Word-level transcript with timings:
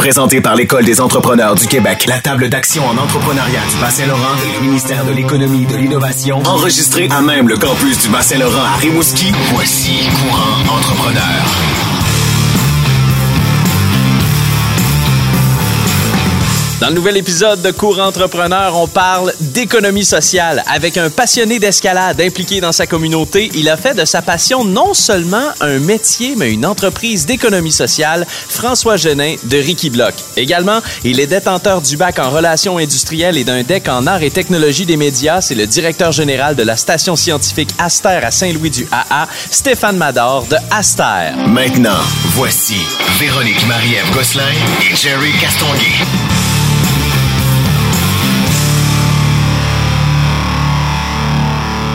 Présenté 0.00 0.40
par 0.40 0.56
l'École 0.56 0.86
des 0.86 0.98
entrepreneurs 1.02 1.54
du 1.54 1.66
Québec, 1.66 2.06
la 2.08 2.20
table 2.20 2.48
d'action 2.48 2.82
en 2.86 2.96
entrepreneuriat 2.96 3.60
du 3.70 3.76
Bas-Saint-Laurent 3.82 4.34
et 4.48 4.58
le 4.58 4.66
ministère 4.66 5.04
de 5.04 5.12
l'Économie 5.12 5.64
et 5.64 5.66
de 5.66 5.76
l'Innovation, 5.76 6.42
enregistré 6.46 7.06
à 7.10 7.20
même 7.20 7.48
le 7.48 7.58
campus 7.58 8.00
du 8.00 8.08
Bas-Saint-Laurent 8.08 8.64
à 8.64 8.76
Rimouski, 8.78 9.30
voici 9.52 10.08
Courant 10.22 10.78
Entrepreneur. 10.78 11.89
Dans 16.80 16.88
le 16.88 16.94
nouvel 16.94 17.18
épisode 17.18 17.60
de 17.60 17.72
Cours 17.72 18.00
Entrepreneur, 18.00 18.74
on 18.74 18.88
parle 18.88 19.34
d'économie 19.38 20.06
sociale. 20.06 20.64
Avec 20.66 20.96
un 20.96 21.10
passionné 21.10 21.58
d'escalade 21.58 22.18
impliqué 22.22 22.62
dans 22.62 22.72
sa 22.72 22.86
communauté, 22.86 23.50
il 23.54 23.68
a 23.68 23.76
fait 23.76 23.92
de 23.92 24.06
sa 24.06 24.22
passion 24.22 24.64
non 24.64 24.94
seulement 24.94 25.50
un 25.60 25.78
métier, 25.78 26.36
mais 26.38 26.50
une 26.50 26.64
entreprise 26.64 27.26
d'économie 27.26 27.70
sociale, 27.70 28.26
François 28.26 28.96
Genin 28.96 29.34
de 29.44 29.58
Ricky 29.58 29.90
Block. 29.90 30.14
Également, 30.38 30.80
il 31.04 31.20
est 31.20 31.26
détenteur 31.26 31.82
du 31.82 31.98
bac 31.98 32.18
en 32.18 32.30
relations 32.30 32.78
industrielles 32.78 33.36
et 33.36 33.44
d'un 33.44 33.62
deck 33.62 33.86
en 33.88 34.06
arts 34.06 34.22
et 34.22 34.30
technologies 34.30 34.86
des 34.86 34.96
médias. 34.96 35.42
C'est 35.42 35.54
le 35.54 35.66
directeur 35.66 36.12
général 36.12 36.56
de 36.56 36.62
la 36.62 36.78
station 36.78 37.14
scientifique 37.14 37.74
Aster 37.78 38.20
à 38.22 38.30
Saint-Louis 38.30 38.70
du 38.70 38.88
AA, 38.90 39.28
Stéphane 39.50 39.98
Mador 39.98 40.46
de 40.46 40.56
Aster. 40.70 41.36
Maintenant, 41.46 42.00
voici 42.28 42.78
Véronique 43.18 43.66
Marie-Ève 43.66 44.10
Gosselin 44.14 44.48
et 44.90 44.96
Jerry 44.96 45.32
Castonguay. 45.42 46.49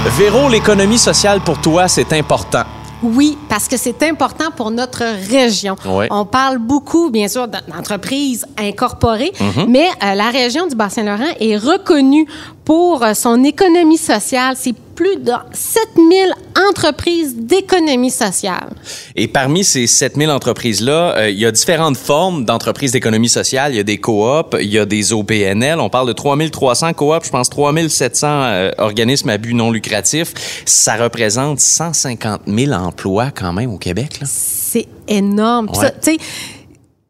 Véro, 0.05 0.49
l'économie 0.49 0.97
sociale 0.99 1.41
pour 1.41 1.59
toi, 1.59 1.87
c'est 1.87 2.13
important. 2.13 2.63
Oui, 3.03 3.37
parce 3.49 3.67
que 3.67 3.75
c'est 3.77 4.01
important 4.03 4.51
pour 4.55 4.71
notre 4.71 5.03
région. 5.29 5.75
Oui. 5.85 6.05
On 6.09 6.25
parle 6.25 6.57
beaucoup, 6.59 7.09
bien 7.09 7.27
sûr, 7.27 7.47
d'entreprises 7.47 8.45
incorporées, 8.57 9.31
Mhm. 9.39 9.65
mais 9.69 9.87
euh, 10.03 10.13
la 10.15 10.29
région 10.29 10.67
du 10.67 10.75
Bas-Saint-Laurent 10.75 11.33
est 11.39 11.57
reconnue 11.57 12.25
pour 12.63 13.03
euh, 13.03 13.13
son 13.13 13.43
économie 13.43 13.97
sociale. 13.97 14.55
C'est 14.57 14.73
plus 14.95 15.17
de 15.17 15.31
7000 15.53 16.33
entreprises 16.69 17.35
d'économie 17.35 18.09
sociale. 18.09 18.69
Et 19.15 19.27
parmi 19.27 19.63
ces 19.63 19.87
7000 19.87 20.29
entreprises-là, 20.29 21.17
euh, 21.17 21.29
il 21.29 21.37
y 21.37 21.45
a 21.45 21.51
différentes 21.51 21.97
formes 21.97 22.45
d'entreprises 22.45 22.91
d'économie 22.91 23.29
sociale. 23.29 23.73
Il 23.73 23.77
y 23.77 23.79
a 23.79 23.83
des 23.83 23.97
coops, 23.97 24.55
il 24.59 24.69
y 24.69 24.79
a 24.79 24.85
des 24.85 25.13
OBNL. 25.13 25.79
On 25.79 25.89
parle 25.89 26.07
de 26.07 26.13
3300 26.13 26.93
coops, 26.93 27.25
je 27.25 27.31
pense 27.31 27.49
3700 27.49 28.27
euh, 28.27 28.71
organismes 28.77 29.29
à 29.29 29.37
but 29.37 29.53
non 29.53 29.71
lucratif. 29.71 30.33
Ça 30.65 30.95
représente 30.95 31.59
150 31.59 32.41
000 32.47 32.71
emplois 32.71 33.31
quand 33.31 33.53
même 33.53 33.71
au 33.73 33.77
Québec. 33.77 34.21
C'est 34.23 34.87
énorme. 35.07 35.69
Ouais. 35.69 35.91
ça, 36.01 36.11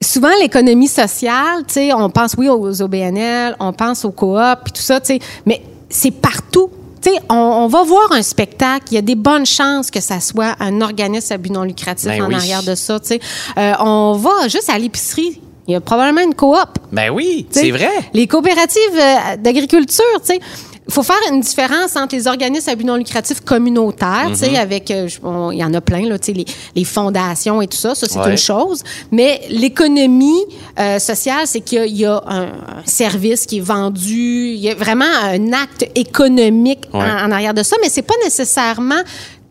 souvent, 0.01 0.31
l'économie 0.41 0.87
sociale, 0.87 1.63
on 1.95 2.09
pense, 2.09 2.35
oui, 2.37 2.49
aux 2.49 2.81
OBNL, 2.81 3.55
on 3.59 3.73
pense 3.73 4.05
aux 4.05 4.11
coops, 4.11 4.73
tout 4.73 4.81
ça, 4.81 4.99
mais 5.45 5.61
c'est 5.89 6.11
partout. 6.11 6.69
Tu 7.05 7.11
sais, 7.11 7.19
on, 7.29 7.35
on 7.35 7.67
va 7.67 7.83
voir 7.83 8.11
un 8.13 8.23
spectacle, 8.23 8.85
il 8.89 8.95
y 8.95 8.97
a 8.97 9.01
des 9.01 9.13
bonnes 9.13 9.45
chances 9.45 9.91
que 9.91 9.99
ça 10.01 10.19
soit 10.19 10.55
un 10.59 10.81
organisme 10.81 11.33
à 11.33 11.37
but 11.37 11.51
non 11.51 11.61
lucratif 11.61 12.07
Ben 12.07 12.23
en 12.23 12.27
oui. 12.29 12.35
arrière 12.35 12.63
de 12.63 12.73
ça, 12.73 12.99
tu 12.99 13.07
sais. 13.09 13.19
Euh, 13.57 13.73
on 13.79 14.13
va 14.13 14.47
juste 14.47 14.71
à 14.71 14.79
l'épicerie, 14.79 15.39
il 15.67 15.73
y 15.73 15.75
a 15.75 15.81
probablement 15.81 16.21
une 16.21 16.33
coop. 16.33 16.57
Ben 16.91 17.11
oui, 17.11 17.45
c'est 17.51 17.69
vrai. 17.69 17.89
Les 18.13 18.25
coopératives 18.25 18.79
euh, 18.95 19.35
d'agriculture, 19.37 20.03
tu 20.25 20.33
sais. 20.33 20.39
Il 20.87 20.93
faut 20.93 21.01
faire 21.03 21.17
une 21.31 21.41
différence 21.41 21.95
entre 21.95 22.15
les 22.15 22.27
organismes 22.27 22.69
à 22.69 22.75
but 22.75 22.83
non 22.85 22.95
lucratif 22.95 23.41
communautaires, 23.41 24.25
tu 24.25 24.29
Mhm. 24.29 24.35
sais, 24.35 24.55
avec, 24.57 24.91
euh, 24.91 25.07
il 25.51 25.57
y 25.57 25.63
en 25.63 25.73
a 25.73 25.81
plein, 25.81 26.07
là, 26.07 26.19
tu 26.19 26.27
sais, 26.27 26.33
les, 26.33 26.45
les 26.75 26.83
fondations 26.83 27.61
et 27.61 27.67
tout 27.67 27.77
ça, 27.77 27.95
ça 27.95 28.05
c'est 28.07 28.19
Ouais. 28.19 28.31
une 28.31 28.37
chose. 28.37 28.83
Mais 29.11 29.41
l'économie 29.49 30.43
euh, 30.79 30.99
sociale, 30.99 31.45
c'est 31.47 31.61
qu'il 31.61 31.77
y 31.79 31.81
a, 31.81 31.85
il 31.87 31.97
y 31.97 32.05
a 32.05 32.21
un, 32.27 32.43
un 32.43 32.83
service 32.85 33.45
qui 33.45 33.57
est 33.57 33.61
vendu, 33.61 34.49
il 34.53 34.59
y 34.59 34.69
a 34.69 34.75
vraiment 34.75 35.05
un 35.23 35.53
acte 35.53 35.87
économique 35.95 36.83
Ouais. 36.93 36.99
en, 37.01 37.27
en 37.27 37.31
arrière 37.31 37.53
de 37.53 37.63
ça, 37.63 37.75
mais 37.81 37.89
c'est 37.89 38.01
pas 38.03 38.13
nécessairement 38.23 39.01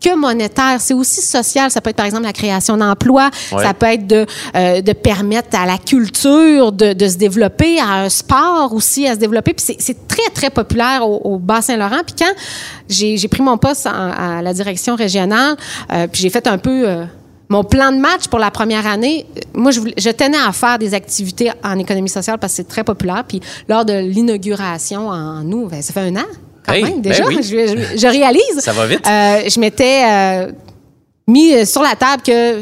que 0.05 0.15
monétaire, 0.17 0.77
c'est 0.81 0.95
aussi 0.95 1.23
social. 1.23 1.71
Ça 1.71 1.81
peut 1.81 1.91
être 1.91 1.97
par 1.97 2.07
exemple 2.07 2.25
la 2.25 2.33
création 2.33 2.77
d'emplois, 2.77 3.31
Ouais. 3.53 3.63
ça 3.63 3.73
peut 3.75 3.87
être 3.87 4.07
de, 4.07 4.27
euh, 4.57 4.81
de 4.83 4.93
permettre 4.93 5.59
à 5.59 5.67
la 5.67 5.79
culture 5.79 6.73
de, 6.73 6.93
de 6.93 7.09
se 7.09 7.17
développer, 7.17 7.79
à 7.81 8.03
un 8.03 8.09
sport 8.09 8.73
aussi 8.73 9.07
à 9.07 9.15
se 9.15 9.19
développer. 9.21 9.55
Puis 9.55 9.65
c'est- 9.79 10.07
très, 10.09 10.31
très 10.35 10.51
populaire 10.51 11.09
au, 11.09 11.17
au 11.35 11.39
Bas-Saint-Laurent. 11.39 12.03
Puis 12.07 12.15
quand 12.19 12.33
j'ai 12.89 13.29
pris 13.29 13.43
mon 13.43 13.57
poste 13.59 13.87
en- 13.87 13.91
à 14.39 14.43
la 14.43 14.53
direction 14.53 14.95
régionale, 14.97 15.57
euh, 15.93 16.07
puis 16.07 16.21
j'ai 16.23 16.31
fait 16.31 16.47
un 16.47 16.59
peu... 16.59 16.89
euh, 16.89 17.05
mon 17.51 17.63
plan 17.63 17.93
de 17.93 17.99
match 17.99 18.27
pour 18.29 18.39
la 18.39 18.51
première 18.51 18.87
année, 18.87 19.27
moi, 19.53 19.71
je, 19.71 19.79
voulais- 19.81 19.95
je 19.99 20.09
tenais 20.11 20.39
à 20.39 20.51
faire 20.53 20.79
des 20.79 20.95
activités 20.95 21.53
en 21.63 21.79
économie 21.79 22.09
sociale 22.09 22.39
parce 22.39 22.55
que 22.55 22.57
c'est 22.59 22.69
très 22.69 22.83
populaire. 22.85 23.23
Puis 23.29 23.41
lors 23.69 23.85
de 23.85 23.93
l'inauguration 23.93 25.09
en 25.09 25.45
août, 25.53 25.69
ben, 25.71 25.83
ça 25.83 25.93
fait 25.93 26.01
un 26.01 26.17
an 26.17 26.25
quand 26.65 26.73
Hey, 26.73 26.83
même 26.85 27.01
ben 27.01 27.03
déjà, 27.03 27.25
oui. 27.27 27.39
je, 27.43 27.49
je- 27.95 27.99
je 27.99 28.07
réalise. 28.07 28.59
Ça 28.61 28.73
va 28.73 28.87
vite. 28.87 29.07
Euh, 29.07 29.49
je 29.49 29.61
m'étais 29.61 30.03
euh, 30.05 30.53
mis 31.29 31.67
sur 31.67 31.83
la 31.83 31.95
table 31.97 32.23
que 32.23 32.61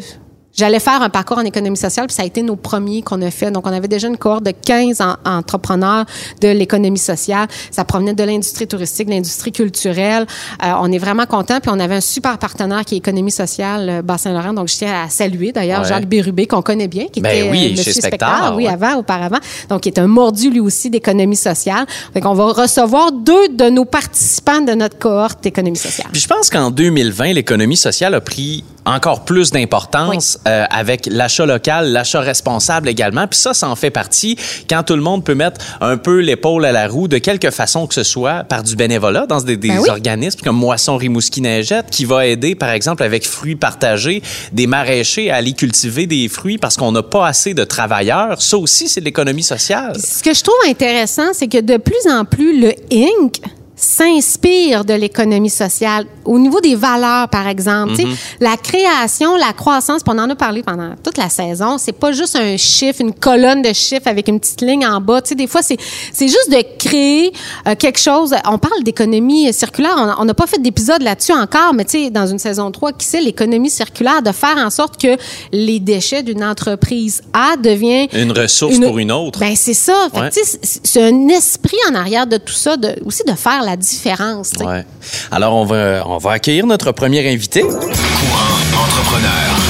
j'allais 0.54 0.80
faire 0.80 1.02
un 1.02 1.08
parcours 1.08 1.38
en 1.38 1.42
économie 1.44 1.76
sociale, 1.76 2.06
puis 2.06 2.14
ça 2.16 2.22
a 2.22 2.26
été 2.26 2.42
nos 2.42 2.56
premiers 2.56 3.02
qu'on 3.02 3.20
a 3.22 3.30
fait. 3.30 3.50
Donc, 3.50 3.66
on 3.66 3.72
avait 3.72 3.88
déjà 3.88 4.08
une 4.08 4.16
cohorte 4.16 4.44
de 4.44 4.50
15 4.52 5.00
en- 5.00 5.16
entrepreneurs 5.24 6.04
de 6.40 6.48
l'économie 6.48 6.98
sociale. 6.98 7.48
Ça 7.70 7.84
provenait 7.84 8.14
de 8.14 8.22
l'industrie 8.24 8.66
touristique, 8.66 9.06
de 9.08 9.12
l'industrie 9.12 9.52
culturelle. 9.52 10.26
Euh, 10.64 10.72
on 10.80 10.90
est 10.92 10.98
vraiment 10.98 11.26
contents, 11.26 11.60
puis 11.60 11.70
on 11.74 11.78
avait 11.80 11.96
un 11.96 12.00
super 12.00 12.38
partenaire 12.38 12.84
qui 12.84 12.94
est 12.94 12.98
Économie 12.98 13.30
sociale 13.30 13.88
euh, 13.88 14.02
Bas-Saint-Laurent. 14.02 14.52
Donc, 14.52 14.68
je 14.68 14.76
tiens 14.76 15.02
à 15.04 15.08
saluer 15.08 15.52
d'ailleurs 15.52 15.82
Ouais. 15.82 15.88
Jacques 15.88 16.06
Bérubé, 16.06 16.46
qu'on 16.46 16.62
connaît 16.62 16.88
bien, 16.88 17.06
qui 17.06 17.20
Ben 17.20 17.30
était 17.36 17.50
oui, 17.50 17.58
euh, 17.64 17.68
chez 17.82 17.88
Monsieur 17.90 17.92
Spectar, 18.02 18.54
oui, 18.56 18.64
ouais. 18.66 18.70
avant, 18.72 18.96
auparavant. 18.98 19.38
Donc, 19.68 19.80
qui 19.82 19.88
est 19.88 19.98
un 19.98 20.06
mordu, 20.06 20.50
lui 20.50 20.60
aussi, 20.60 20.90
d'économie 20.90 21.34
sociale. 21.36 21.86
Donc, 22.14 22.24
on 22.26 22.34
va 22.34 22.44
recevoir 22.52 23.10
deux 23.12 23.48
de 23.48 23.68
nos 23.70 23.84
participants 23.84 24.60
de 24.60 24.72
notre 24.72 24.98
cohorte 24.98 25.42
d'économie 25.42 25.76
sociale. 25.76 26.08
Puis 26.12 26.20
je 26.20 26.28
pense 26.28 26.50
qu'en 26.50 26.70
2020, 26.70 27.32
l'économie 27.32 27.76
sociale 27.76 28.14
a 28.14 28.20
pris 28.20 28.64
encore 28.84 29.24
plus 29.24 29.50
d'importance 29.50 30.38
euh, 30.46 30.64
avec 30.70 31.06
l'achat 31.06 31.46
local, 31.46 31.92
l'achat 31.92 32.20
responsable 32.20 32.88
également. 32.88 33.26
Puis 33.26 33.38
ça, 33.38 33.54
ça 33.54 33.68
en 33.68 33.76
fait 33.76 33.90
partie 33.90 34.36
quand 34.68 34.82
tout 34.82 34.94
le 34.94 35.02
monde 35.02 35.24
peut 35.24 35.34
mettre 35.34 35.60
un 35.80 35.96
peu 35.96 36.18
l'épaule 36.20 36.64
à 36.64 36.72
la 36.72 36.88
roue 36.88 37.08
de 37.08 37.18
quelque 37.18 37.50
façon 37.50 37.86
que 37.86 37.94
ce 37.94 38.02
soit 38.02 38.44
par 38.44 38.62
du 38.62 38.76
bénévolat 38.76 39.26
dans 39.26 39.40
des, 39.40 39.56
des 39.56 39.68
Ben 39.68 39.78
oui. 39.80 39.88
organismes 39.88 40.40
comme 40.42 40.56
Moisson 40.56 40.96
Rimouski 40.96 41.40
Neigette 41.40 41.86
qui 41.90 42.04
va 42.04 42.26
aider, 42.26 42.54
par 42.54 42.70
exemple, 42.70 43.02
avec 43.02 43.26
fruits 43.26 43.56
partagés, 43.56 44.22
des 44.52 44.66
maraîchers 44.66 45.30
à 45.30 45.36
aller 45.36 45.52
cultiver 45.52 46.06
des 46.06 46.28
fruits 46.28 46.58
parce 46.58 46.76
qu'on 46.76 46.92
n'a 46.92 47.02
pas 47.02 47.26
assez 47.26 47.54
de 47.54 47.64
travailleurs. 47.64 48.40
Ça 48.42 48.56
aussi, 48.58 48.88
c'est 48.88 49.00
de 49.00 49.04
l'économie 49.04 49.42
sociale. 49.42 49.96
Ce 49.98 50.22
que 50.22 50.34
je 50.34 50.42
trouve 50.42 50.54
intéressant, 50.68 51.32
c'est 51.32 51.48
que 51.48 51.60
de 51.60 51.76
plus 51.76 52.10
en 52.10 52.24
plus, 52.24 52.60
le 52.60 52.72
Inc. 52.92 53.34
s'inspire 53.82 54.84
de 54.84 54.94
l'économie 54.94 55.50
sociale 55.50 56.06
au 56.24 56.38
niveau 56.38 56.60
des 56.60 56.74
valeurs, 56.74 57.28
par 57.28 57.48
exemple. 57.48 57.94
Tu 57.96 58.02
sais, 58.02 58.08
La 58.40 58.56
création, 58.56 59.36
la 59.36 59.52
croissance, 59.52 60.02
on 60.06 60.18
en 60.18 60.28
a 60.30 60.34
parlé 60.36 60.62
pendant 60.62 60.90
toute 61.02 61.16
la 61.18 61.28
saison, 61.28 61.78
c'est 61.78 61.92
pas 61.92 62.12
juste 62.12 62.36
un 62.36 62.56
chiffre, 62.56 63.00
une 63.00 63.12
colonne 63.12 63.62
de 63.62 63.72
chiffres 63.72 64.06
avec 64.06 64.28
une 64.28 64.38
petite 64.38 64.60
ligne 64.62 64.86
en 64.86 65.00
bas. 65.00 65.22
Tu 65.22 65.30
sais, 65.30 65.34
des 65.34 65.46
fois, 65.46 65.62
c'est 65.62 65.78
juste 66.20 66.50
de 66.50 66.62
créer 66.78 67.32
euh, 67.66 67.74
quelque 67.74 67.98
chose. 67.98 68.34
On 68.46 68.58
parle 68.58 68.82
d'économie 68.82 69.52
circulaire. 69.52 70.16
On- 70.18 70.24
n'a 70.24 70.34
pas 70.34 70.46
fait 70.46 70.60
d'épisode 70.62 71.02
là-dessus 71.02 71.32
encore, 71.32 71.74
mais 71.74 71.84
tu 71.84 72.04
sais, 72.04 72.10
dans 72.10 72.26
une 72.26 72.38
saison 72.38 72.70
3, 72.70 72.92
qui 72.92 73.06
c'est 73.06 73.20
l'économie 73.20 73.70
circulaire, 73.70 74.22
de 74.22 74.30
faire 74.32 74.56
en 74.56 74.70
sorte 74.70 75.00
que 75.00 75.16
les 75.52 75.80
déchets 75.80 76.22
d'une 76.22 76.44
entreprise 76.44 77.22
A 77.32 77.56
deviennent 77.56 78.08
Une 78.12 78.30
ressource 78.32 78.78
pour 78.78 78.98
une 78.98 79.10
autre. 79.12 79.40
ben 79.40 79.54
c'est 79.56 79.74
ça. 79.74 80.08
Ouais. 80.14 80.30
tu 80.30 80.40
sais, 80.44 80.58
c'est- 80.62 80.80
c'est 80.84 81.02
un 81.02 81.28
esprit 81.28 81.76
en 81.90 81.94
arrière 81.94 82.26
de 82.26 82.36
tout 82.36 82.52
ça, 82.52 82.76
de, 82.76 82.94
aussi 83.04 83.22
de 83.26 83.32
faire 83.34 83.62
la 83.62 83.71
différence. 83.76 84.48
sais. 84.56 84.64
Ouais. 84.64 84.84
Alors, 85.30 85.54
on 85.54 85.64
va, 85.64 86.04
on 86.06 86.18
va 86.18 86.32
accueillir 86.32 86.66
notre 86.66 86.92
premier 86.92 87.32
invité. 87.32 87.62
Courant 87.62 88.82
Entrepreneur. 88.84 89.61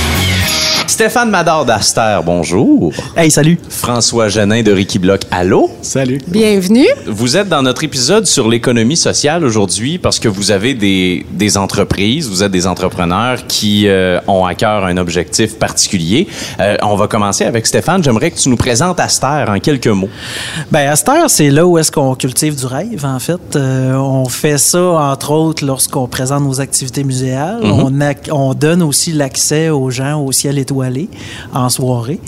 Stéphane 0.92 1.30
Mador 1.30 1.64
d'Aster, 1.64 2.20
bonjour. 2.22 2.92
Hey, 3.16 3.30
salut. 3.30 3.58
François 3.70 4.28
Genin 4.28 4.62
de 4.62 4.70
Ricky 4.70 4.98
Block, 4.98 5.22
allô? 5.30 5.70
Salut. 5.80 6.18
Bienvenue. 6.28 6.86
Vous 7.06 7.38
êtes 7.38 7.48
dans 7.48 7.62
notre 7.62 7.82
épisode 7.82 8.26
sur 8.26 8.46
l'économie 8.46 8.98
sociale 8.98 9.42
aujourd'hui 9.42 9.96
parce 9.96 10.18
que 10.18 10.28
vous 10.28 10.50
avez 10.50 10.74
des, 10.74 11.24
des 11.32 11.56
entreprises, 11.56 12.28
vous 12.28 12.42
êtes 12.42 12.52
des 12.52 12.66
entrepreneurs 12.66 13.46
qui 13.46 13.88
euh, 13.88 14.20
ont 14.28 14.44
à 14.44 14.54
cœur 14.54 14.84
un 14.84 14.98
objectif 14.98 15.58
particulier. 15.58 16.28
Euh, 16.60 16.76
on 16.82 16.94
va 16.94 17.06
commencer 17.08 17.44
avec 17.46 17.66
Stéphane. 17.66 18.04
J'aimerais 18.04 18.30
que 18.30 18.38
tu 18.38 18.50
nous 18.50 18.58
présentes 18.58 19.00
Aster 19.00 19.46
en 19.48 19.58
quelques 19.60 19.86
mots. 19.88 20.10
Ben, 20.70 20.90
heure, 20.90 21.30
c'est 21.30 21.48
là 21.48 21.66
où 21.66 21.78
est-ce 21.78 21.90
qu'on 21.90 22.14
cultive 22.16 22.54
du 22.54 22.66
rêve, 22.66 23.06
en 23.06 23.18
fait. 23.18 23.56
Euh, 23.56 23.94
on 23.94 24.26
fait 24.28 24.58
ça, 24.58 24.82
entre 24.82 25.30
autres, 25.30 25.64
lorsqu'on 25.64 26.06
présente 26.06 26.42
nos 26.44 26.60
activités 26.60 27.02
muséales. 27.02 27.60
on, 27.62 27.90
ac- 28.00 28.30
on 28.30 28.52
donne 28.52 28.82
aussi 28.82 29.12
l'accès 29.12 29.70
aux 29.70 29.88
gens 29.88 30.20
au 30.20 30.32
ciel 30.32 30.58
étoilé 30.58 30.81
étoilées 30.82 31.08
en 31.54 31.68
soirée. 31.68 32.20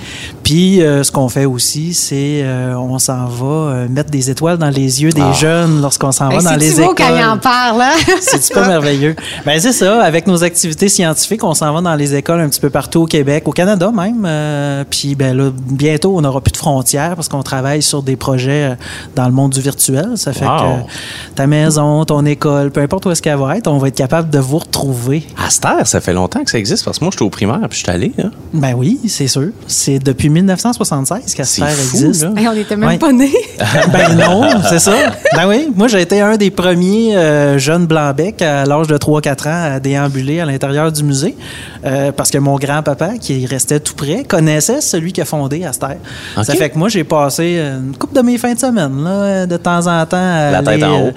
Puis, 0.42 0.82
euh, 0.82 1.02
ce 1.02 1.10
qu'on 1.10 1.28
fait 1.28 1.44
aussi, 1.46 1.94
c'est 1.94 2.42
euh, 2.42 2.74
on 2.76 2.98
s'en 2.98 3.26
va 3.26 3.46
euh, 3.46 3.88
mettre 3.88 4.10
des 4.10 4.30
étoiles 4.30 4.58
dans 4.58 4.68
les 4.70 5.02
yeux 5.02 5.10
des 5.10 5.22
Ah. 5.22 5.32
jeunes 5.32 5.80
lorsqu'on 5.80 6.12
s'en 6.12 6.28
va 6.28 6.40
dans 6.42 6.56
les 6.56 6.70
beau 6.72 6.82
écoles. 6.82 6.94
quand 6.96 7.16
il 7.16 7.24
en 7.24 7.38
parle, 7.38 7.80
hein? 7.82 7.92
C'est 8.20 8.52
pas 8.52 8.66
merveilleux. 8.68 9.16
Ben 9.46 9.58
c'est 9.60 9.72
ça, 9.72 10.02
avec 10.02 10.26
nos 10.26 10.42
activités 10.44 10.88
scientifiques, 10.88 11.42
on 11.44 11.54
s'en 11.54 11.72
va 11.72 11.80
dans 11.80 11.94
les 11.94 12.14
écoles 12.14 12.40
un 12.40 12.48
petit 12.48 12.60
peu 12.60 12.70
partout 12.70 13.02
au 13.02 13.06
Québec, 13.06 13.48
au 13.48 13.52
Canada 13.52 13.90
même. 13.90 14.24
euh, 14.26 14.84
puis 14.88 15.14
ben 15.14 15.36
là, 15.36 15.50
bientôt, 15.54 16.16
on 16.16 16.20
n'aura 16.20 16.40
plus 16.40 16.52
de 16.52 16.56
frontières 16.56 17.14
parce 17.16 17.28
qu'on 17.28 17.42
travaille 17.42 17.82
sur 17.82 18.02
des 18.02 18.16
projets 18.16 18.76
dans 19.16 19.26
le 19.26 19.32
monde 19.32 19.52
du 19.52 19.60
virtuel. 19.60 20.10
Ça 20.16 20.32
fait 20.32 20.44
Wow. 20.44 20.84
que 20.86 21.34
ta 21.34 21.46
maison, 21.46 22.04
ton 22.04 22.24
école, 22.26 22.70
peu 22.70 22.80
importe 22.82 23.06
où 23.06 23.10
est-ce 23.10 23.22
qu'elle 23.22 23.38
va 23.38 23.56
être, 23.56 23.66
on 23.68 23.78
va 23.78 23.88
être 23.88 23.96
capable 23.96 24.28
de 24.30 24.38
vous 24.38 24.58
retrouver. 24.58 25.26
Aster, 25.44 25.84
ça 25.84 26.00
fait 26.00 26.12
longtemps 26.12 26.44
que 26.44 26.50
ça 26.50 26.58
existe 26.58 26.84
parce 26.84 26.98
que 26.98 27.04
moi, 27.04 27.10
j'étais 27.12 27.24
au 27.24 27.30
primaire 27.30 27.60
puis 27.68 27.78
je 27.78 27.84
suis 27.84 27.90
allé. 27.90 28.12
Là. 28.18 28.24
Ben 28.54 28.72
oui, 28.76 29.00
c'est 29.08 29.26
sûr. 29.26 29.48
C'est 29.66 29.98
depuis 29.98 30.28
1976 30.30 31.34
qu'Aster 31.34 31.62
existe. 31.64 32.22
là. 32.22 32.30
Hey, 32.36 32.46
on 32.48 32.54
n'était 32.54 32.76
même 32.76 32.88
Ouais. 32.90 32.98
pas 32.98 33.12
nés. 33.12 33.32
ben 33.92 34.14
non, 34.16 34.42
c'est 34.68 34.78
ça. 34.78 34.92
Ben 35.34 35.48
oui, 35.48 35.68
moi 35.74 35.88
j'ai 35.88 36.00
été 36.00 36.20
un 36.20 36.36
des 36.36 36.50
premiers 36.52 37.16
euh, 37.16 37.58
jeunes 37.58 37.86
blancs-becs 37.86 38.40
à 38.42 38.64
l'âge 38.64 38.86
de 38.86 38.96
3-4 38.96 39.48
ans 39.48 39.74
à 39.74 39.80
déambuler 39.80 40.38
à 40.40 40.44
l'intérieur 40.46 40.92
du 40.92 41.02
musée 41.02 41.36
euh, 41.84 42.12
parce 42.12 42.30
que 42.30 42.38
mon 42.38 42.56
grand-papa, 42.56 43.18
qui 43.20 43.44
restait 43.46 43.80
tout 43.80 43.94
près, 43.94 44.22
connaissait 44.22 44.80
celui 44.80 45.12
qui 45.12 45.20
a 45.20 45.24
fondé 45.24 45.64
Aster. 45.64 45.98
Ça 46.42 46.54
fait 46.54 46.70
que 46.70 46.78
moi 46.78 46.88
j'ai 46.88 47.02
passé 47.04 47.58
une 47.60 47.96
couple 47.96 48.14
de 48.14 48.22
mes 48.22 48.38
fins 48.38 48.54
de 48.54 48.60
semaine 48.60 49.02
là, 49.02 49.46
de 49.46 49.56
temps 49.56 49.86
en 49.88 50.06
temps 50.06 50.16
à 50.16 50.52
La 50.52 50.62
tête 50.62 50.82
en 50.84 51.00
haut. 51.00 51.06
euh, 51.08 51.12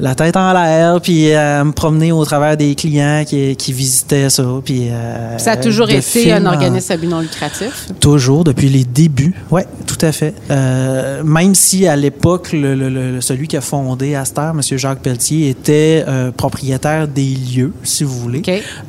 la 0.00 0.14
tête 0.16 0.36
en 0.36 0.52
l'air, 0.52 1.00
puis 1.00 1.32
à 1.34 1.62
me 1.62 1.70
promener 1.72 2.10
au 2.10 2.24
travers 2.24 2.56
des 2.56 2.74
clients 2.74 3.22
qui, 3.24 3.54
qui 3.54 3.72
visitaient 3.72 4.28
ça. 4.28 4.42
Puis, 4.64 4.88
euh, 4.90 5.38
Ça 5.38 5.52
a 5.52 5.56
toujours 5.56 5.88
été 5.88 6.32
un 6.32 6.44
en- 6.46 6.50
organisme 6.80 6.92
à 6.92 6.96
but 6.96 7.06
non 7.08 7.20
lucratif. 7.20 7.88
Toujours, 8.00 8.44
depuis 8.44 8.68
les 8.68 8.84
débuts. 8.84 9.34
Oui, 9.50 9.62
tout 9.86 9.98
à 10.00 10.12
fait. 10.12 10.34
Euh, 10.50 11.22
même 11.24 11.54
si 11.54 11.86
à 11.86 11.96
l'époque, 11.96 12.52
le, 12.52 12.74
le- 12.74 12.88
le- 12.88 13.20
celui 13.20 13.48
qui 13.48 13.56
a 13.56 13.60
fondé 13.60 14.14
Aster, 14.14 14.50
M. 14.54 14.60
Jacques 14.78 15.00
Pelletier, 15.00 15.48
était 15.50 16.04
euh, 16.08 16.30
propriétaire 16.30 17.06
des 17.08 17.34
lieux, 17.34 17.72
si 17.82 18.04
vous 18.04 18.18
voulez. 18.18 18.42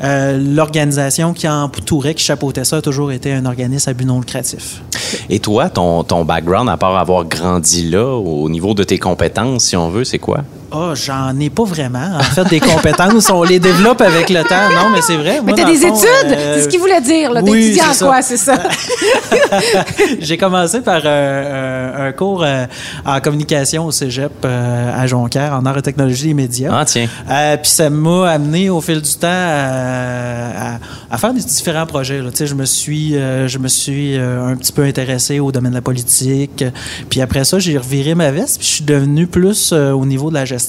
Euh, 0.04 0.38
L'organisation 0.56 1.34
qui 1.34 1.48
entourait, 1.48 2.14
qui 2.16 2.24
chapeautait 2.24 2.64
ça, 2.64 2.78
a 2.78 2.82
toujours 2.82 3.12
été 3.12 3.34
un 3.34 3.46
organisme 3.46 3.90
à 3.90 3.94
but 3.94 4.06
non 4.06 4.20
lucratif. 4.20 4.82
Et 5.30 5.40
toi, 5.40 5.70
ton, 5.70 6.04
ton 6.04 6.26
background, 6.26 6.70
à 6.70 6.78
part 6.78 6.96
avoir 6.98 7.26
grandi 7.26 7.90
là, 7.90 8.06
au 8.16 8.50
niveau 8.50 8.74
de 8.74 8.84
tes 8.84 8.98
compétences, 9.00 9.66
si 9.66 9.76
on 9.76 9.90
veut, 9.90 10.04
c'est 10.04 10.20
quoi? 10.20 10.44
Ah, 10.74 10.94
j'en 10.96 11.38
ai 11.40 11.50
pas 11.50 11.64
vraiment. 11.66 12.18
En 12.18 12.24
fait, 12.24 12.46
des 12.50 12.60
compétences, 12.62 13.30
on 13.30 13.44
les 13.44 13.60
développe 13.60 14.00
avec 14.02 14.30
le 14.30 14.42
temps. 14.44 14.70
Non, 14.74 14.90
mais 14.94 15.02
c'est 15.02 15.18
vrai. 15.18 15.42
Mais 15.46 15.54
t'as 15.54 15.66
des 15.66 15.76
fond, 15.76 15.94
études! 15.94 16.08
euh, 16.32 16.56
c'est 16.56 16.64
ce 16.64 16.68
qu'il 16.70 16.80
voulait 16.80 17.02
dire, 17.02 17.32
là. 17.34 17.44
T'es 17.44 17.52
oui, 17.52 17.66
étudiant 17.66 17.86
en 17.92 18.06
quoi, 18.08 18.22
c'est 18.22 18.38
ça? 18.38 18.56
J'ai 20.20 20.38
commencé 20.38 20.82
par 20.82 21.02
euh, 21.04 22.06
un, 22.06 22.08
un 22.08 22.12
cours 22.14 22.44
euh, 22.44 22.66
en 23.06 23.20
communication 23.20 23.86
au 23.86 23.92
cégep 23.92 24.32
euh, 24.46 24.92
à 25.02 25.08
Jonquière, 25.08 25.54
en 25.54 25.66
arts 25.66 25.78
et 25.80 25.82
technologies 25.82 26.28
des 26.28 26.34
médias. 26.34 26.72
Ah, 26.74 26.86
tiens. 26.86 27.08
Euh, 27.30 27.58
Puis 27.58 27.72
ça 27.72 27.90
m'a 27.90 28.30
amené 28.30 28.70
au 28.70 28.80
fil 28.82 29.02
du 29.02 29.14
temps 29.16 29.28
à, 29.28 30.76
à- 30.76 30.80
à 31.14 31.18
faire 31.18 31.34
des 31.34 31.42
différents 31.42 31.86
projets. 31.86 32.20
là. 32.22 32.30
Tu 32.32 32.38
sais, 32.38 32.48
Je 32.48 32.56
me 32.56 32.64
suis, 32.64 33.18
euh, 33.18 33.46
je 33.50 33.58
me 33.58 33.68
suis 33.68 34.18
euh, 34.18 34.48
un 34.48 34.56
petit 34.56 34.72
peu 34.72 34.84
intéressé 34.84 35.42
au 35.42 35.52
domaine 35.52 35.72
de 35.72 35.76
la 35.78 35.82
politique. 35.82 36.64
Puis 37.10 37.20
après 37.22 37.44
ça, 37.44 37.60
j'ai 37.60 37.78
reviré 37.78 38.16
ma 38.16 38.32
veste. 38.32 38.60
Puis 38.60 38.68
je 38.68 38.74
suis 38.76 38.86
devenu 38.86 39.28
plus 39.28 39.72
euh, 39.74 39.92
au 39.92 40.06
niveau 40.06 40.30
de 40.30 40.36
la 40.36 40.46
gestion. 40.46 40.61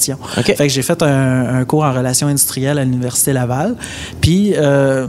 Fait 0.42 0.54
que 0.54 0.68
j'ai 0.68 0.82
fait 0.82 1.02
un, 1.02 1.60
un 1.60 1.64
cours 1.64 1.84
en 1.84 1.92
relations 1.92 2.28
industrielles 2.28 2.78
à 2.78 2.84
l'Université 2.84 3.32
Laval. 3.32 3.76
Puis 4.20 4.54
euh, 4.56 5.06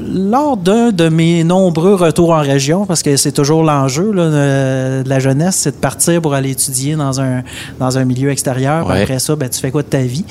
lors 0.00 0.56
d'un 0.56 0.90
de 0.90 1.08
mes 1.08 1.44
nombreux 1.44 1.94
retours 1.94 2.30
en 2.30 2.40
région, 2.40 2.86
parce 2.86 3.02
que 3.02 3.16
c'est 3.16 3.32
toujours 3.32 3.62
l'enjeu 3.62 4.12
là, 4.12 4.26
de, 4.26 5.02
de 5.02 5.08
la 5.08 5.18
jeunesse, 5.18 5.56
c'est 5.56 5.72
de 5.72 5.80
partir 5.80 6.20
pour 6.20 6.34
aller 6.34 6.50
étudier 6.50 6.96
dans 6.96 7.20
un, 7.20 7.42
dans 7.78 7.98
un 7.98 8.04
milieu 8.04 8.30
extérieur. 8.30 8.86
Ouais. 8.86 9.02
Après 9.02 9.18
ça, 9.18 9.36
ben, 9.36 9.48
tu 9.48 9.60
fais 9.60 9.70
quoi 9.70 9.82
de 9.82 9.88
ta 9.88 10.00
vie? 10.00 10.24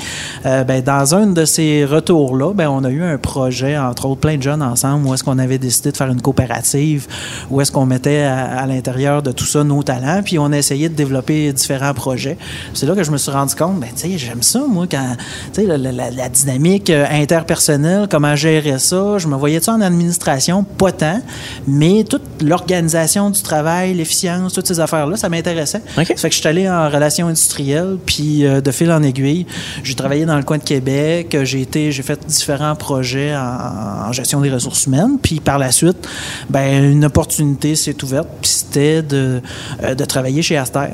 Euh, 0.45 0.63
ben, 0.63 0.81
dans 0.81 1.15
un 1.15 1.27
de 1.27 1.45
ces 1.45 1.85
retours-là, 1.85 2.53
ben, 2.53 2.69
on 2.69 2.83
a 2.83 2.89
eu 2.89 3.03
un 3.03 3.17
projet, 3.17 3.77
entre 3.77 4.05
autres, 4.07 4.21
plein 4.21 4.37
de 4.37 4.43
jeunes 4.43 4.61
ensemble, 4.61 5.07
où 5.07 5.13
est-ce 5.13 5.23
qu'on 5.23 5.39
avait 5.39 5.57
décidé 5.57 5.91
de 5.91 5.97
faire 5.97 6.09
une 6.09 6.21
coopérative, 6.21 7.07
où 7.49 7.61
est-ce 7.61 7.71
qu'on 7.71 7.85
mettait 7.85 8.23
à, 8.23 8.59
à 8.59 8.65
l'intérieur 8.65 9.21
de 9.21 9.31
tout 9.31 9.45
ça 9.45 9.63
nos 9.63 9.83
talents, 9.83 10.21
puis 10.23 10.39
on 10.39 10.51
a 10.51 10.57
essayé 10.57 10.89
de 10.89 10.95
développer 10.95 11.51
différents 11.53 11.93
projets. 11.93 12.37
C'est 12.73 12.85
là 12.85 12.95
que 12.95 13.03
je 13.03 13.11
me 13.11 13.17
suis 13.17 13.31
rendu 13.31 13.55
compte, 13.55 13.79
ben, 13.87 13.93
tu 13.95 14.11
sais, 14.11 14.17
j'aime 14.17 14.43
ça, 14.43 14.59
moi, 14.67 14.85
quand, 14.89 15.15
tu 15.53 15.61
sais, 15.61 15.67
la, 15.67 15.77
la- 15.77 15.91
la- 15.91 16.11
la 16.11 16.29
dynamique 16.29 16.89
euh, 16.89 17.05
interpersonnelle, 17.09 18.07
comment 18.09 18.35
gérer 18.35 18.79
ça. 18.79 19.17
Je 19.17 19.27
me 19.27 19.35
voyais-tu 19.35 19.69
en 19.69 19.81
administration? 19.81 20.63
Pas 20.63 20.91
tant, 20.91 21.21
mais 21.67 22.03
toute 22.03 22.23
l'organisation 22.43 23.29
du 23.29 23.41
travail, 23.41 23.93
l'efficience, 23.93 24.53
toutes 24.53 24.67
ces 24.67 24.79
affaires-là, 24.79 25.15
ça 25.17 25.29
m'intéressait. 25.29 25.81
Ça 26.15 26.21
fait 26.21 26.29
que 26.29 26.35
je 26.35 26.39
suis 26.39 26.47
allé 26.49 26.69
en 26.69 26.89
relations 26.89 27.27
industrielles, 27.27 27.97
puis 28.05 28.45
euh, 28.45 28.61
de 28.61 28.71
fil 28.71 28.91
en 28.91 29.01
aiguille, 29.03 29.45
j'ai 29.83 29.95
travaillé 29.95 30.25
dans 30.25 30.37
le 30.37 30.43
coin 30.43 30.57
de 30.57 30.63
Québec, 30.63 31.33
euh, 31.35 31.45
j'ai 31.45 31.61
été, 31.61 31.91
j'ai 31.91 32.03
fait 32.03 32.19
différents 32.27 32.75
projets 32.75 33.35
en, 33.35 34.07
en 34.09 34.11
gestion 34.11 34.41
des 34.41 34.49
ressources 34.49 34.85
humaines, 34.85 35.17
puis 35.21 35.39
par 35.39 35.57
la 35.59 35.71
suite, 35.71 36.07
ben 36.49 36.83
une 36.91 37.05
opportunité 37.05 37.75
s'est 37.75 38.03
ouverte, 38.03 38.27
puis 38.41 38.49
c'était 38.51 39.01
de, 39.01 39.41
de 39.95 40.05
travailler 40.05 40.41
chez 40.41 40.57
Aster. 40.57 40.89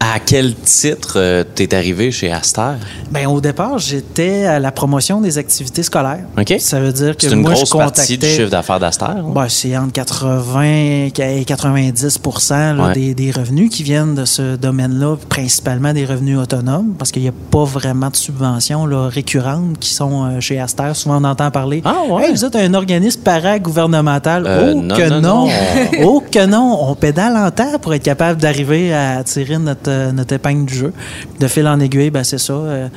À 0.00 0.20
quel 0.20 0.54
titre 0.54 1.14
euh, 1.16 1.42
t'es 1.42 1.74
arrivé 1.74 2.12
chez 2.12 2.30
Aster? 2.30 2.74
Ben 3.10 3.26
au 3.26 3.40
départ, 3.40 3.78
j'étais 3.78 4.44
à 4.46 4.60
la 4.60 4.70
promotion 4.70 5.20
des 5.20 5.38
activités 5.38 5.82
scolaires. 5.82 6.20
OK. 6.38 6.54
Ça 6.60 6.78
veut 6.78 6.92
dire 6.92 7.16
que 7.16 7.24
C'est 7.26 7.32
une 7.34 7.40
moi, 7.40 7.50
grosse 7.52 7.66
je 7.66 7.72
contactais... 7.72 7.94
partie 7.96 8.18
du 8.18 8.26
chiffre 8.28 8.48
d'affaires 8.48 8.78
d'Aster. 8.78 9.06
hein? 9.06 9.24
Ben, 9.34 9.46
c'est 9.48 9.76
entre 9.76 9.92
80 9.92 10.62
et 10.62 11.44
90 11.44 12.20
là, 12.50 12.74
Ouais. 12.86 12.92
des, 12.94 13.14
des 13.14 13.32
revenus 13.32 13.70
qui 13.70 13.82
viennent 13.82 14.14
de 14.14 14.24
ce 14.24 14.54
domaine-là, 14.54 15.16
principalement 15.28 15.92
des 15.92 16.06
revenus 16.06 16.38
autonomes, 16.38 16.94
parce 16.96 17.10
qu'il 17.10 17.22
n'y 17.22 17.28
a 17.28 17.34
pas 17.50 17.64
vraiment 17.64 18.08
de 18.10 18.16
subventions 18.16 18.86
là, 18.86 19.08
récurrentes 19.08 19.78
qui 19.80 19.92
sont 19.92 20.26
euh, 20.26 20.40
chez 20.40 20.60
Aster. 20.60 20.92
Souvent, 20.94 21.20
on 21.20 21.24
entend 21.24 21.50
parler 21.50 21.82
Ah, 21.84 22.02
ouais. 22.08 22.26
Hey, 22.26 22.30
vous 22.32 22.44
êtes 22.44 22.54
un 22.54 22.72
organisme 22.74 23.20
paragouvernemental. 23.22 24.44
Euh, 24.46 24.72
oh, 24.76 24.80
non, 24.80 24.94
que 24.96 25.20
non, 25.20 25.48
oh, 26.04 26.22
que 26.30 26.46
non! 26.46 26.78
On 26.88 26.94
pédale 26.94 27.36
en 27.36 27.50
terre 27.50 27.80
pour 27.80 27.92
être 27.94 28.04
capable 28.04 28.40
d'arriver 28.40 28.94
à 28.94 29.24
tirer 29.24 29.58
notre, 29.58 29.87
euh, 29.88 30.12
notre 30.12 30.34
épingle 30.34 30.66
du 30.66 30.74
jeu. 30.74 30.92
De 31.40 31.48
fil 31.48 31.66
en 31.66 31.80
aiguille, 31.80 32.10
ben, 32.10 32.24
c'est 32.24 32.38
ça. 32.38 32.52
Euh, 32.52 32.88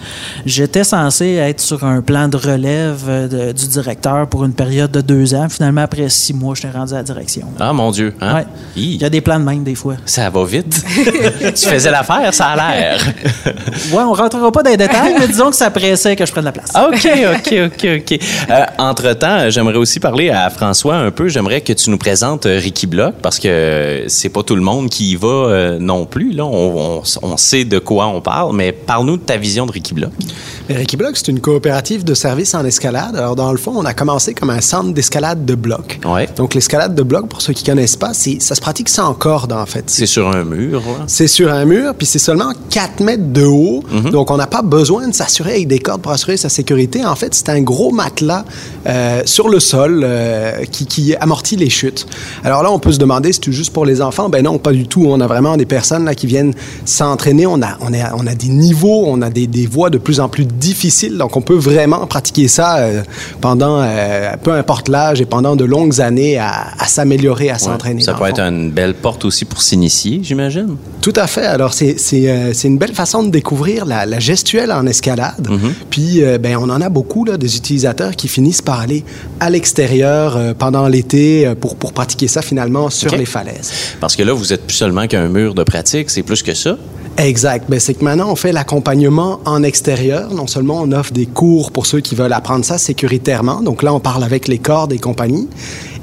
J'étais 0.45 0.83
censé 0.83 1.33
être 1.35 1.59
sur 1.61 1.83
un 1.83 2.01
plan 2.01 2.27
de 2.27 2.37
relève 2.37 3.01
euh, 3.07 3.27
de- 3.27 3.51
du 3.51 3.67
directeur 3.67 4.27
pour 4.27 4.43
une 4.45 4.53
période 4.53 4.91
de 4.91 5.01
deux 5.01 5.33
ans. 5.33 5.47
Finalement, 5.49 5.81
après 5.81 6.09
six 6.09 6.33
mois, 6.33 6.55
je 6.55 6.61
suis 6.61 6.69
rendu 6.69 6.93
à 6.93 6.97
la 6.97 7.03
direction. 7.03 7.47
Ah, 7.59 7.73
mon 7.73 7.91
Dieu. 7.91 8.13
Hein? 8.21 8.35
Ouais. 8.35 8.45
Il 8.75 8.95
y 9.01 9.05
a 9.05 9.09
des 9.09 9.21
plans 9.21 9.39
de 9.39 9.45
même 9.45 9.63
des 9.63 9.75
fois. 9.75 9.95
Ça 10.05 10.29
va 10.29 10.43
vite. 10.45 10.83
tu 11.55 11.65
faisais 11.67 11.91
l'affaire, 11.91 12.33
ça 12.33 12.47
a 12.47 12.55
l'air. 12.55 13.01
Ouais, 13.91 14.03
on 14.03 14.13
rentrera 14.13 14.51
pas 14.51 14.63
dans 14.63 14.69
les 14.69 14.77
détails, 14.77 15.15
mais 15.19 15.27
disons 15.27 15.49
que 15.49 15.55
ça 15.55 15.69
pressait 15.69 16.15
que 16.15 16.25
je 16.25 16.31
prenne 16.31 16.45
la 16.45 16.51
place. 16.51 16.71
OK, 16.75 17.07
OK, 17.35 17.55
OK, 17.65 17.87
OK. 17.97 18.19
Euh, 18.49 18.65
entre-temps, 18.77 19.49
j'aimerais 19.49 19.77
aussi 19.77 19.99
parler 19.99 20.29
à 20.29 20.49
François 20.49 20.95
un 20.95 21.11
peu. 21.11 21.27
J'aimerais 21.27 21.61
que 21.61 21.73
tu 21.73 21.89
nous 21.89 21.97
présentes 21.97 22.45
Ricky 22.45 22.87
Block 22.87 23.15
parce 23.21 23.39
que 23.39 24.03
c'est 24.07 24.29
pas 24.29 24.43
tout 24.43 24.55
le 24.55 24.61
monde 24.61 24.89
qui 24.89 25.11
y 25.11 25.15
va 25.15 25.77
non 25.79 26.05
plus. 26.05 26.31
Là, 26.31 26.45
on, 26.45 26.80
on- 26.81 27.01
on 27.21 27.37
sait 27.37 27.65
de 27.65 27.79
quoi 27.79 28.07
on 28.07 28.21
parle, 28.21 28.55
mais 28.55 28.71
parle-nous 28.71 29.17
de 29.17 29.21
ta 29.21 29.37
vision 29.37 29.65
de 29.65 29.71
Ricky 29.71 29.93
Block. 29.93 30.11
Mais 30.69 30.75
Ricky 30.75 30.97
Block, 30.97 31.11
c'est 31.15 31.27
une 31.27 31.39
coopérative 31.39 32.03
de 32.03 32.13
services 32.13 32.53
en 32.55 32.63
escalade. 32.65 33.15
Alors, 33.15 33.35
dans 33.35 33.51
le 33.51 33.57
fond, 33.57 33.73
on 33.75 33.85
a 33.85 33.93
commencé 33.93 34.33
comme 34.33 34.49
un 34.49 34.61
centre 34.61 34.91
d'escalade 34.93 35.45
de 35.45 35.55
blocs. 35.55 35.99
Ouais. 36.05 36.27
Donc, 36.35 36.53
l'escalade 36.53 36.95
de 36.95 37.03
blocs, 37.03 37.27
pour 37.27 37.41
ceux 37.41 37.53
qui 37.53 37.63
connaissent 37.63 37.95
pas, 37.95 38.13
ça 38.13 38.55
se 38.55 38.61
pratique 38.61 38.89
sans 38.89 39.13
corde, 39.13 39.53
en 39.53 39.65
fait. 39.65 39.85
C'est 39.87 40.05
sur 40.05 40.27
un 40.29 40.43
mur. 40.43 40.81
C'est 41.07 41.27
sur 41.27 41.51
un 41.51 41.65
mur, 41.65 41.93
puis 41.95 42.07
c'est 42.07 42.19
seulement 42.19 42.51
4 42.69 42.99
mètres 43.01 43.31
de 43.31 43.43
haut. 43.45 43.83
Donc, 44.11 44.31
on 44.31 44.37
n'a 44.37 44.47
pas 44.47 44.61
besoin 44.61 45.07
de 45.07 45.13
s'assurer 45.13 45.51
avec 45.51 45.67
des 45.67 45.79
cordes 45.79 46.01
pour 46.01 46.11
assurer 46.11 46.37
sa 46.37 46.49
sécurité. 46.49 47.05
En 47.05 47.15
fait, 47.15 47.33
c'est 47.33 47.49
un 47.49 47.61
gros 47.61 47.91
matelas 47.91 48.45
euh, 48.87 49.21
sur 49.25 49.49
le 49.49 49.59
sol 49.59 50.01
euh, 50.03 50.63
qui, 50.71 50.85
qui 50.85 51.15
amortit 51.15 51.55
les 51.55 51.69
chutes. 51.69 52.05
Alors 52.43 52.63
là, 52.63 52.71
on 52.71 52.79
peut 52.79 52.91
se 52.91 52.97
demander, 52.99 53.31
c'est 53.33 53.51
juste 53.51 53.73
pour 53.73 53.85
les 53.85 54.01
enfants? 54.01 54.29
Ben 54.29 54.43
non, 54.43 54.57
pas 54.57 54.71
du 54.71 54.87
tout. 54.87 55.03
On 55.07 55.19
a 55.21 55.27
vraiment 55.27 55.57
des 55.57 55.65
personnes 55.65 56.05
là, 56.05 56.15
qui 56.15 56.27
viennent 56.27 56.53
s'entraîner. 56.85 57.45
On 57.45 57.61
a, 57.61 57.77
on, 57.81 57.93
a, 57.93 58.15
on 58.15 58.27
a 58.27 58.35
des 58.35 58.47
niveaux, 58.47 59.03
on 59.07 59.21
a 59.21 59.29
des, 59.29 59.47
des 59.47 59.67
voies 59.67 59.89
de 59.89 59.97
plus 59.97 60.19
en 60.19 60.29
plus 60.29 60.45
difficiles. 60.45 61.17
Donc, 61.17 61.35
on 61.37 61.41
peut 61.41 61.55
vraiment 61.55 62.05
pratiquer 62.07 62.47
ça 62.47 62.77
euh, 62.77 63.03
pendant, 63.39 63.81
euh, 63.81 64.31
peu 64.43 64.51
importe 64.53 64.89
l'âge 64.89 65.21
et 65.21 65.25
pendant 65.25 65.55
de 65.55 65.65
longues 65.65 66.01
années 66.01 66.37
à, 66.37 66.73
s'améliorer, 66.87 67.49
à 67.49 67.57
s'entraîner. 67.57 68.01
Ça 68.01 68.15
le 68.19 68.27
être 68.27 68.39
une 68.39 68.71
belle 68.71 68.93
porte 68.93 69.25
aussi 69.25 69.45
pour 69.45 69.61
s'initier, 69.61 70.21
j'imagine. 70.23 70.75
Tout 71.01 71.13
à 71.15 71.27
fait. 71.27 71.45
Alors, 71.45 71.73
c'est 71.73 71.95
euh, 72.13 72.53
une 72.63 72.77
belle 72.77 72.93
façon 72.93 73.23
de 73.23 73.29
découvrir 73.29 73.85
la, 73.85 74.05
la 74.05 74.19
gestuelle 74.19 74.71
en 74.71 74.85
escalade. 74.85 75.47
Puis, 75.89 76.23
euh, 76.23 76.37
ben, 76.37 76.57
on 76.57 76.69
en 76.69 76.81
a 76.81 76.89
beaucoup, 76.89 77.25
là, 77.25 77.37
des 77.37 77.55
utilisateurs 77.55 78.15
qui 78.15 78.27
finissent 78.27 78.61
par 78.61 78.79
aller 78.79 79.03
à 79.39 79.49
l'extérieur 79.49 80.37
pendant 80.57 80.87
l'été 80.87 81.51
pour, 81.59 81.75
pour 81.75 81.93
pratiquer 81.93 82.27
ça, 82.27 82.41
finalement, 82.41 82.89
sur 82.89 83.15
les 83.15 83.25
falaises. 83.25 83.71
Parce 83.99 84.15
que 84.15 84.23
là, 84.23 84.33
vous 84.33 84.53
êtes 84.53 84.65
plus 84.67 84.75
seulement 84.75 85.07
qu'un 85.07 85.27
mur 85.27 85.53
de 85.53 85.63
pratique, 85.63 86.09
c'est 86.09 86.23
plus 86.23 86.43
que 86.43 86.53
ça? 86.61 86.77
Exact. 87.17 87.65
Ben, 87.69 87.77
c'est 87.79 87.93
que 87.93 88.03
maintenant, 88.05 88.31
on 88.31 88.35
fait 88.37 88.53
l'accompagnement 88.53 89.41
en 89.45 89.63
extérieur. 89.63 90.33
Non 90.33 90.47
seulement 90.47 90.79
on 90.81 90.91
offre 90.93 91.11
des 91.11 91.25
cours 91.25 91.71
pour 91.71 91.85
ceux 91.85 91.99
qui 91.99 92.15
veulent 92.15 92.31
apprendre 92.31 92.63
ça 92.63 92.77
sécuritairement. 92.77 93.61
Donc 93.61 93.83
là, 93.83 93.93
on 93.93 93.99
parle 93.99 94.23
avec 94.23 94.47
les 94.47 94.57
corps 94.59 94.87
des 94.87 94.97
compagnies. 94.97 95.49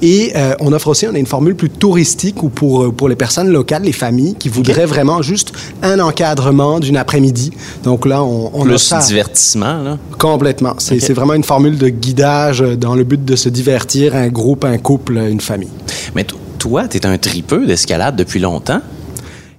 Et 0.03 0.33
euh, 0.37 0.55
on 0.61 0.73
offre 0.73 0.89
aussi, 0.89 1.07
on 1.09 1.15
a 1.15 1.19
une 1.19 1.27
formule 1.27 1.57
plus 1.57 1.71
touristique 1.71 2.43
ou 2.43 2.51
pour, 2.51 2.85
euh, 2.85 2.93
pour 2.93 3.09
les 3.09 3.17
personnes 3.17 3.49
locales, 3.49 3.83
les 3.83 3.93
familles 3.93 4.35
qui 4.39 4.49
voudraient 4.51 4.87
vraiment 4.87 5.23
juste 5.23 5.53
un 5.83 5.99
encadrement 5.99 6.79
d'une 6.79 6.99
après-midi. 6.99 7.51
Donc 7.85 8.05
là, 8.07 8.23
on, 8.23 8.51
on 8.53 8.63
Plus 8.65 8.75
offre 8.93 9.05
divertissement, 9.07 9.83
là? 9.83 9.99
complètement. 10.19 10.75
C'est 10.79 11.15
vraiment 11.15 11.35
une 11.35 11.43
formule 11.43 11.79
de 11.79 11.89
guidage 11.89 12.61
euh, 12.63 12.77
dans 12.77 12.95
le 12.95 13.05
but 13.05 13.25
de 13.25 13.35
se 13.35 13.49
divertir, 13.49 14.15
un 14.15 14.29
groupe, 14.29 14.65
un 14.65 14.77
couple, 14.79 15.17
une 15.17 15.41
famille. 15.41 15.71
Mais 16.15 16.25
to- 16.25 16.37
toi, 16.59 16.87
t'es 16.87 17.07
un 17.07 17.17
tripeux 17.19 17.67
d'escalade 17.67 18.15
depuis 18.15 18.41
longtemps. 18.41 18.81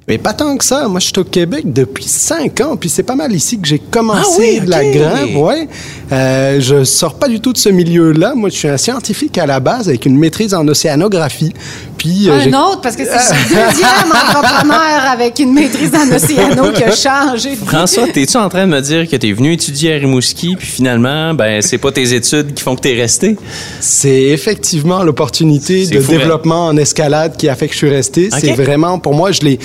Mais 0.10 0.18
pas 0.18 0.34
tant 0.34 0.58
que 0.58 0.66
ça. 0.66 0.88
Moi, 0.88 1.00
je 1.00 1.06
suis 1.06 1.20
au 1.20 1.24
Québec 1.24 1.72
depuis 1.72 2.06
cinq 2.06 2.62
ans, 2.62 2.76
puis 2.76 2.90
c'est 2.90 3.04
pas 3.04 3.14
mal 3.14 3.32
ici 3.32 3.60
que 3.60 3.68
j'ai 3.68 3.78
commencé 3.78 4.24
Ah 4.26 4.40
oui, 4.40 4.62
la 4.66 4.84
grimpe. 4.84 5.36
Ouais. 5.36 5.68
Euh, 6.12 6.60
je 6.60 6.84
sors 6.84 7.14
pas 7.14 7.28
du 7.28 7.40
tout 7.40 7.54
de 7.54 7.60
ce 7.60 7.70
milieu-là. 7.70 8.34
Moi, 8.36 8.50
je 8.50 8.56
suis 8.56 8.68
un 8.68 8.78
scientifique 8.78 9.38
à 9.38 9.46
la 9.46 9.60
base 9.60 9.88
avec 9.88 10.08
une 10.08 10.18
maîtrise 10.18 10.56
en 10.56 10.68
océanographie. 10.68 11.54
Puis 12.00 12.28
euh, 12.28 12.40
Un 12.40 12.54
autre, 12.54 12.82
parce 12.82 12.96
que 12.96 13.04
c'est 13.04 13.12
le 13.12 13.50
deuxième 13.50 14.10
entrepreneur 14.10 15.12
avec 15.12 15.38
une 15.38 15.54
maîtrise 15.54 15.92
en 15.94 16.12
océano 16.12 16.72
qui 16.72 16.84
a 16.84 16.92
changé. 16.96 17.56
François, 17.56 18.08
t'es-tu 18.08 18.38
en 18.38 18.50
train 18.50 18.66
de 18.66 18.72
me 18.72 18.82
dire 18.82 19.08
que 19.08 19.16
t'es 19.16 19.32
venu 19.32 19.54
étudier 19.54 19.94
à 19.94 19.98
Rimouski, 19.98 20.56
puis 20.58 20.68
finalement, 20.68 21.36
ben, 21.36 21.62
c'est 21.62 21.78
pas 21.78 21.92
tes 21.92 22.14
études 22.16 22.56
qui 22.56 22.64
font 22.64 22.76
que 22.76 22.82
t'es 22.82 22.96
resté? 22.96 23.36
C'est 23.80 24.24
effectivement 24.24 25.04
l'opportunité 25.04 25.86
de 25.86 26.00
fou, 26.00 26.14
hein? 26.14 26.18
développement 26.18 26.68
en 26.68 26.78
escalade 26.78 27.36
qui 27.38 27.48
a 27.48 27.56
fait 27.56 27.68
que 27.68 27.74
je 27.74 27.80
suis 27.80 27.90
resté. 27.90 28.30
C'est 28.32 28.54
vraiment, 28.54 28.98
pour 28.98 29.14
moi, 29.14 29.32
je 29.32 29.42
l'ai. 29.42 29.60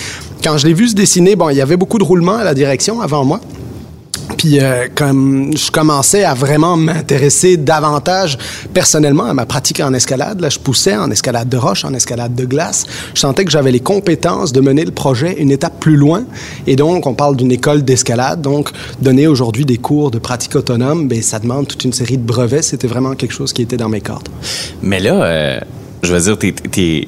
Quand 0.44 0.58
je 0.58 0.66
l'ai 0.66 0.74
vu 0.74 0.88
se 0.88 0.94
dessiner, 0.94 1.36
bon, 1.36 1.48
il 1.48 1.56
y 1.56 1.62
avait 1.62 1.78
beaucoup 1.78 1.98
de 1.98 2.04
roulements 2.04 2.36
à 2.36 2.44
la 2.44 2.52
direction 2.52 3.00
avant 3.00 3.24
moi. 3.24 3.40
Puis 4.36 4.60
euh, 4.60 4.88
comme 4.94 5.56
je 5.56 5.70
commençais 5.70 6.22
à 6.24 6.34
vraiment 6.34 6.76
m'intéresser 6.76 7.56
davantage 7.56 8.36
personnellement 8.74 9.24
à 9.24 9.32
ma 9.32 9.46
pratique 9.46 9.80
en 9.80 9.94
escalade, 9.94 10.40
là 10.40 10.50
je 10.50 10.58
poussais 10.58 10.96
en 10.96 11.10
escalade 11.10 11.48
de 11.48 11.56
roche, 11.56 11.84
en 11.86 11.94
escalade 11.94 12.34
de 12.34 12.44
glace, 12.44 12.84
je 13.14 13.20
sentais 13.20 13.44
que 13.46 13.50
j'avais 13.50 13.70
les 13.72 13.80
compétences 13.80 14.52
de 14.52 14.60
mener 14.60 14.84
le 14.84 14.90
projet 14.90 15.34
une 15.40 15.50
étape 15.50 15.80
plus 15.80 15.96
loin. 15.96 16.24
Et 16.66 16.76
donc 16.76 17.06
on 17.06 17.14
parle 17.14 17.36
d'une 17.36 17.52
école 17.52 17.82
d'escalade, 17.82 18.42
donc 18.42 18.70
donner 19.00 19.26
aujourd'hui 19.26 19.64
des 19.64 19.78
cours 19.78 20.10
de 20.10 20.18
pratique 20.18 20.56
autonome, 20.56 21.08
ben 21.08 21.22
ça 21.22 21.38
demande 21.38 21.66
toute 21.68 21.84
une 21.84 21.92
série 21.94 22.18
de 22.18 22.26
brevets. 22.26 22.62
C'était 22.62 22.88
vraiment 22.88 23.14
quelque 23.14 23.32
chose 23.32 23.52
qui 23.54 23.62
était 23.62 23.78
dans 23.78 23.88
mes 23.88 24.02
cordes. 24.02 24.28
Mais 24.82 25.00
là, 25.00 25.22
euh, 25.24 25.60
je 26.02 26.14
veux 26.14 26.20
dire, 26.20 26.38
t'es- 26.38 27.04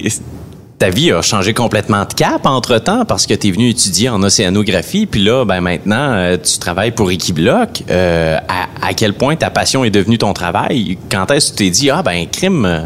ta 0.79 0.89
vie 0.89 1.11
a 1.11 1.21
changé 1.21 1.53
complètement 1.53 2.05
de 2.05 2.13
cap 2.13 2.45
entre-temps 2.45 3.05
parce 3.05 3.25
que 3.25 3.33
tu 3.33 3.47
es 3.47 3.51
venu 3.51 3.69
étudier 3.69 4.09
en 4.09 4.21
océanographie, 4.21 5.07
puis 5.07 5.23
là, 5.23 5.43
ben 5.43 5.59
maintenant, 5.59 6.11
euh, 6.13 6.37
tu 6.37 6.59
travailles 6.59 6.91
pour 6.91 7.09
Equibloc. 7.09 7.83
Euh, 7.89 8.37
à, 8.47 8.87
à 8.87 8.93
quel 8.93 9.13
point 9.13 9.35
ta 9.35 9.49
passion 9.49 9.83
est 9.83 9.89
devenue 9.89 10.19
ton 10.19 10.33
travail? 10.33 10.97
Quand 11.09 11.31
est-ce 11.31 11.51
que 11.51 11.57
tu 11.57 11.63
t'es 11.63 11.69
dit, 11.71 11.89
ah 11.89 12.03
ben 12.03 12.27
crime, 12.27 12.65
euh, 12.65 12.85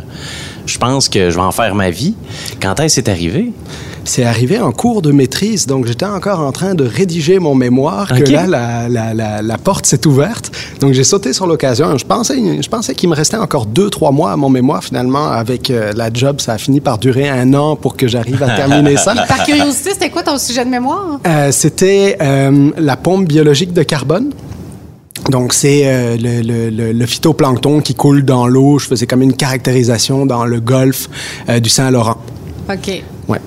je 0.71 0.77
pense 0.77 1.09
que 1.09 1.29
je 1.29 1.35
vais 1.35 1.41
en 1.41 1.51
faire 1.51 1.75
ma 1.75 1.89
vie? 1.89 2.15
Quand 2.61 2.79
est-ce 2.79 2.95
que 3.01 3.05
c'est 3.05 3.09
arrivé? 3.11 3.51
C'est 4.03 4.23
arrivé 4.23 4.59
en 4.59 4.71
cours 4.71 5.03
de 5.03 5.11
maîtrise, 5.11 5.67
donc 5.67 5.85
j'étais 5.85 6.05
encore 6.07 6.39
en 6.39 6.51
train 6.51 6.73
de 6.73 6.83
rédiger 6.83 7.37
mon 7.37 7.53
mémoire, 7.53 8.07
que 8.07 8.23
là, 8.31 8.47
la, 8.47 8.89
la, 8.89 9.13
la, 9.13 9.41
la 9.43 9.57
porte 9.59 9.85
s'est 9.85 10.07
ouverte. 10.07 10.51
Donc 10.79 10.93
j'ai 10.93 11.03
sauté 11.03 11.33
sur 11.33 11.45
l'occasion. 11.45 11.95
Je 11.99 12.05
pensais, 12.05 12.35
je 12.61 12.67
pensais 12.67 12.95
qu'il 12.95 13.09
me 13.09 13.15
restait 13.15 13.37
encore 13.37 13.67
deux, 13.67 13.91
trois 13.91 14.11
mois 14.11 14.31
à 14.31 14.37
mon 14.37 14.49
mémoire. 14.49 14.83
Finalement, 14.83 15.27
avec 15.29 15.69
euh, 15.69 15.93
la 15.95 16.11
job, 16.11 16.41
ça 16.41 16.53
a 16.53 16.57
fini 16.57 16.81
par 16.81 16.97
durer 16.97 17.29
un 17.29 17.53
an 17.53 17.75
pour 17.75 17.95
que 17.95 18.07
j'arrive 18.07 18.41
à 18.41 18.55
terminer 18.55 18.97
ça. 18.97 19.13
Par 19.27 19.43
curiosité, 19.45 19.91
c'était 19.93 20.09
quoi 20.09 20.23
ton 20.23 20.37
sujet 20.39 20.65
de 20.65 20.69
mémoire? 20.71 21.19
Euh, 21.27 21.51
C'était 21.51 22.17
euh, 22.21 22.71
la 22.77 22.97
pompe 22.97 23.25
biologique 23.27 23.71
de 23.73 23.83
carbone. 23.83 24.31
Donc, 25.29 25.53
c'est 25.53 25.81
euh, 25.85 26.17
le, 26.17 26.41
le, 26.41 26.69
le, 26.69 26.91
le 26.91 27.05
phytoplancton 27.05 27.81
qui 27.81 27.93
coule 27.95 28.23
dans 28.25 28.47
l'eau. 28.47 28.79
Je 28.79 28.87
faisais 28.87 29.05
comme 29.05 29.21
une 29.21 29.33
caractérisation 29.33 30.25
dans 30.25 30.45
le 30.45 30.59
golfe 30.59 31.09
euh, 31.47 31.59
du 31.59 31.69
Saint-Laurent. 31.69 32.17
OK. 32.69 33.03
Ouais. 33.27 33.39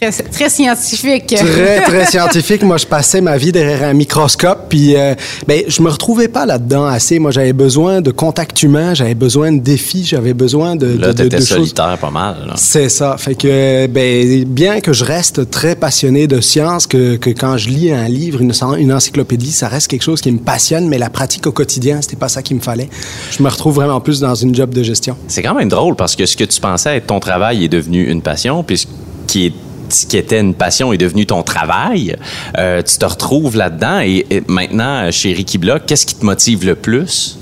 Très, 0.00 0.12
très 0.12 0.48
scientifique. 0.48 1.26
Très, 1.26 1.80
très 1.86 2.06
scientifique. 2.06 2.62
Moi, 2.62 2.76
je 2.76 2.86
passais 2.86 3.20
ma 3.20 3.36
vie 3.36 3.50
derrière 3.50 3.82
un 3.88 3.94
microscope, 3.94 4.66
puis 4.68 4.94
euh, 4.94 5.14
ben, 5.48 5.62
je 5.66 5.82
me 5.82 5.90
retrouvais 5.90 6.28
pas 6.28 6.46
là-dedans 6.46 6.86
assez. 6.86 7.18
Moi, 7.18 7.32
j'avais 7.32 7.52
besoin 7.52 8.00
de 8.00 8.12
contact 8.12 8.62
humain, 8.62 8.94
j'avais 8.94 9.16
besoin 9.16 9.50
de 9.50 9.58
défis, 9.58 10.04
j'avais 10.04 10.34
besoin 10.34 10.76
de, 10.76 10.86
Là, 10.86 11.12
de, 11.12 11.28
choses. 11.30 11.48
solitaire 11.48 11.98
pas 12.00 12.12
mal. 12.12 12.52
C'est 12.54 12.88
ça. 12.88 13.16
Fait 13.18 13.34
que, 13.34 13.88
ben, 13.88 14.44
bien 14.44 14.80
que 14.80 14.92
je 14.92 15.04
reste 15.04 15.50
très 15.50 15.74
passionné 15.74 16.28
de 16.28 16.40
science, 16.40 16.86
que, 16.86 17.16
que 17.16 17.30
quand 17.30 17.56
je 17.56 17.68
lis 17.68 17.90
un 17.90 18.08
livre, 18.08 18.40
une, 18.40 18.52
une 18.78 18.92
encyclopédie, 18.92 19.50
ça 19.50 19.66
reste 19.66 19.88
quelque 19.88 20.04
chose 20.04 20.20
qui 20.20 20.30
me 20.30 20.38
passionne, 20.38 20.86
mais 20.88 20.98
la 20.98 21.10
pratique 21.10 21.48
au 21.48 21.52
quotidien, 21.52 22.02
c'était 22.02 22.16
pas 22.16 22.28
ça 22.28 22.42
qu'il 22.42 22.56
me 22.56 22.62
fallait. 22.62 22.88
Je 23.32 23.42
me 23.42 23.48
retrouve 23.48 23.74
vraiment 23.74 24.00
plus 24.00 24.20
dans 24.20 24.36
une 24.36 24.54
job 24.54 24.72
de 24.72 24.84
gestion. 24.84 25.16
C'est 25.26 25.42
quand 25.42 25.54
même 25.54 25.68
drôle 25.68 25.96
parce 25.96 26.14
que 26.14 26.24
ce 26.24 26.36
que 26.36 26.44
tu 26.44 26.60
pensais 26.60 26.98
être 26.98 27.06
ton 27.08 27.18
travail 27.18 27.64
est 27.64 27.68
devenu 27.68 28.08
une 28.08 28.22
passion, 28.22 28.62
puis 28.62 28.78
ce 28.78 28.86
qui 29.26 29.46
est 29.46 29.52
qui 29.88 30.16
était 30.16 30.40
une 30.40 30.54
passion 30.54 30.92
est 30.92 30.98
devenu 30.98 31.26
ton 31.26 31.42
travail. 31.42 32.16
Euh, 32.56 32.82
tu 32.82 32.98
te 32.98 33.04
retrouves 33.04 33.56
là-dedans 33.56 34.00
et, 34.00 34.26
et 34.30 34.42
maintenant 34.46 35.10
chez 35.10 35.32
Ricky 35.32 35.58
Block, 35.58 35.82
qu'est-ce 35.86 36.06
qui 36.06 36.14
te 36.14 36.24
motive 36.24 36.64
le 36.66 36.74
plus? 36.74 37.38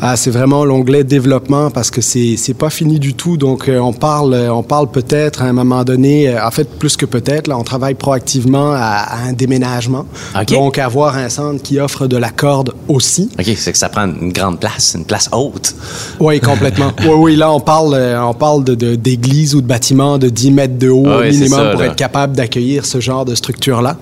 Ah, 0.00 0.16
c'est 0.16 0.30
vraiment 0.30 0.64
l'onglet 0.64 1.02
développement 1.02 1.70
parce 1.70 1.90
que 1.90 2.00
c'est 2.00 2.36
c'est 2.36 2.54
pas 2.54 2.70
fini 2.70 2.98
du 3.00 3.14
tout. 3.14 3.36
Donc 3.36 3.68
euh, 3.68 3.78
on 3.80 3.92
parle 3.92 4.32
euh, 4.34 4.52
on 4.52 4.62
parle 4.62 4.88
peut-être 4.90 5.42
à 5.42 5.46
un 5.46 5.52
moment 5.52 5.82
donné, 5.84 6.28
euh, 6.28 6.46
en 6.46 6.50
fait 6.52 6.68
plus 6.78 6.96
que 6.96 7.04
peut-être, 7.04 7.48
là 7.48 7.58
on 7.58 7.64
travaille 7.64 7.94
proactivement 7.94 8.72
à, 8.72 8.78
à 9.08 9.18
un 9.28 9.32
déménagement. 9.32 10.06
Donc 10.48 10.78
avoir 10.78 11.16
un 11.16 11.28
centre 11.28 11.62
qui 11.62 11.80
offre 11.80 12.06
de 12.06 12.16
la 12.16 12.30
corde 12.30 12.74
aussi. 12.86 13.28
Ok, 13.38 13.46
c'est 13.56 13.72
que 13.72 13.78
ça 13.78 13.88
prend 13.88 14.04
une 14.06 14.32
grande 14.32 14.60
place, 14.60 14.94
une 14.96 15.04
place 15.04 15.28
haute. 15.32 15.74
Oui, 16.20 16.40
complètement. 16.40 16.92
oui, 17.00 17.14
oui, 17.16 17.36
là 17.36 17.50
on 17.52 17.60
parle 17.60 17.94
on 18.22 18.34
parle 18.34 18.62
de 18.64 18.74
de- 18.76 18.94
d'églises 18.94 19.54
ou 19.56 19.60
de 19.60 19.66
bâtiments 19.66 20.18
de 20.18 20.28
10 20.28 20.50
mètres 20.52 20.78
de 20.78 20.90
haut 20.90 21.06
Ah 21.06 21.18
oui, 21.22 21.30
minimum 21.30 21.58
ça, 21.58 21.70
pour 21.70 21.80
là. 21.80 21.86
être 21.86 21.96
capable 21.96 22.36
d'accueillir 22.36 22.86
ce 22.86 23.00
genre 23.00 23.24
de 23.24 23.34
structure 23.34 23.82
là. 23.82 23.96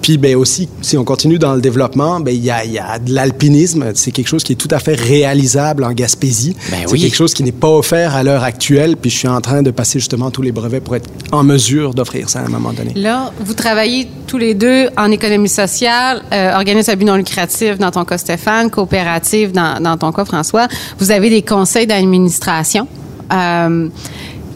Puis 0.00 0.16
ben 0.16 0.34
aussi 0.36 0.68
si 0.80 0.96
on 0.96 1.04
continue 1.04 1.38
dans 1.38 1.54
le 1.54 1.60
développement, 1.60 2.20
ben 2.20 2.34
il 2.34 2.42
y 2.42 2.50
a, 2.50 2.64
il 2.64 2.72
y 2.72 2.78
a 2.78 2.98
de 2.98 3.12
l'alpinisme, 3.12 3.92
c'est 3.94 4.12
quelque 4.12 4.28
chose 4.28 4.42
qui 4.44 4.52
est 4.54 4.56
tout 4.56 4.68
à 4.70 4.78
fait 4.78 4.94
réalisable 5.42 5.84
en 5.84 5.92
Gaspésie. 5.92 6.54
Ben 6.70 6.78
c'est 6.86 6.92
oui. 6.92 7.00
quelque 7.00 7.14
chose 7.16 7.34
qui 7.34 7.42
n'est 7.42 7.52
pas 7.52 7.68
offert 7.68 8.14
à 8.14 8.22
l'heure 8.22 8.42
actuelle, 8.44 8.96
puis 8.96 9.10
je 9.10 9.18
suis 9.18 9.28
en 9.28 9.40
train 9.40 9.62
de 9.62 9.70
passer 9.70 9.98
justement 9.98 10.30
tous 10.30 10.42
les 10.42 10.52
brevets 10.52 10.82
pour 10.82 10.96
être 10.96 11.08
en 11.32 11.42
mesure 11.42 11.94
d'offrir 11.94 12.28
ça 12.28 12.40
à 12.40 12.44
un 12.44 12.48
moment 12.48 12.72
donné. 12.72 12.92
Là, 12.94 13.32
vous 13.40 13.54
travaillez 13.54 14.08
tous 14.26 14.38
les 14.38 14.54
deux 14.54 14.88
en 14.96 15.10
économie 15.10 15.48
sociale, 15.48 16.22
euh, 16.32 16.54
organisme 16.54 16.90
à 16.90 16.96
but 16.96 17.04
non 17.04 17.16
lucratif 17.16 17.78
dans 17.78 17.90
ton 17.90 18.04
cas, 18.04 18.18
Stéphane, 18.18 18.70
coopérative 18.70 19.52
dans, 19.52 19.80
dans 19.82 19.96
ton 19.96 20.12
cas, 20.12 20.24
François. 20.24 20.68
Vous 20.98 21.10
avez 21.10 21.28
des 21.30 21.42
conseils 21.42 21.86
d'administration. 21.86 22.86
Euh, 23.32 23.88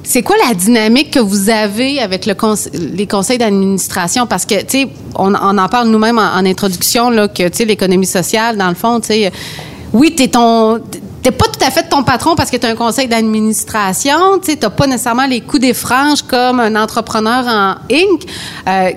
c'est 0.04 0.22
quoi 0.22 0.36
la 0.48 0.54
dynamique 0.54 1.10
que 1.10 1.18
vous 1.18 1.50
avez 1.50 1.98
avec 1.98 2.26
le 2.26 2.34
conse- 2.34 2.70
les 2.72 3.08
conseils 3.08 3.38
d'administration? 3.38 4.26
Parce 4.28 4.46
que, 4.46 4.54
tu 4.60 4.82
sais, 4.82 4.88
on, 5.16 5.34
on 5.34 5.58
en 5.58 5.68
parle 5.68 5.88
nous-mêmes 5.88 6.18
en, 6.18 6.32
en 6.36 6.46
introduction, 6.46 7.10
là, 7.10 7.26
que, 7.26 7.48
tu 7.48 7.56
sais, 7.56 7.64
l'économie 7.64 8.06
sociale, 8.06 8.56
dans 8.56 8.68
le 8.68 8.76
fond, 8.76 9.00
tu 9.00 9.08
sais, 9.08 9.32
oui, 9.96 10.14
t'es 10.14 10.28
ton... 10.28 10.80
Pas 11.22 11.48
tout 11.48 11.64
à 11.64 11.72
fait 11.72 11.88
ton 11.88 12.04
patron 12.04 12.36
parce 12.36 12.52
que 12.52 12.56
tu 12.56 12.66
as 12.66 12.68
un 12.68 12.76
conseil 12.76 13.08
d'administration, 13.08 14.38
tu 14.38 14.56
n'as 14.56 14.70
pas 14.70 14.86
nécessairement 14.86 15.26
les 15.26 15.40
coups 15.40 15.60
des 15.60 15.74
franges 15.74 16.22
comme 16.22 16.60
un 16.60 16.76
entrepreneur 16.76 17.44
en 17.48 17.74
Inc. 17.92 18.22
Euh, 18.68 18.92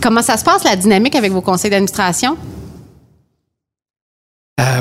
comment 0.00 0.22
ça 0.22 0.38
se 0.38 0.44
passe, 0.44 0.64
la 0.64 0.76
dynamique 0.76 1.14
avec 1.14 1.30
vos 1.30 1.42
conseils 1.42 1.70
d'administration? 1.70 2.38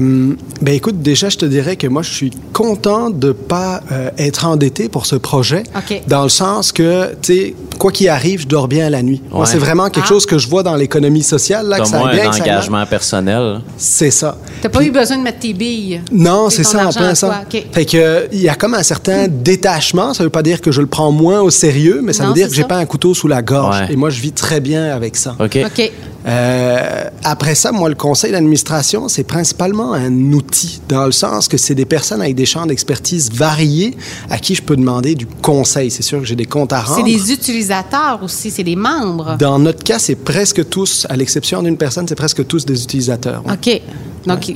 Euh, 0.01 0.35
ben 0.61 0.73
écoute, 0.73 1.01
déjà, 1.01 1.29
je 1.29 1.37
te 1.37 1.45
dirais 1.45 1.75
que 1.75 1.87
moi, 1.87 2.01
je 2.01 2.11
suis 2.13 2.31
content 2.53 3.09
de 3.09 3.31
pas 3.31 3.81
euh, 3.91 4.09
être 4.17 4.45
endetté 4.45 4.89
pour 4.89 5.05
ce 5.05 5.15
projet, 5.15 5.63
dans 6.07 6.23
le 6.23 6.29
sens 6.29 6.71
que, 6.71 7.11
tu 7.21 7.33
sais, 7.33 7.55
quoi 7.77 7.91
qu'il 7.91 8.09
arrive, 8.09 8.41
je 8.41 8.47
dors 8.47 8.67
bien 8.67 8.89
la 8.89 9.01
nuit. 9.03 9.21
Ouais. 9.31 9.45
c'est 9.45 9.57
vraiment 9.57 9.89
quelque 9.89 10.05
Ah. 10.05 10.09
chose 10.09 10.25
que 10.25 10.37
je 10.37 10.47
vois 10.47 10.63
dans 10.63 10.75
l'économie 10.75 11.23
sociale, 11.23 11.67
là, 11.67 11.77
que 11.77 11.83
T'as 11.83 11.89
ça 11.89 12.07
a 12.07 12.11
bien, 12.13 12.31
un 12.31 12.35
engagement 12.35 12.85
personnel. 12.85 13.61
C'est 13.77 14.11
ça. 14.11 14.37
Tu 14.61 14.69
pas 14.69 14.83
eu 14.83 14.91
besoin 14.91 15.17
de 15.17 15.23
mettre 15.23 15.39
tes 15.39 15.53
billes. 15.53 16.01
Non, 16.11 16.49
C'est 16.49 16.63
ça, 16.63 16.87
en 16.87 16.91
plein 16.91 17.15
ça. 17.15 17.43
Fait 17.71 17.85
que, 17.85 18.27
il 18.31 18.41
y 18.41 18.49
a 18.49 18.55
comme 18.55 18.73
un 18.73 18.83
certain 18.83 19.27
détachement. 19.27 20.13
Ça 20.13 20.23
veut 20.23 20.29
pas 20.29 20.43
dire 20.43 20.61
que 20.61 20.71
je 20.71 20.81
le 20.81 20.87
prends 20.87 21.11
moins 21.11 21.41
au 21.41 21.49
sérieux, 21.49 21.99
mais 22.03 22.13
ça 22.13 22.23
Non, 22.23 22.29
veut 22.29 22.35
dire 22.35 22.47
que 22.47 22.53
j'ai 22.53 22.63
pas 22.63 22.77
un 22.77 22.85
couteau 22.85 23.13
sous 23.13 23.27
la 23.27 23.41
gorge. 23.41 23.81
Ouais. 23.81 23.93
Et 23.93 23.95
moi, 23.95 24.09
je 24.09 24.19
vis 24.21 24.31
très 24.31 24.59
bien 24.59 24.85
avec 24.93 25.15
ça. 25.15 25.35
OK. 25.39 25.57
OK. 25.65 25.91
Euh, 26.25 27.09
après 27.23 27.55
ça, 27.55 27.71
moi, 27.71 27.89
le 27.89 27.95
conseil 27.95 28.31
d'administration, 28.31 29.09
c'est 29.09 29.23
principalement 29.23 29.93
un 29.93 30.13
outil, 30.31 30.81
dans 30.87 31.05
le 31.05 31.11
sens 31.11 31.47
que 31.47 31.57
c'est 31.57 31.75
des 31.75 31.85
personnes 31.85 32.21
avec 32.21 32.35
des 32.35 32.45
champs 32.45 32.65
d'expertise 32.65 33.31
variés 33.31 33.95
à 34.29 34.37
qui 34.37 34.55
je 34.55 34.61
peux 34.61 34.75
demander 34.77 35.15
du 35.15 35.25
conseil. 35.25 35.91
C'est 35.91 36.03
sûr 36.03 36.19
que 36.19 36.25
j'ai 36.25 36.35
des 36.35 36.45
comptes 36.45 36.71
à 36.73 36.83
C'est 36.85 36.93
rendre. 36.93 37.05
des 37.05 37.31
utilisateurs 37.31 38.19
aussi, 38.23 38.51
c'est 38.51 38.63
des 38.63 38.75
membres. 38.75 39.35
Dans 39.37 39.59
notre 39.59 39.83
cas, 39.83 39.99
c'est 39.99 40.15
presque 40.15 40.67
tous, 40.69 41.05
à 41.09 41.15
l'exception 41.15 41.61
d'une 41.61 41.77
personne, 41.77 42.07
c'est 42.07 42.15
presque 42.15 42.45
tous 42.47 42.65
des 42.65 42.81
utilisateurs. 42.83 43.43
ouais. 43.45 43.53
OK. 43.53 43.81
Donc, 44.25 44.53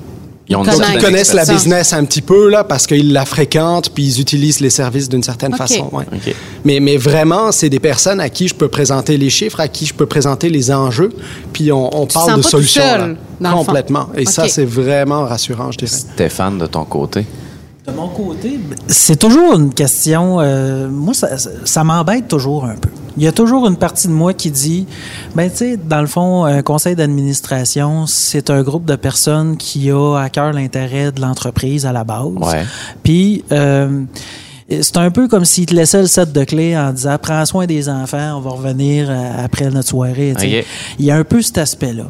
Ils 0.50 0.56
ont 0.56 0.64
ils 0.64 1.02
connaissent 1.02 1.34
la 1.34 1.46
business 1.46 1.92
un 1.92 2.06
petit 2.06 2.22
peu, 2.22 2.50
là, 2.50 2.64
parce 2.64 2.88
qu'ils 2.88 3.12
la 3.12 3.26
fréquentent, 3.26 3.90
puis 3.90 4.04
ils 4.04 4.22
utilisent 4.22 4.62
les 4.62 4.70
services 4.70 5.10
d'une 5.10 5.24
certaine 5.24 5.54
façon. 5.56 5.90
ouais. 5.92 6.06
Mais, 6.64 6.80
mais 6.80 6.96
vraiment, 6.96 7.52
c'est 7.52 7.70
des 7.70 7.80
personnes 7.80 8.22
à 8.22 8.30
qui 8.30 8.48
je 8.48 8.56
peux 8.56 8.70
présenter 8.70 9.18
les 9.18 9.30
chiffres, 9.30 9.60
à 9.60 9.68
qui 9.68 9.86
je 9.86 9.94
peux 9.94 10.06
présenter 10.06 10.50
les 10.50 10.72
enjeux, 10.72 11.12
puis 11.52 11.72
on, 11.72 12.08
parle 12.08 12.38
de 12.38 12.42
solutions. 12.42 12.82
seul, 12.82 13.18
là. 13.42 13.52
Complètement. 13.52 14.10
Et 14.16 14.26
ça, 14.26 14.48
c'est 14.48 14.66
vraiment 14.66 15.26
rassurant, 15.26 15.72
je 15.72 15.80
dirais. 15.80 15.92
Stéphane, 15.92 16.58
de 16.58 16.66
ton 16.66 16.86
côté? 16.86 17.26
De 17.88 17.94
mon 17.94 18.10
côté, 18.10 18.60
c'est 18.88 19.18
toujours 19.18 19.54
une 19.58 19.74
question. 19.74 20.42
euh, 20.42 20.90
moi, 20.90 21.14
ça, 21.14 21.38
ça- 21.38 21.50
ça 21.64 21.84
m'embête 21.86 22.28
toujours 22.28 22.66
un 22.66 22.76
peu. 22.76 22.90
Il 23.16 23.24
y 23.24 23.28
a 23.28 23.32
toujours 23.32 23.66
une 23.66 23.78
partie 23.78 24.08
de 24.10 24.14
moi 24.14 24.34
qui 24.34 24.52
dit, 24.52 24.86
ben 25.36 25.50
tu 25.50 25.56
sais, 25.58 25.78
dans 25.78 26.02
le 26.02 26.08
fond, 26.08 26.44
un 26.44 26.62
conseil 26.64 26.96
d'administration, 26.98 28.06
c'est 28.06 28.50
un 28.50 28.62
groupe 28.62 28.84
de 28.84 28.98
personnes 28.98 29.56
qui 29.56 29.90
a 29.90 30.18
à 30.18 30.30
cœur 30.30 30.52
l'intérêt 30.52 31.14
de 31.14 31.22
l'entreprise 31.22 31.86
à 31.86 31.94
la 31.94 32.04
base. 32.04 32.26
Ouais. 32.36 32.66
Puis 33.04 33.46
euh, 33.54 34.04
c'est 34.70 34.98
un 34.98 35.10
peu 35.10 35.30
comme 35.30 35.46
s'ils 35.46 35.66
te 35.66 35.74
laissaient 35.74 36.02
le 36.02 36.08
set 36.08 36.34
de 36.34 36.44
clés 36.44 36.78
en 36.78 36.92
disant, 36.92 37.18
prends 37.22 37.46
soin 37.46 37.66
des 37.68 37.88
enfants, 37.88 38.36
on 38.38 38.42
va 38.42 38.50
revenir 38.52 39.08
euh, 39.10 39.46
après 39.46 39.70
notre 39.70 39.88
soirée. 39.88 40.34
tu 40.38 40.42
sais. 40.50 40.60
Ok. 40.60 40.66
Il 41.00 41.06
y 41.06 41.12
a 41.12 41.16
un 41.16 41.24
peu 41.24 41.42
cet 41.42 41.58
aspect-là. 41.58 42.04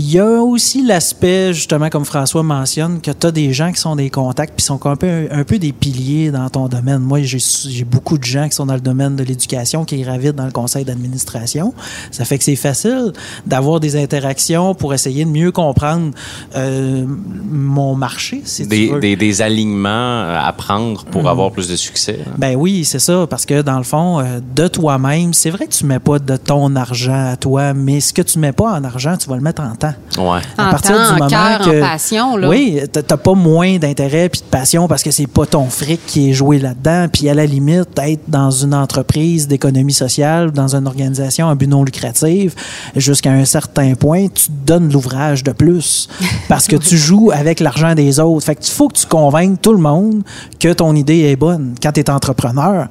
Il 0.00 0.08
y 0.12 0.20
a 0.20 0.40
aussi 0.42 0.86
l'aspect, 0.86 1.52
justement, 1.52 1.88
comme 1.90 2.04
François 2.04 2.44
mentionne, 2.44 3.00
que 3.00 3.10
tu 3.10 3.26
as 3.26 3.32
des 3.32 3.52
gens 3.52 3.72
qui 3.72 3.80
sont 3.80 3.96
des 3.96 4.10
contacts 4.10 4.54
puis 4.54 4.64
sont 4.64 4.86
un 4.86 4.94
peu, 4.94 5.26
un 5.28 5.42
peu 5.42 5.58
des 5.58 5.72
piliers 5.72 6.30
dans 6.30 6.48
ton 6.50 6.68
domaine. 6.68 6.98
Moi, 7.00 7.18
j'ai 7.22 7.82
beaucoup 7.84 8.16
de 8.16 8.22
gens 8.22 8.48
qui 8.48 8.54
sont 8.54 8.66
dans 8.66 8.74
le 8.76 8.80
domaine 8.80 9.16
de 9.16 9.24
l'éducation 9.24 9.84
qui 9.84 10.00
gravitent 10.00 10.36
dans 10.36 10.44
le 10.44 10.52
conseil 10.52 10.84
d'administration. 10.84 11.74
Ça 12.12 12.24
fait 12.24 12.38
que 12.38 12.44
c'est 12.44 12.54
facile 12.54 13.12
d'avoir 13.44 13.80
des 13.80 13.96
interactions 14.00 14.72
pour 14.76 14.94
essayer 14.94 15.24
de 15.24 15.30
mieux 15.30 15.50
comprendre 15.50 16.12
euh, 16.54 17.04
mon 17.50 17.96
marché, 17.96 18.42
si 18.44 18.62
tu 18.62 18.68
Des, 18.68 18.88
veux. 18.90 19.00
des, 19.00 19.16
des 19.16 19.42
alignements 19.42 20.28
à 20.32 20.52
prendre 20.56 21.06
pour 21.06 21.28
avoir 21.28 21.50
plus 21.50 21.66
de 21.66 21.74
succès. 21.74 22.20
hein? 22.24 22.34
Ben 22.38 22.54
oui, 22.54 22.84
c'est 22.84 23.00
ça, 23.00 23.26
parce 23.28 23.44
que 23.46 23.62
dans 23.62 23.78
le 23.78 23.82
fond, 23.84 24.20
euh, 24.20 24.38
de 24.54 24.68
toi-même, 24.68 25.34
c'est 25.34 25.50
vrai 25.50 25.66
que 25.66 25.72
tu 25.74 25.86
mets 25.86 25.98
pas 25.98 26.20
de 26.20 26.36
ton 26.36 26.76
argent 26.76 27.30
à 27.32 27.36
toi, 27.36 27.74
mais 27.74 27.98
ce 27.98 28.12
que 28.12 28.22
tu 28.22 28.38
mets 28.38 28.52
pas 28.52 28.70
en 28.78 28.84
argent, 28.84 29.16
tu 29.16 29.28
vas 29.28 29.34
le 29.34 29.42
mettre 29.42 29.60
en 29.62 29.74
temps. 29.74 29.87
Ouais. 30.16 30.40
En 30.58 30.70
temps, 30.82 31.14
en 31.14 31.18
cœur, 31.28 31.60
en 31.60 31.64
passion, 31.80 32.36
là. 32.36 32.48
Oui, 32.48 32.80
t'as 32.92 33.16
pas 33.16 33.34
moins 33.34 33.78
d'intérêt 33.78 34.28
puis 34.28 34.40
de 34.40 34.46
passion 34.46 34.88
parce 34.88 35.02
que 35.02 35.10
c'est 35.10 35.26
pas 35.26 35.46
ton 35.46 35.64
fric 35.68 36.00
qui 36.06 36.30
est 36.30 36.32
joué 36.32 36.58
là-dedans. 36.58 37.06
Puis 37.12 37.28
à 37.28 37.34
la 37.34 37.46
limite, 37.46 37.88
être 37.98 38.22
dans 38.28 38.50
une 38.50 38.74
entreprise 38.74 39.46
d'économie 39.48 39.92
sociale, 39.92 40.50
dans 40.52 40.74
une 40.74 40.86
organisation 40.86 41.48
à 41.48 41.54
but 41.54 41.66
non 41.68 41.84
lucratif, 41.84 42.54
jusqu'à 42.96 43.30
un 43.30 43.44
certain 43.44 43.94
point, 43.94 44.26
tu 44.28 44.46
te 44.46 44.52
donnes 44.66 44.92
l'ouvrage 44.92 45.44
de 45.44 45.52
plus 45.52 46.08
parce 46.48 46.66
que 46.66 46.76
tu 46.76 46.96
joues 46.96 47.30
avec 47.32 47.60
l'argent 47.60 47.94
des 47.94 48.20
autres. 48.20 48.44
Fait 48.44 48.54
que 48.54 48.62
tu 48.62 48.70
faut 48.70 48.88
que 48.88 48.98
tu 48.98 49.06
convainques 49.06 49.60
tout 49.62 49.72
le 49.72 49.78
monde 49.80 50.22
que 50.58 50.72
ton 50.72 50.94
idée 50.94 51.20
est 51.20 51.36
bonne. 51.36 51.74
Quand 51.82 51.92
tu 51.92 52.00
es 52.00 52.10
entrepreneur, 52.10 52.86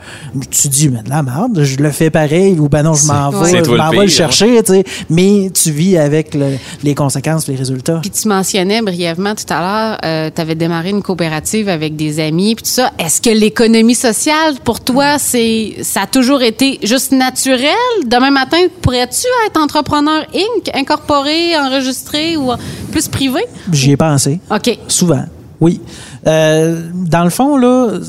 tu 0.51 0.67
dis 0.67 0.89
mais 0.89 1.03
de 1.03 1.09
la 1.09 1.23
merde, 1.23 1.61
je 1.63 1.77
le 1.77 1.91
fais 1.91 2.09
pareil 2.09 2.59
ou 2.59 2.69
ben 2.69 2.83
non, 2.83 2.93
je 2.93 3.05
m'en 3.07 3.31
vais, 3.43 3.51
je 3.65 3.71
m'en 3.77 3.89
vais 3.91 3.97
le 4.03 4.07
chercher, 4.09 4.63
tu 4.63 4.73
sais. 4.73 4.83
Mais 5.09 5.49
tu 5.53 5.71
vis 5.71 5.97
avec 5.97 6.33
le- 6.35 6.57
les 6.87 6.95
conséquences, 6.95 7.47
les 7.47 7.55
résultats. 7.55 7.99
Puis 8.01 8.09
tu 8.09 8.27
mentionnais 8.27 8.81
brièvement 8.81 9.35
tout 9.35 9.45
à 9.49 9.59
l'heure, 9.59 10.31
tu 10.31 10.41
avais 10.41 10.55
démarré 10.55 10.89
une 10.89 11.01
coopérative 11.01 11.69
avec 11.69 11.95
des 11.95 12.19
amis, 12.19 12.55
puis 12.55 12.63
tout 12.63 12.71
ça. 12.71 12.91
Est-ce 12.97 13.21
que 13.21 13.29
l'économie 13.29 13.95
sociale, 13.95 14.55
pour 14.63 14.79
toi, 14.79 15.19
c'est 15.19 15.75
ça 15.81 16.03
a 16.03 16.07
toujours 16.07 16.41
été 16.41 16.79
juste 16.83 17.11
naturel? 17.11 17.75
Demain 18.05 18.31
matin, 18.31 18.57
pourrais-tu 18.81 19.27
être 19.47 19.59
entrepreneur 19.59 20.25
Inc., 20.33 20.69
incorporé, 20.73 21.57
enregistré 21.57 22.37
ou 22.37 22.51
plus 22.91 23.07
privé? 23.07 23.41
J'y 23.71 23.91
ai 23.91 23.97
pensé. 23.97 24.39
OK. 24.49 24.77
Souvent, 24.87 25.25
oui. 25.59 25.81
Euh, 26.25 26.83
dans 26.93 27.23
le 27.23 27.29
fond, 27.29 27.57
là, 27.57 27.89
euh, 27.89 28.01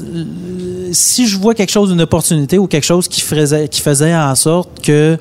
si 0.93 1.27
je 1.27 1.39
vois 1.39 1.55
quelque 1.55 1.71
chose, 1.71 1.91
une 1.91 2.01
opportunité 2.01 2.59
ou 2.59 2.67
quelque 2.67 2.85
chose 2.85 3.09
qui 3.09 3.21
faisait, 3.21 3.69
qui 3.69 3.81
faisait 3.81 4.15
en 4.15 4.35
sorte 4.35 4.71
que 4.83 5.19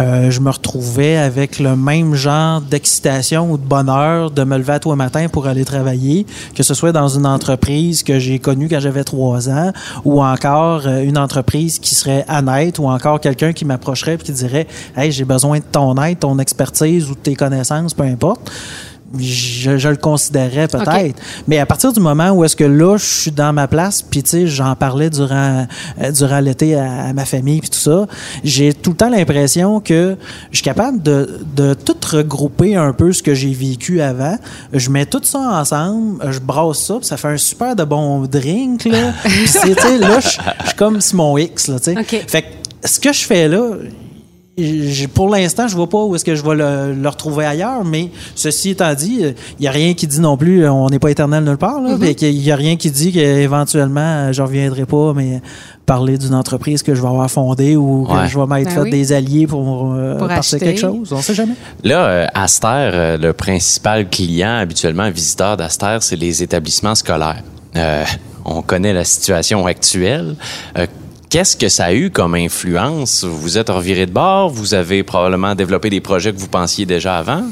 euh, 0.00 0.30
je 0.30 0.40
me 0.40 0.50
retrouvais 0.50 1.16
avec 1.16 1.58
le 1.58 1.76
même 1.76 2.14
genre 2.14 2.60
d'excitation 2.60 3.50
ou 3.50 3.58
de 3.58 3.62
bonheur 3.62 4.30
de 4.30 4.44
me 4.44 4.56
lever 4.56 4.74
à 4.74 4.78
toi 4.78 4.96
matin 4.96 5.28
pour 5.28 5.46
aller 5.46 5.64
travailler, 5.64 6.26
que 6.54 6.62
ce 6.62 6.74
soit 6.74 6.92
dans 6.92 7.08
une 7.08 7.26
entreprise 7.26 8.02
que 8.02 8.18
j'ai 8.18 8.38
connue 8.38 8.68
quand 8.68 8.80
j'avais 8.80 9.04
trois 9.04 9.48
ans, 9.48 9.72
ou 10.04 10.22
encore 10.22 10.86
euh, 10.86 11.02
une 11.02 11.18
entreprise 11.18 11.78
qui 11.78 11.94
serait 11.94 12.24
honnête, 12.28 12.78
ou 12.78 12.86
encore 12.86 13.20
quelqu'un 13.20 13.52
qui 13.52 13.64
m'approcherait 13.64 14.14
et 14.14 14.18
qui 14.18 14.32
dirait 14.32 14.66
Hey, 14.96 15.12
j'ai 15.12 15.24
besoin 15.24 15.58
de 15.58 15.64
ton 15.70 15.94
aide, 16.02 16.18
ton 16.18 16.38
expertise 16.38 17.10
ou 17.10 17.14
tes 17.14 17.34
connaissances, 17.34 17.94
peu 17.94 18.04
importe 18.04 18.50
je, 19.18 19.76
je 19.76 19.88
le 19.88 19.96
considérerais 19.96 20.68
peut-être. 20.68 21.20
Mais 21.48 21.58
à 21.58 21.66
partir 21.66 21.92
du 21.92 22.00
moment 22.00 22.30
où 22.30 22.44
est-ce 22.44 22.56
que 22.56 22.64
là, 22.64 22.96
je 22.96 23.04
suis 23.04 23.30
dans 23.30 23.52
ma 23.52 23.66
place, 23.66 24.02
puis 24.02 24.22
tu 24.22 24.30
sais, 24.30 24.46
j'en 24.46 24.74
parlais 24.76 25.10
durant, 25.10 25.66
euh, 26.00 26.12
durant 26.12 26.40
l'été 26.40 26.76
à, 26.76 27.06
à 27.06 27.12
ma 27.12 27.24
famille, 27.24 27.60
puis 27.60 27.70
tout 27.70 27.78
ça, 27.78 28.06
j'ai 28.44 28.72
tout 28.72 28.90
le 28.90 28.96
temps 28.96 29.10
l'impression 29.10 29.80
que 29.80 30.16
je 30.50 30.56
suis 30.56 30.64
capable 30.64 31.02
de, 31.02 31.40
de 31.56 31.74
tout 31.74 31.96
regrouper 32.10 32.76
un 32.76 32.92
peu 32.92 33.12
ce 33.12 33.22
que 33.22 33.34
j'ai 33.34 33.52
vécu 33.52 34.00
avant. 34.00 34.36
Je 34.72 34.90
mets 34.90 35.06
tout 35.06 35.22
ça 35.22 35.38
ensemble, 35.38 36.30
je 36.30 36.38
brasse 36.38 36.78
ça, 36.84 36.94
puis 36.94 37.06
ça 37.06 37.16
fait 37.16 37.28
un 37.28 37.36
super 37.36 37.74
de 37.74 37.84
bon 37.84 38.22
drink, 38.22 38.84
là. 38.84 39.12
Puis 39.24 39.48
c'est, 39.48 39.74
tu 39.74 39.82
sais, 39.82 39.98
là, 39.98 40.20
je 40.20 40.28
suis 40.28 40.40
comme 40.76 41.00
Simon 41.00 41.36
X, 41.38 41.68
là, 41.68 41.78
tu 41.78 41.94
sais. 41.94 42.04
Fait 42.04 42.42
que 42.42 42.48
ce 42.84 42.98
que 43.00 43.12
je 43.12 43.24
fais 43.24 43.48
là, 43.48 43.70
pour 45.14 45.28
l'instant, 45.28 45.68
je 45.68 45.76
vois 45.76 45.88
pas 45.88 46.02
où 46.04 46.14
est-ce 46.14 46.24
que 46.24 46.34
je 46.34 46.42
vais 46.42 46.54
le, 46.54 46.94
le 46.94 47.08
retrouver 47.08 47.44
ailleurs, 47.46 47.84
mais 47.84 48.10
ceci 48.34 48.70
étant 48.70 48.94
dit, 48.94 49.20
il 49.22 49.34
n'y 49.60 49.68
a 49.68 49.70
rien 49.70 49.94
qui 49.94 50.06
dit 50.06 50.20
non 50.20 50.36
plus, 50.36 50.64
euh, 50.64 50.72
on 50.72 50.88
n'est 50.88 50.98
pas 50.98 51.10
éternel 51.10 51.44
nulle 51.44 51.56
part, 51.56 51.80
Mm-hmm. 51.80 52.24
il 52.26 52.40
n'y 52.40 52.50
a 52.52 52.56
rien 52.56 52.76
qui 52.76 52.90
dit 52.90 53.12
qu'éventuellement, 53.12 54.00
euh, 54.00 54.32
je 54.32 54.42
reviendrai 54.42 54.84
pas, 54.86 55.12
mais 55.14 55.40
parler 55.86 56.18
d'une 56.18 56.34
entreprise 56.34 56.82
que 56.82 56.94
je 56.94 57.00
vais 57.02 57.08
avoir 57.08 57.30
fondée 57.30 57.74
ou 57.76 58.06
Ouais. 58.08 58.22
que 58.22 58.28
je 58.28 58.38
vais 58.38 58.46
m'être 58.46 58.64
Ben 58.66 58.74
fait 58.74 58.80
oui. 58.82 58.90
des 58.90 59.12
alliés 59.12 59.46
pour, 59.46 59.92
euh, 59.92 60.16
Pour 60.18 60.28
passer 60.28 60.56
acheter. 60.56 60.66
quelque 60.66 60.80
chose, 60.80 61.12
on 61.12 61.20
sait 61.20 61.34
jamais. 61.34 61.54
Là, 61.84 62.04
euh, 62.06 62.26
Aster, 62.34 62.66
euh, 62.68 63.16
le 63.18 63.32
principal 63.32 64.08
client 64.08 64.58
habituellement 64.58 65.10
visiteur 65.10 65.56
d'Aster, 65.56 65.98
c'est 66.00 66.16
les 66.16 66.42
établissements 66.42 66.94
scolaires. 66.94 67.42
Euh, 67.76 68.04
on 68.44 68.62
connaît 68.62 68.92
la 68.92 69.04
situation 69.04 69.66
actuelle. 69.66 70.36
Qu'est-ce 71.30 71.56
que 71.56 71.68
ça 71.68 71.84
a 71.84 71.92
eu 71.94 72.10
comme 72.10 72.34
influence? 72.34 73.22
Vous 73.24 73.56
êtes 73.56 73.68
reviré 73.70 74.04
de 74.04 74.10
bord? 74.10 74.48
Vous 74.50 74.74
avez 74.74 75.04
probablement 75.04 75.54
développé 75.54 75.88
des 75.88 76.00
projets 76.00 76.32
que 76.32 76.38
vous 76.40 76.48
pensiez 76.48 76.86
déjà 76.86 77.18
avant? 77.18 77.42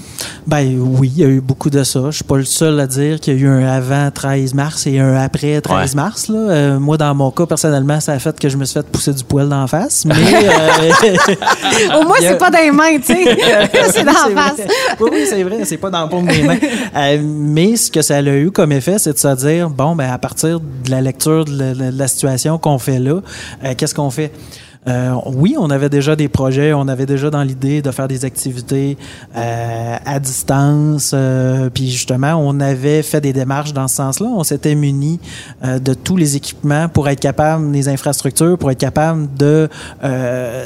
Ben 0.49 0.77
oui, 0.81 1.12
il 1.14 1.23
y 1.23 1.25
a 1.25 1.29
eu 1.29 1.41
beaucoup 1.41 1.71
de 1.71 1.85
ça. 1.85 2.01
Je 2.07 2.17
suis 2.17 2.25
pas 2.25 2.38
le 2.38 2.45
seul 2.45 2.81
à 2.81 2.88
dire 2.88 3.21
qu'il 3.21 3.35
y 3.35 3.37
a 3.37 3.41
eu 3.41 3.47
un 3.47 3.64
avant 3.64 4.11
13 4.11 4.53
mars 4.55 4.85
et 4.88 4.99
un 4.99 5.14
après 5.14 5.61
13 5.61 5.91
Ouais. 5.91 5.95
mars. 5.95 6.27
Là. 6.27 6.38
Euh, 6.38 6.81
moi, 6.81 6.97
dans 6.97 7.14
mon 7.14 7.31
cas, 7.31 7.47
personnellement, 7.47 8.01
ça 8.01 8.14
a 8.14 8.19
fait 8.19 8.37
que 8.41 8.49
je 8.49 8.57
me 8.57 8.64
suis 8.64 8.75
fait 8.81 8.87
pousser 8.88 9.12
du 9.12 9.23
poil 9.23 9.49
d'en 9.49 9.69
face. 9.69 10.05
Mais 10.07 10.14
euh, 10.17 12.01
Au 12.01 12.03
moins, 12.05 12.17
a- 12.17 12.21
c'est 12.23 12.38
pas 12.38 12.51
dans 12.51 12.59
les 12.59 12.73
mains, 12.73 12.99
tu 12.99 13.14
sais. 13.14 13.38
c'est 13.93 14.03
dans 14.05 14.11
la 14.12 14.43
face. 14.43 14.55
vrai. 14.57 14.67
Oui, 14.99 15.09
oui, 15.12 15.25
c'est 15.29 15.43
vrai, 15.45 15.59
c'est 15.64 15.77
pas 15.77 15.91
dans 15.91 16.03
le 16.03 16.09
paume 16.09 16.27
des 16.27 16.43
mains. 16.43 16.59
Euh, 16.97 17.19
mais 17.23 17.77
ce 17.77 17.93
que 17.93 18.03
ça 18.03 18.17
a 18.17 18.23
eu 18.23 18.51
comme 18.51 18.73
effet, 18.73 18.99
c'est 18.99 19.12
de 19.12 19.19
se 19.19 19.37
dire, 19.37 19.71
bon, 19.71 19.95
ben 19.95 20.11
à 20.11 20.19
partir 20.19 20.59
de 20.59 20.91
la 20.91 21.01
lecture 21.01 21.45
de 21.45 21.57
la, 21.57 21.75
de 21.93 21.97
la 21.97 22.09
situation 22.09 22.59
qu'on 22.59 22.81
fait 22.81 22.99
là, 22.99 23.21
qu'est-ce 23.74 23.94
qu'on 23.94 24.11
fait? 24.11 24.33
Euh, 24.88 25.14
oui, 25.27 25.57
on 25.59 25.70
avait 25.70 25.88
déjà 25.88 26.16
des 26.16 26.29
projets, 26.29 26.72
on 26.72 26.88
avait 26.88 27.07
déjà 27.07 27.31
dans 27.31 27.42
l'idée 27.42 27.83
de 27.83 27.90
faire 27.90 28.09
des 28.09 28.24
activités 28.24 28.96
euh, 29.37 29.96
à 30.05 30.18
distance, 30.18 31.12
euh, 31.14 31.68
puis 31.72 31.90
justement, 31.90 32.35
on 32.35 32.59
avait 32.61 33.03
fait 33.03 33.20
des 33.20 33.33
démarches 33.33 33.72
dans 33.72 33.88
ce 33.88 33.96
sens-là. 33.96 34.29
On 34.35 34.44
s'était 34.44 34.74
muni 34.74 35.20
de 35.62 35.94
tous 35.94 36.16
les 36.16 36.37
équipements 36.37 36.88
pour 36.88 37.09
être 37.09 37.20
capable, 37.20 37.70
des 37.72 37.88
infrastructures, 37.88 38.57
pour 38.57 38.70
être 38.70 38.79
capable 38.79 39.29
de 39.37 39.68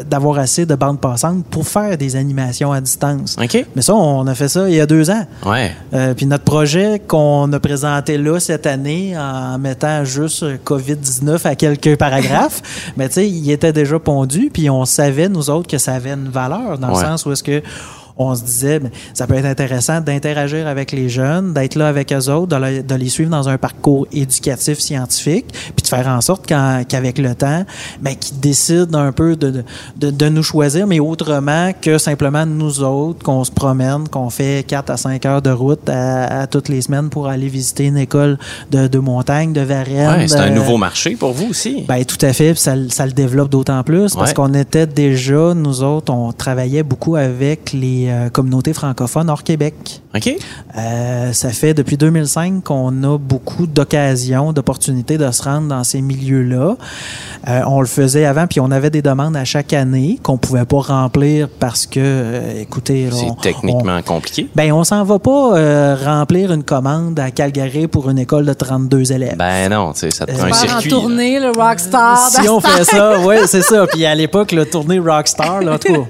d'avoir 0.08 0.38
assez 0.38 0.66
de 0.66 0.74
bandes 0.74 1.00
passantes 1.00 1.44
pour 1.46 1.66
faire 1.66 1.96
des 1.96 2.16
animations 2.16 2.72
à 2.72 2.80
distance. 2.80 3.37
OK. 3.42 3.66
Mais 3.74 3.82
ça, 3.82 3.94
on 3.94 4.26
a 4.26 4.35
fait 4.35 4.48
ça 4.48 4.68
il 4.68 4.74
y 4.74 4.80
a 4.80 4.87
deux 4.87 5.11
ans. 5.11 5.24
Ouais. 5.44 5.72
Puis 6.16 6.26
notre 6.26 6.44
projet 6.44 7.00
qu'on 7.06 7.52
a 7.52 7.61
présenté 7.61 8.18
là 8.18 8.38
cette 8.38 8.66
année 8.66 9.16
en 9.16 9.58
mettant 9.58 10.04
juste 10.04 10.44
COVID-19 10.64 11.46
à 11.46 11.54
quelques 11.54 11.96
paragraphes, 11.96 12.62
mais 12.96 13.08
tu 13.08 13.14
sais, 13.14 13.28
il 13.28 13.50
était 13.50 13.72
déjà 13.72 13.98
pondu, 14.12 14.51
puis 14.53 14.68
on 14.68 14.85
savait, 14.85 15.29
nous 15.29 15.48
autres, 15.51 15.68
que 15.68 15.79
ça 15.79 15.94
avait 15.94 16.12
une 16.12 16.29
valeur 16.29 16.79
dans 16.79 16.88
Ouais. 16.88 17.01
le 17.03 17.09
sens 17.09 17.25
où 17.27 17.33
est-ce 17.33 17.42
que 17.42 17.62
on 18.16 18.35
se 18.35 18.42
disait, 18.42 18.79
ben, 18.79 18.90
ça 19.14 19.27
peut 19.27 19.35
être 19.35 19.46
intéressant 19.46 20.01
d'interagir 20.01 20.66
avec 20.66 20.92
les 20.92 21.09
jeunes, 21.09 21.53
d'être 21.55 21.75
là 21.77 21.88
avec 21.88 22.12
eux 22.12 22.29
autres, 22.31 22.46
de, 22.48 22.57
le- 22.57 22.83
de 22.83 22.94
les 22.94 23.09
suivre 23.09 23.31
dans 23.31 23.48
un 23.48 23.59
parcours 23.59 24.07
éducatif 24.12 24.79
scientifique, 24.79 25.46
puis 25.75 25.83
de 25.83 25.87
faire 25.88 26.09
en 26.09 26.20
sorte 26.20 26.46
qu'avec 26.46 27.18
le 27.18 27.35
temps, 27.35 27.64
ben, 28.01 28.14
qu'ils 28.14 28.38
décident 28.40 28.98
un 28.98 29.12
peu 29.12 29.37
de, 29.37 29.64
de, 29.96 30.11
de 30.11 30.29
nous 30.29 30.42
choisir, 30.42 30.87
mais 30.87 31.01
autrement 31.01 31.70
que 31.81 31.98
simplement 31.98 32.46
nous 32.46 32.83
autres, 32.83 33.22
qu'on 33.22 33.44
se 33.44 33.51
promène, 33.51 34.09
qu'on 34.09 34.31
fait 34.31 34.64
4 34.66 34.90
à 34.90 34.96
5 34.96 35.27
heures 35.27 35.42
de 35.42 35.51
route 35.51 35.88
à, 35.88 36.40
à 36.42 36.46
toutes 36.46 36.68
les 36.68 36.83
semaines 36.83 37.09
pour 37.11 37.29
aller 37.29 37.48
visiter 37.48 37.87
une 37.87 37.96
école 37.98 38.38
de, 38.70 38.87
de 38.88 38.98
montagne, 38.98 39.53
de 39.53 39.61
Varennes. 39.61 40.20
Ouais, 40.20 40.29
c'est 40.29 40.37
un 40.37 40.51
euh, 40.51 40.55
nouveau 40.55 40.77
marché 40.77 41.16
pour 41.16 41.33
vous 41.33 41.48
aussi. 41.51 41.85
ben, 41.88 42.05
tout 42.05 42.18
à 42.25 42.33
fait, 42.33 42.53
puis 42.53 42.61
ça, 42.61 42.75
ça 42.88 43.07
le 43.07 43.12
développe 43.12 43.48
d'autant 43.51 43.83
plus 43.83 44.14
parce 44.14 44.31
Ouais. 44.31 44.35
qu'on 44.35 44.55
était 44.55 44.87
déjà, 44.87 45.53
nous 45.55 45.83
autres, 45.83 46.12
on 46.12 46.33
travaillait 46.33 46.83
beaucoup 46.83 47.16
avec 47.16 47.72
les, 47.72 48.01
les 48.02 48.08
euh, 48.10 48.28
communautés 48.30 48.72
francophones 48.72 49.28
hors 49.30 49.42
Québec. 49.42 49.74
OK. 50.14 50.34
Euh, 50.76 51.32
ça 51.32 51.48
fait 51.50 51.74
depuis 51.74 51.96
2005 51.96 52.64
qu'on 52.64 53.02
a 53.02 53.18
beaucoup 53.18 53.66
d'occasions, 53.66 54.52
d'opportunités 54.52 55.18
de 55.18 55.30
se 55.30 55.42
rendre 55.42 55.68
dans 55.68 55.84
ces 55.84 56.00
milieux-là. 56.00 56.76
Euh, 57.48 57.60
on 57.66 57.80
le 57.80 57.86
faisait 57.86 58.24
avant, 58.24 58.46
puis 58.46 58.60
on 58.60 58.70
avait 58.70 58.90
des 58.90 59.02
demandes 59.02 59.36
à 59.36 59.44
chaque 59.44 59.72
année 59.72 60.18
qu'on 60.22 60.36
pouvait 60.38 60.64
pas 60.64 60.78
remplir 60.80 61.48
parce 61.58 61.86
que, 61.86 62.00
euh, 62.00 62.60
écoutez, 62.60 63.08
C'est 63.12 63.26
techniquement 63.40 63.98
on- 63.98 64.02
compliqué. 64.02 64.48
ben, 64.54 64.72
on 64.72 64.84
s'en 64.84 65.02
va 65.04 65.18
pas 65.18 65.56
euh, 65.56 65.96
remplir 66.04 66.52
une 66.52 66.62
commande 66.62 67.18
à 67.18 67.30
Calgary 67.30 67.86
pour 67.88 68.10
une 68.10 68.18
école 68.18 68.44
de 68.46 68.52
32 68.52 69.12
élèves. 69.12 69.36
Ben 69.36 69.68
non, 69.70 69.92
tu 69.92 70.00
sais, 70.00 70.10
ça 70.10 70.26
te 70.26 70.32
prend 70.32 70.44
un 70.44 70.50
en 70.50 70.52
circuit. 70.54 70.90
là. 70.90 70.96
tournée, 70.96 71.40
le 71.40 71.50
rockstar. 71.50 72.18
si 72.30 72.48
on 72.48 72.60
fait 72.60 72.84
ça, 72.84 73.18
oui, 73.24 73.36
c'est 73.46 73.62
ça. 73.62 73.86
Puis 73.86 74.04
à 74.06 74.14
l'époque, 74.14 74.52
le 74.52 74.64
tournée 74.66 74.98
Rockstar, 74.98 75.62
là, 75.62 75.74
en 75.74 75.78
tout 75.78 75.92
cas, 75.92 76.00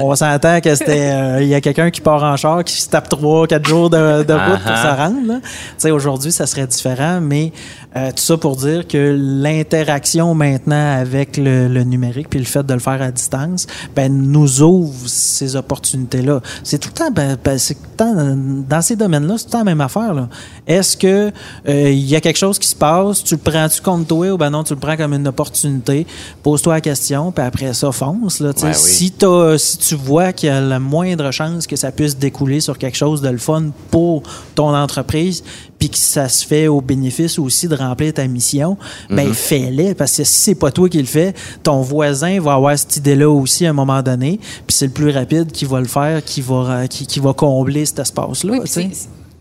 on 0.00 0.14
s'entend 0.14 0.60
que 0.60 0.74
c'était. 0.74 1.10
Euh, 1.38 1.42
Il 1.42 1.48
y 1.48 1.54
a 1.54 1.60
quelqu'un 1.60 1.90
qui 1.90 2.00
part 2.00 2.22
en 2.22 2.36
char, 2.36 2.64
qui 2.64 2.80
se 2.80 2.88
tape 2.88 3.08
trois, 3.08 3.46
quatre 3.46 3.66
jours 3.66 3.90
de, 3.90 4.22
de 4.22 4.32
route 4.50 4.62
pour 4.62 4.72
Ah-ha. 4.72 4.96
se 4.96 5.00
rendre. 5.02 5.26
là. 5.26 5.40
Tu 5.42 5.48
sais, 5.78 5.90
aujourd'hui, 5.90 6.32
ça 6.32 6.46
serait 6.46 6.66
différent, 6.66 7.20
mais 7.20 7.52
euh, 7.96 8.10
tout 8.10 8.22
ça 8.22 8.36
pour 8.36 8.56
dire 8.56 8.86
que 8.86 9.16
l'interaction 9.18 10.34
maintenant 10.34 10.96
avec 11.00 11.36
le, 11.36 11.68
le 11.68 11.84
numérique 11.84 12.28
puis 12.28 12.38
le 12.38 12.44
fait 12.44 12.64
de 12.64 12.74
le 12.74 12.80
faire 12.80 13.00
à 13.00 13.10
distance, 13.10 13.66
ben, 13.96 14.12
nous 14.12 14.62
ouvre 14.62 15.08
ces 15.08 15.56
opportunités-là. 15.56 16.40
C'est 16.64 16.78
tout 16.78 16.90
le 16.90 16.98
temps, 16.98 17.10
ben, 17.10 17.36
ben, 17.42 17.58
c'est 17.58 17.74
tout 17.74 17.80
le 17.90 17.96
temps, 17.96 18.36
dans 18.68 18.82
ces 18.82 18.94
domaines-là, 18.96 19.34
c'est 19.38 19.44
tout 19.44 19.48
le 19.48 19.52
temps 19.52 19.58
la 19.58 19.64
même 19.64 19.80
affaire. 19.80 20.12
là. 20.14 20.28
Est-ce 20.66 20.96
que 20.96 21.32
euh, 21.68 21.90
il 21.90 22.04
y 22.06 22.14
a 22.14 22.20
quelque 22.20 22.36
chose 22.36 22.58
qui 22.58 22.68
se 22.68 22.76
passe, 22.76 23.24
tu 23.24 23.34
le 23.34 23.40
prends-tu 23.40 23.80
contre 23.80 24.06
toi 24.06 24.30
ou 24.32 24.36
ben 24.36 24.50
non, 24.50 24.62
tu 24.64 24.74
le 24.74 24.78
prends 24.80 24.96
comme 24.96 25.14
une 25.14 25.26
opportunité, 25.26 26.06
pose-toi 26.42 26.74
la 26.74 26.80
question, 26.82 27.32
puis 27.32 27.44
après 27.44 27.72
ça, 27.74 27.90
fonce. 27.90 28.40
Là. 28.40 28.50
Ouais, 28.50 28.54
oui. 28.64 28.74
si, 28.74 29.10
t'as- 29.12 29.56
si 29.58 29.78
tu 29.78 29.94
vois 29.94 30.32
qu'il 30.32 30.48
y 30.48 30.52
a 30.52 30.60
la 30.60 30.78
moindre 30.78 31.30
chance 31.30 31.66
que 31.66 31.76
ça 31.76 31.90
puisse 31.90 32.16
découler 32.18 32.60
sur 32.60 32.76
quelque 32.78 32.96
chose 32.96 33.22
de 33.22 33.28
le 33.30 33.38
fun 33.38 33.66
pour 33.90 34.22
ton 34.54 34.74
entreprise, 34.74 35.42
puis 35.78 35.90
que 35.90 35.98
ça 35.98 36.28
se 36.28 36.46
fait 36.46 36.68
au 36.68 36.80
bénéfice 36.80 37.38
aussi 37.38 37.68
de 37.68 37.76
remplir 37.76 38.12
ta 38.12 38.26
mission, 38.26 38.76
ben 39.10 39.32
fais-le. 39.32 39.94
Parce 39.94 40.16
que 40.16 40.24
si 40.24 40.40
c'est 40.40 40.54
pas 40.54 40.70
toi 40.70 40.88
qui 40.88 40.98
le 40.98 41.06
fais, 41.06 41.34
ton 41.62 41.80
voisin 41.82 42.40
va 42.40 42.54
avoir 42.54 42.78
cette 42.78 42.96
idée-là 42.96 43.30
aussi 43.30 43.66
à 43.66 43.70
un 43.70 43.74
moment 43.74 44.02
donné, 44.02 44.40
puis 44.66 44.76
c'est 44.76 44.86
le 44.86 44.92
plus 44.92 45.10
rapide 45.10 45.52
qui 45.52 45.64
va 45.64 45.80
le 45.80 45.86
faire, 45.86 46.24
qui 46.24 46.40
va, 46.40 46.88
qui, 46.88 47.06
qui 47.06 47.20
va 47.20 47.32
combler 47.32 47.86
cet 47.86 48.00
espace-là. 48.00 48.54
Oui, 48.60 48.92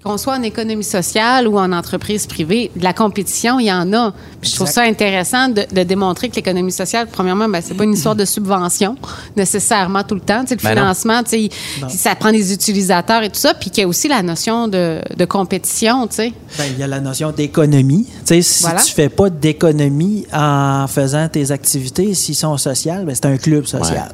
qu'on 0.08 0.18
soit 0.18 0.36
en 0.36 0.42
économie 0.44 0.84
sociale 0.84 1.48
ou 1.48 1.58
en 1.60 1.72
entreprise 1.72 2.28
privée, 2.28 2.72
de 2.76 2.84
la 2.84 2.94
compétition, 2.94 3.60
il 3.60 3.66
y 3.68 3.72
en 3.72 3.92
a. 3.94 4.14
Puis 4.42 4.52
je 4.52 4.56
trouve 4.56 4.68
ça 4.70 4.84
intéressant 4.84 5.50
de, 5.50 5.64
de 5.72 5.84
démontrer 5.84 6.30
que 6.30 6.36
l'économie 6.36 6.72
sociale, 6.72 7.08
premièrement, 7.12 7.50
ben, 7.50 7.62
c'est 7.64 7.74
pas 7.74 7.84
une 7.84 7.94
histoire 7.98 8.16
de 8.16 8.26
subvention 8.26 8.96
nécessairement 9.36 10.04
tout 10.04 10.16
le 10.16 10.22
temps. 10.22 10.42
Tu 10.42 10.50
sais, 10.50 10.56
le 10.56 10.62
Ben 10.64 10.70
financement, 10.78 11.24
tu 11.24 11.30
sais, 11.32 11.42
il- 11.44 11.52
ça 11.90 12.16
prend 12.16 12.32
des 12.32 12.54
utilisateurs 12.54 13.24
et 13.24 13.30
tout 13.30 13.40
ça, 13.40 13.54
puis 13.54 13.70
qu'il 13.70 13.82
y 13.82 13.86
a 13.86 13.88
aussi 13.88 14.08
la 14.08 14.22
notion 14.24 14.68
de, 14.68 15.00
de 15.16 15.26
compétition, 15.26 16.08
tu 16.08 16.16
sais. 16.16 16.34
Ben, 16.58 16.66
il 16.72 16.80
y 16.80 16.84
a 16.84 16.88
la 16.88 17.00
notion 17.00 17.32
d'économie. 17.32 18.06
Tu 18.26 18.36
sais, 18.36 18.42
si 18.42 18.64
Voilà. 18.64 18.82
tu 18.82 18.94
fais 18.94 19.10
pas 19.10 19.30
d'économie 19.30 20.26
en 20.34 20.86
faisant 20.88 21.28
tes 21.30 21.52
activités, 21.52 22.14
s'ils 22.14 22.36
sont 22.36 22.58
sociales, 22.58 23.06
ben, 23.06 23.14
c'est 23.16 23.26
un 23.26 23.38
club 23.38 23.66
social. 23.66 24.12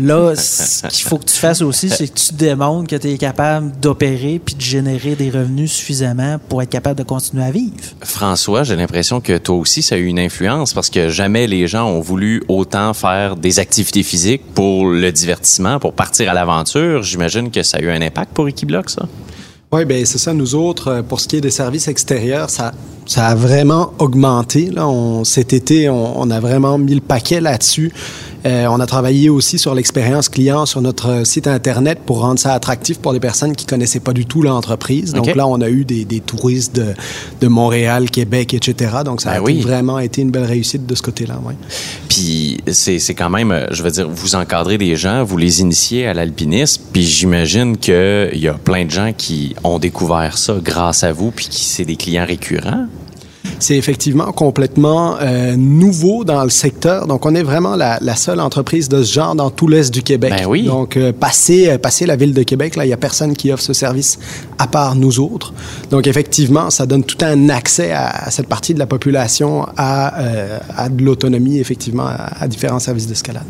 Là, 0.00 0.34
ce 0.34 0.88
qu'il 0.88 1.06
faut 1.06 1.18
que 1.18 1.26
tu 1.26 1.36
fasses 1.36 1.62
aussi, 1.62 1.88
c'est 1.88 2.08
que 2.08 2.18
tu 2.18 2.34
démontres 2.34 2.88
que 2.88 2.96
tu 2.96 3.08
es 3.08 3.18
capable 3.18 3.70
d'opérer 3.80 4.40
puis 4.44 4.56
de 4.56 4.60
générer 4.60 5.14
des 5.14 5.30
revenus 5.30 5.72
suffisamment 5.72 6.38
pour 6.48 6.60
être 6.60 6.70
capable 6.70 6.98
de 6.98 7.04
continuer 7.04 7.44
à 7.44 7.50
vivre. 7.50 7.74
François, 8.02 8.64
j'ai 8.64 8.74
l'impression 8.74 9.20
que 9.20 9.38
toi 9.38 9.56
aussi, 9.56 9.82
ça 9.82 9.94
a 9.94 9.98
eu 9.98 10.06
une 10.06 10.18
influence 10.18 10.74
parce 10.74 10.90
que 10.90 11.08
jamais 11.08 11.46
les 11.46 11.68
gens 11.68 11.86
ont 11.86 12.00
voulu 12.00 12.42
autant 12.48 12.92
faire 12.94 13.36
des 13.36 13.60
activités 13.60 14.02
physiques 14.02 14.42
pour 14.54 14.88
le 14.88 15.12
divertissement, 15.12 15.78
pour 15.78 15.92
partir 15.92 16.28
à 16.30 16.34
l'aventure. 16.34 17.02
J'imagine 17.04 17.50
que 17.50 17.62
ça 17.62 17.78
a 17.78 17.80
eu 17.80 17.90
un 17.90 18.02
impact 18.02 18.32
pour 18.32 18.48
Equibloc, 18.48 18.90
ça? 18.90 19.06
Oui, 19.70 19.84
bien, 19.84 20.02
c'est 20.06 20.18
ça. 20.18 20.32
Nous 20.32 20.54
autres, 20.54 20.88
euh, 20.88 21.02
pour 21.02 21.20
ce 21.20 21.28
qui 21.28 21.36
est 21.36 21.40
des 21.42 21.50
services 21.50 21.88
extérieurs, 21.88 22.48
ça, 22.48 22.72
ça 23.04 23.26
a 23.26 23.34
vraiment 23.34 23.92
augmenté. 23.98 24.70
Là. 24.70 24.88
On, 24.88 25.24
cet 25.24 25.52
été, 25.52 25.90
on, 25.90 26.18
on 26.18 26.30
a 26.30 26.40
vraiment 26.40 26.78
mis 26.78 26.94
le 26.94 27.02
paquet 27.02 27.42
là-dessus. 27.42 27.92
Euh, 28.48 28.66
on 28.66 28.80
a 28.80 28.86
travaillé 28.86 29.28
aussi 29.28 29.58
sur 29.58 29.74
l'expérience 29.74 30.28
client 30.28 30.64
sur 30.64 30.80
notre 30.80 31.26
site 31.26 31.46
Internet 31.46 31.98
pour 32.06 32.20
rendre 32.20 32.38
ça 32.38 32.54
attractif 32.54 32.98
pour 32.98 33.12
les 33.12 33.20
personnes 33.20 33.54
qui 33.54 33.66
connaissaient 33.66 34.00
pas 34.00 34.14
du 34.14 34.24
tout 34.24 34.40
l'entreprise. 34.42 35.12
Donc 35.12 35.34
là, 35.34 35.46
on 35.46 35.60
a 35.60 35.68
eu 35.68 35.84
des, 35.84 36.04
des 36.06 36.20
touristes 36.20 36.74
de, 36.74 36.94
de 37.40 37.46
Montréal, 37.46 38.10
Québec, 38.10 38.54
etc. 38.54 38.98
Donc 39.04 39.20
ça 39.20 39.32
a 39.32 39.34
Ben 39.38 39.44
oui. 39.44 39.60
vraiment 39.60 39.98
été 39.98 40.22
une 40.22 40.30
belle 40.30 40.44
réussite 40.44 40.86
de 40.86 40.94
ce 40.94 41.02
côté-là. 41.02 41.38
Ouais. 41.44 41.54
Puis 42.08 42.58
c'est 42.72 42.98
c'est 42.98 43.14
quand 43.14 43.30
même, 43.30 43.52
euh, 43.52 43.66
je 43.70 43.82
veux 43.82 43.90
dire, 43.90 44.08
vous 44.08 44.34
encadrez 44.34 44.78
des 44.78 44.96
gens, 44.96 45.24
vous 45.24 45.36
les 45.36 45.60
initiez 45.60 46.06
à 46.06 46.14
l'alpinisme, 46.14 46.82
puis 46.92 47.02
j'imagine 47.02 47.76
qu'il 47.76 48.30
y 48.34 48.48
a 48.48 48.54
plein 48.54 48.84
de 48.86 48.90
gens 48.90 49.12
qui 49.16 49.54
ont 49.62 49.78
découvert 49.78 50.38
ça 50.38 50.54
grâce 50.62 51.04
à 51.04 51.12
vous, 51.12 51.30
puis 51.30 51.48
qui 51.48 51.64
c'est 51.64 51.84
des 51.84 51.96
clients 51.96 52.26
récurrents? 52.26 52.86
C'est 53.60 53.76
effectivement 53.76 54.32
complètement 54.32 55.16
euh, 55.20 55.56
nouveau 55.56 56.24
dans 56.24 56.44
le 56.44 56.50
secteur. 56.50 57.06
Donc, 57.06 57.26
on 57.26 57.34
est 57.34 57.42
vraiment 57.42 57.76
la, 57.76 57.98
la 58.00 58.16
seule 58.16 58.40
entreprise 58.40 58.88
de 58.88 59.02
ce 59.02 59.12
genre 59.12 59.34
dans 59.34 59.50
tout 59.50 59.68
l'Est 59.68 59.92
du 59.92 60.02
Québec. 60.02 60.32
Ben 60.36 60.46
oui. 60.46 60.64
Donc, 60.64 60.96
euh, 60.96 61.12
passer, 61.12 61.68
euh, 61.68 61.78
passer 61.78 62.06
la 62.06 62.16
ville 62.16 62.34
de 62.34 62.42
Québec, 62.42 62.76
là, 62.76 62.84
il 62.84 62.88
n'y 62.88 62.94
a 62.94 62.96
personne 62.96 63.34
qui 63.34 63.52
offre 63.52 63.62
ce 63.62 63.72
service 63.72 64.18
à 64.58 64.66
part 64.66 64.94
nous 64.94 65.20
autres. 65.20 65.52
Donc, 65.90 66.06
effectivement, 66.06 66.70
ça 66.70 66.86
donne 66.86 67.04
tout 67.04 67.24
un 67.24 67.48
accès 67.48 67.90
à, 67.92 68.08
à 68.08 68.30
cette 68.30 68.48
partie 68.48 68.74
de 68.74 68.78
la 68.78 68.86
population 68.86 69.66
à, 69.76 70.20
euh, 70.20 70.58
à 70.76 70.88
de 70.88 71.02
l'autonomie, 71.02 71.58
effectivement, 71.58 72.06
à, 72.06 72.42
à 72.42 72.48
différents 72.48 72.78
services 72.78 73.06
d'escalade. 73.06 73.46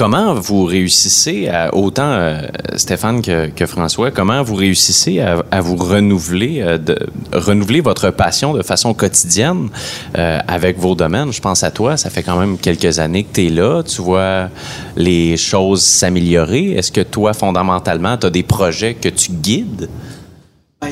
Comment 0.00 0.32
vous 0.32 0.64
réussissez, 0.64 1.48
à, 1.48 1.74
autant 1.74 2.10
euh, 2.10 2.40
Stéphane 2.76 3.20
que, 3.20 3.66
François, 3.66 4.10
comment 4.10 4.42
vous 4.42 4.54
réussissez 4.54 5.20
à, 5.20 5.60
vous 5.60 5.76
renouveler, 5.76 6.62
euh, 6.62 6.78
renouveler 7.32 7.82
votre 7.82 8.10
passion 8.10 8.54
de 8.54 8.62
façon 8.62 8.94
quotidienne 8.94 9.68
euh, 10.16 10.38
avec 10.48 10.78
vos 10.78 10.94
domaines? 10.94 11.32
Je 11.32 11.40
pense 11.42 11.62
à 11.64 11.70
toi, 11.70 11.98
ça 11.98 12.08
fait 12.08 12.22
quand 12.22 12.38
même 12.38 12.56
quelques 12.56 12.98
années 12.98 13.24
que 13.24 13.34
tu 13.34 13.46
es 13.46 13.50
là, 13.50 13.82
tu 13.82 14.00
vois 14.00 14.48
les 14.96 15.36
choses 15.36 15.82
s'améliorer. 15.82 16.72
Est-ce 16.72 16.92
que 16.92 17.02
toi, 17.02 17.34
fondamentalement, 17.34 18.16
tu 18.16 18.26
as 18.26 18.30
des 18.30 18.42
projets 18.42 18.94
que 18.94 19.10
tu 19.10 19.32
guides? 19.32 19.90
Oui, 20.82 20.88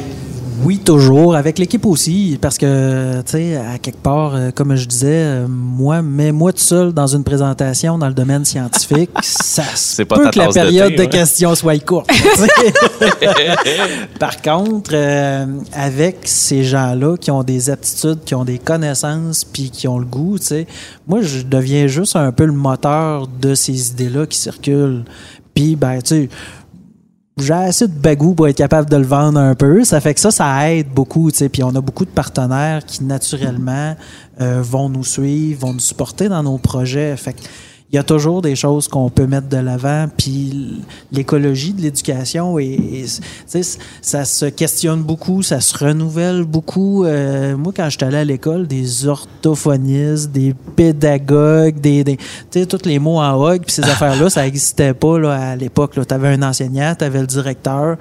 toujours, 0.85 1.37
avec 1.37 1.59
l'équipe 1.59 1.85
aussi, 1.87 2.39
parce 2.41 2.59
que, 2.59 3.21
tu 3.23 3.33
sais, 3.33 3.57
à 3.57 3.79
quelque 3.79 4.03
part, 4.03 4.35
euh, 4.35 4.51
comme 4.55 4.75
je 4.77 4.87
disais, 4.87 5.09
euh, 5.09 5.47
moi, 5.49 6.03
mets-moi 6.03 6.53
tout 6.53 6.61
seul 6.61 6.93
dans 6.93 7.07
une 7.07 7.25
présentation 7.25 7.99
dans 7.99 8.09
le 8.09 8.15
domaine 8.15 8.45
scientifique, 8.45 9.11
ça 9.23 9.63
se 9.75 10.03
pas 10.03 10.17
peut 10.17 10.31
que 10.31 10.39
la 10.39 10.49
de 10.49 10.53
période 10.53 10.91
thé, 10.91 10.97
de, 10.97 11.03
ouais. 11.03 11.09
questions 11.09 11.55
soit 11.55 11.79
courte. 11.85 12.09
Par 14.19 14.43
contre, 14.43 14.91
euh, 14.95 15.47
avec 15.73 16.19
ces 16.25 16.65
gens-là 16.65 17.17
qui 17.17 17.31
ont 17.31 17.43
des 17.43 17.71
aptitudes, 17.71 18.21
qui 18.25 18.35
ont 18.35 18.45
des 18.45 18.59
connaissances, 18.59 19.45
puis 19.45 19.71
qui 19.71 19.89
ont 19.89 19.99
le 19.99 20.07
goût, 20.07 20.39
tu 20.39 20.47
sais, 20.47 20.67
moi, 21.07 21.21
je 21.23 21.43
deviens 21.43 21.87
juste 21.87 22.17
un 22.17 22.33
peu 22.33 22.45
le 22.45 22.53
moteur 22.53 23.27
de 23.27 23.55
ces 23.55 23.91
idées-là 23.91 24.27
qui 24.27 24.39
circulent. 24.39 25.05
Puis, 25.55 25.75
ben, 25.75 26.01
tu 26.01 26.15
sais, 26.15 26.29
j'ai 27.43 27.55
assez 27.55 27.87
de 27.87 27.93
bagou 27.93 28.35
pour 28.35 28.49
être 28.49 28.57
capable 28.57 28.89
de 28.91 28.97
le 28.97 29.07
vendre 29.07 29.39
un 29.39 29.55
peu. 29.55 29.85
Ça 29.85 30.01
fait 30.01 30.15
que 30.15 30.21
ça, 30.21 30.31
ça 30.31 30.71
aide 30.71 30.89
beaucoup. 30.89 31.31
tu 31.31 31.39
sais. 31.39 31.49
Puis 31.49 31.63
on 31.63 31.75
a 31.75 31.81
beaucoup 31.81 32.05
de 32.05 32.11
partenaires 32.11 32.85
qui, 32.85 33.05
naturellement, 33.05 33.97
euh, 34.41 34.61
vont 34.63 34.89
nous 34.89 35.05
suivre, 35.05 35.61
vont 35.61 35.73
nous 35.73 35.81
supporter 35.81 36.29
dans 36.29 36.43
nos 36.43 36.59
projets. 36.59 37.17
Fait 37.17 37.33
que 37.33 37.41
il 37.91 37.97
y 37.97 37.99
a 37.99 38.03
toujours 38.03 38.43
des 38.43 38.55
choses 38.55 38.87
qu'on 38.87 39.09
peut 39.09 39.27
mettre 39.27 39.49
de 39.49 39.57
l'avant. 39.57 40.07
Puis 40.15 40.83
l'écologie 41.11 41.73
de 41.73 41.81
l'éducation, 41.81 42.59
et, 42.59 42.65
et, 42.65 43.05
tu 43.05 43.63
sais, 43.63 43.79
ça 44.03 44.27
se 44.27 44.45
questionne 44.47 45.03
beaucoup, 45.03 45.43
ça 45.43 45.61
se 45.61 45.77
renouvelle 45.77 46.45
beaucoup. 46.45 47.05
Euh, 47.05 47.57
moi, 47.57 47.73
quand 47.75 47.89
j'étais 47.89 48.05
allé 48.05 48.19
à 48.19 48.25
l'école, 48.25 48.67
des 48.67 49.07
orthophonistes, 49.07 50.31
des 50.31 50.55
pédagogues, 50.77 51.81
des, 51.81 52.05
des 52.05 52.17
tu 52.19 52.25
sais, 52.51 52.67
tous 52.67 52.85
les 52.85 52.99
mots 52.99 53.21
en 53.21 53.33
hog, 53.33 53.63
puis 53.63 53.73
ces 53.73 53.85
affaires-là, 53.89 54.29
ça 54.29 54.43
n'existait 54.43 54.93
pas 54.93 55.19
là, 55.19 55.33
à 55.33 55.57
l'époque. 55.57 55.93
Tu 55.95 56.15
avais 56.15 56.29
un 56.29 56.43
enseignant, 56.43 56.95
tu 56.99 57.05
avais 57.05 57.21
le 57.21 57.27
directeur, 57.27 57.97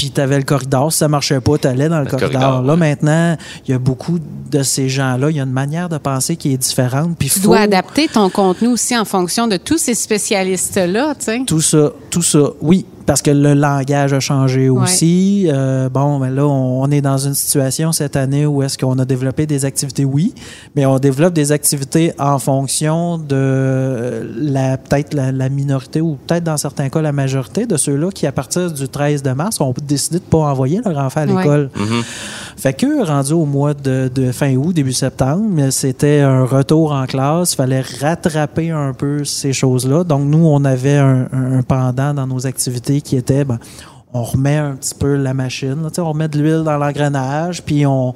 puis 0.00 0.10
tu 0.10 0.18
avais 0.18 0.38
le 0.38 0.44
corridor. 0.44 0.90
Si 0.90 0.98
ça 1.00 1.08
marchait 1.08 1.40
pas, 1.42 1.58
tu 1.58 1.68
allais 1.68 1.90
dans 1.90 1.98
le, 1.98 2.04
Le 2.04 2.10
corridor. 2.10 2.30
corridor, 2.40 2.62
Là, 2.62 2.72
ouais. 2.72 2.78
maintenant, 2.78 3.36
il 3.68 3.70
y 3.70 3.74
a 3.74 3.78
beaucoup 3.78 4.18
de 4.18 4.62
ces 4.62 4.88
gens-là. 4.88 5.28
Il 5.28 5.36
y 5.36 5.40
a 5.40 5.42
une 5.42 5.52
manière 5.52 5.90
de 5.90 5.98
penser 5.98 6.36
qui 6.36 6.54
est 6.54 6.56
différente. 6.56 7.16
Puis 7.18 7.28
Tu 7.28 7.38
faut- 7.40 7.48
dois 7.48 7.58
adapter 7.58 8.08
ton 8.08 8.30
contenu 8.30 8.68
aussi 8.68 8.96
en 8.96 9.04
fonction 9.04 9.46
de 9.46 9.58
tous 9.58 9.76
ces 9.76 9.94
spécialistes-là, 9.94 11.14
tu 11.18 11.24
sais. 11.26 11.42
Tout 11.46 11.60
ça, 11.60 11.90
tout 12.08 12.22
ça, 12.22 12.38
oui, 12.62 12.86
parce 13.06 13.22
que 13.22 13.30
le 13.30 13.54
langage 13.54 14.12
a 14.12 14.20
changé 14.20 14.68
aussi. 14.68 15.46
Euh, 15.48 15.88
bon, 15.88 16.18
ben 16.18 16.30
là, 16.30 16.46
on, 16.46 16.82
on 16.82 16.90
est 16.90 17.00
dans 17.00 17.18
une 17.18 17.34
situation 17.34 17.92
cette 17.92 18.16
année 18.16 18.46
où 18.46 18.62
est-ce 18.62 18.78
qu'on 18.78 18.98
a 18.98 19.04
développé 19.04 19.46
des 19.46 19.64
activités, 19.64 20.04
oui, 20.04 20.34
mais 20.76 20.86
on 20.86 20.98
développe 20.98 21.32
des 21.34 21.50
activités 21.52 22.12
en 22.18 22.38
fonction 22.38 23.18
de 23.18 24.30
la 24.38 24.76
peut-être 24.76 25.14
la, 25.14 25.32
la 25.32 25.48
minorité 25.48 26.00
ou 26.00 26.16
peut-être 26.26 26.44
dans 26.44 26.56
certains 26.56 26.88
cas 26.88 27.00
la 27.02 27.12
majorité 27.12 27.66
de 27.66 27.76
ceux-là 27.76 28.10
qui, 28.10 28.26
à 28.26 28.32
partir 28.32 28.70
du 28.70 28.88
13 28.88 29.22
de 29.22 29.30
mars, 29.32 29.60
ont 29.60 29.74
décidé 29.86 30.18
de 30.18 30.24
pas 30.24 30.38
envoyer 30.38 30.80
leur 30.84 30.98
enfant 30.98 31.20
à 31.22 31.26
Ouais. 31.26 31.36
l'école. 31.42 31.70
Fait 32.56 32.72
que 32.74 33.06
rendu 33.06 33.32
au 33.32 33.46
mois 33.46 33.72
de, 33.74 34.10
de 34.14 34.32
fin 34.32 34.54
août, 34.56 34.72
début 34.74 34.92
septembre, 34.92 35.44
mais 35.48 35.70
c'était 35.70 36.20
un 36.20 36.44
retour 36.44 36.92
en 36.92 37.06
classe. 37.06 37.52
Il 37.52 37.56
fallait 37.56 37.82
rattraper 38.00 38.70
un 38.70 38.92
peu 38.92 39.24
ces 39.24 39.52
choses-là. 39.52 40.04
Donc, 40.04 40.24
nous, 40.24 40.44
on 40.46 40.64
avait 40.64 40.96
un 40.96 41.28
pendant 41.66 42.12
dans 42.14 42.26
nos 42.26 42.46
activités 42.46 42.89
qui 42.98 43.16
étaient, 43.16 43.44
ben, 43.44 43.58
on 44.12 44.24
remet 44.24 44.56
un 44.56 44.74
petit 44.74 44.94
peu 44.94 45.14
la 45.14 45.34
machine, 45.34 45.88
on 45.98 46.08
remet 46.08 46.28
de 46.28 46.38
l'huile 46.38 46.64
dans 46.64 46.76
l'engrenage, 46.76 47.62
puis 47.62 47.86
on, 47.86 48.14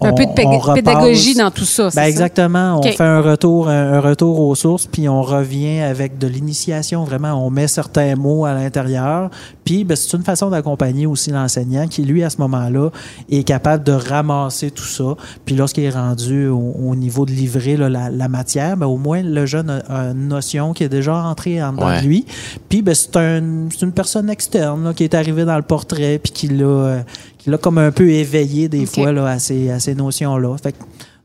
Un 0.00 0.10
on- 0.10 0.14
peu 0.14 0.24
de 0.26 0.30
on 0.44 0.74
pédagogie 0.74 1.36
dans 1.36 1.52
tout 1.52 1.64
ça. 1.64 1.88
c'est 1.88 1.94
Ben 1.96 2.02
ça? 2.02 2.08
exactement. 2.08 2.80
On 2.80 2.82
fait 2.82 3.00
un 3.00 3.20
retour, 3.20 3.68
un, 3.68 3.92
un 3.92 4.00
retour 4.00 4.40
aux 4.40 4.54
sources, 4.56 4.86
puis 4.86 5.08
on 5.08 5.22
revient 5.22 5.80
avec 5.82 6.18
de 6.18 6.26
l'initiation. 6.26 7.04
Vraiment, 7.04 7.34
on 7.46 7.48
met 7.48 7.68
certains 7.68 8.16
mots 8.16 8.44
à 8.44 8.54
l'intérieur. 8.54 9.30
Puis, 9.64 9.84
ben, 9.84 9.96
c'est 9.96 10.16
une 10.16 10.24
façon 10.24 10.50
d'accompagner 10.50 11.06
aussi 11.06 11.30
l'enseignant 11.30 11.86
qui, 11.86 12.02
lui, 12.02 12.24
à 12.24 12.30
ce 12.30 12.38
moment-là, 12.38 12.90
est 13.30 13.44
capable 13.44 13.84
de 13.84 13.92
ramasser 13.92 14.72
tout 14.72 14.82
ça. 14.84 15.14
Puis, 15.44 15.54
lorsqu'il 15.54 15.84
est 15.84 15.90
rendu 15.90 16.48
au, 16.48 16.74
au 16.88 16.96
niveau 16.96 17.24
de 17.24 17.30
livrer 17.30 17.76
là, 17.76 17.88
la, 17.88 18.10
la 18.10 18.28
matière, 18.28 18.76
ben, 18.76 18.86
au 18.86 18.96
moins, 18.96 19.22
le 19.22 19.46
jeune 19.46 19.70
a, 19.70 19.78
a 19.88 19.98
une 20.10 20.26
notion 20.26 20.72
qui 20.72 20.82
est 20.82 20.88
déjà 20.88 21.14
entrée 21.14 21.62
en 21.62 21.72
dedans 21.72 21.86
Ouais. 21.86 22.00
de 22.02 22.06
lui. 22.06 22.26
Puis, 22.68 22.82
ben, 22.82 22.96
c'est 22.96 23.16
un- 23.16 23.68
c'est 23.70 23.82
une 23.86 23.92
personne 23.92 24.28
externe 24.28 24.82
là, 24.86 24.92
qui 24.92 25.04
est 25.04 25.14
arrivée 25.14 25.44
dans 25.44 25.56
le 25.56 25.62
portrait, 25.62 26.18
puis 26.20 26.32
qui 26.32 26.48
l'a 26.48 26.64
euh, 26.64 27.00
qui 27.44 27.50
l'a 27.50 27.58
comme 27.58 27.76
un 27.76 27.92
peu 27.92 28.08
éveillé 28.08 28.70
des 28.70 28.86
fois 28.86 29.12
là, 29.12 29.26
à 29.26 29.38
ces, 29.38 29.70
à 29.70 29.78
ces 29.78 29.94
notions-là. 29.94 30.56
Fait 30.56 30.72
que, 30.72 30.78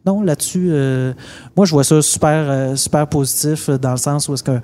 non, 0.06 0.22
là-dessus, 0.22 0.68
euh, 0.70 1.14
moi, 1.56 1.66
je 1.66 1.72
vois 1.72 1.86
ça 1.86 2.02
super, 2.02 2.46
euh, 2.50 2.76
super 2.76 3.08
positif 3.08 3.70
euh, 3.70 3.78
dans 3.78 3.92
le 3.92 3.98
sens 3.98 4.28
où 4.28 4.34
est-ce 4.34 4.44
que, 4.44 4.60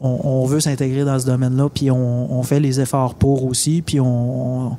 on 0.00 0.46
veut 0.46 0.60
s'intégrer 0.60 1.04
dans 1.04 1.18
ce 1.18 1.26
domaine-là, 1.26 1.68
puis 1.68 1.90
on, 1.90 2.32
on 2.32 2.42
fait 2.42 2.60
les 2.60 2.80
efforts 2.80 3.14
pour 3.14 3.44
aussi, 3.44 3.82
puis 3.82 4.00
on, 4.00 4.78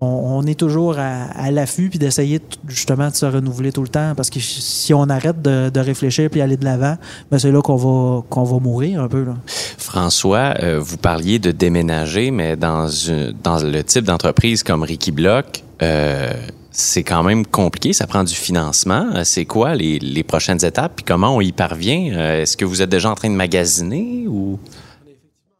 on, 0.00 0.46
est 0.46 0.54
toujours 0.54 0.96
à, 0.98 1.50
l'affût, 1.50 1.88
puis 1.88 1.98
d'essayer 1.98 2.40
justement 2.68 3.10
de 3.10 3.14
se 3.16 3.26
renouveler 3.26 3.72
tout 3.72 3.82
le 3.82 3.88
temps, 3.88 4.12
parce 4.16 4.30
que 4.30 4.38
si 4.38 4.94
on 4.94 5.04
arrête 5.04 5.42
de, 5.42 5.80
réfléchir 5.80 6.30
puis 6.30 6.40
aller 6.40 6.56
de 6.56 6.64
l'avant, 6.64 6.96
ben 7.30 7.38
c'est 7.38 7.50
là 7.50 7.60
qu'on 7.62 7.76
va, 7.76 8.22
qu'on 8.28 8.44
va 8.44 8.58
mourir 8.60 9.02
un 9.02 9.08
peu. 9.08 9.24
Là. 9.24 9.34
François, 9.78 10.54
euh, 10.62 10.78
vous 10.80 10.98
parliez 10.98 11.38
de 11.38 11.50
déménager, 11.50 12.30
mais 12.30 12.56
dans, 12.56 12.88
une- 12.88 13.32
dans 13.42 13.58
le 13.58 13.82
type 13.82 14.04
d'entreprise 14.04 14.62
comme 14.62 14.82
Ricky 14.82 15.10
Block, 15.10 15.64
euh, 15.82 16.32
c'est 16.70 17.02
quand 17.02 17.24
même 17.24 17.44
compliqué. 17.46 17.92
Ça 17.92 18.06
prend 18.06 18.22
du 18.22 18.34
financement. 18.34 19.06
Euh, 19.14 19.22
C'est 19.24 19.46
quoi 19.46 19.74
les, 19.74 19.98
les 19.98 20.22
prochaines 20.22 20.64
étapes? 20.64 20.92
Puis 20.96 21.04
comment 21.04 21.34
on 21.34 21.40
y 21.40 21.50
parvient? 21.52 22.36
Est-ce 22.38 22.56
que 22.56 22.64
vous 22.64 22.82
êtes 22.82 22.90
déjà 22.90 23.10
en 23.10 23.14
train 23.14 23.30
de 23.30 23.34
magasiner 23.34 24.26
ou... 24.28 24.58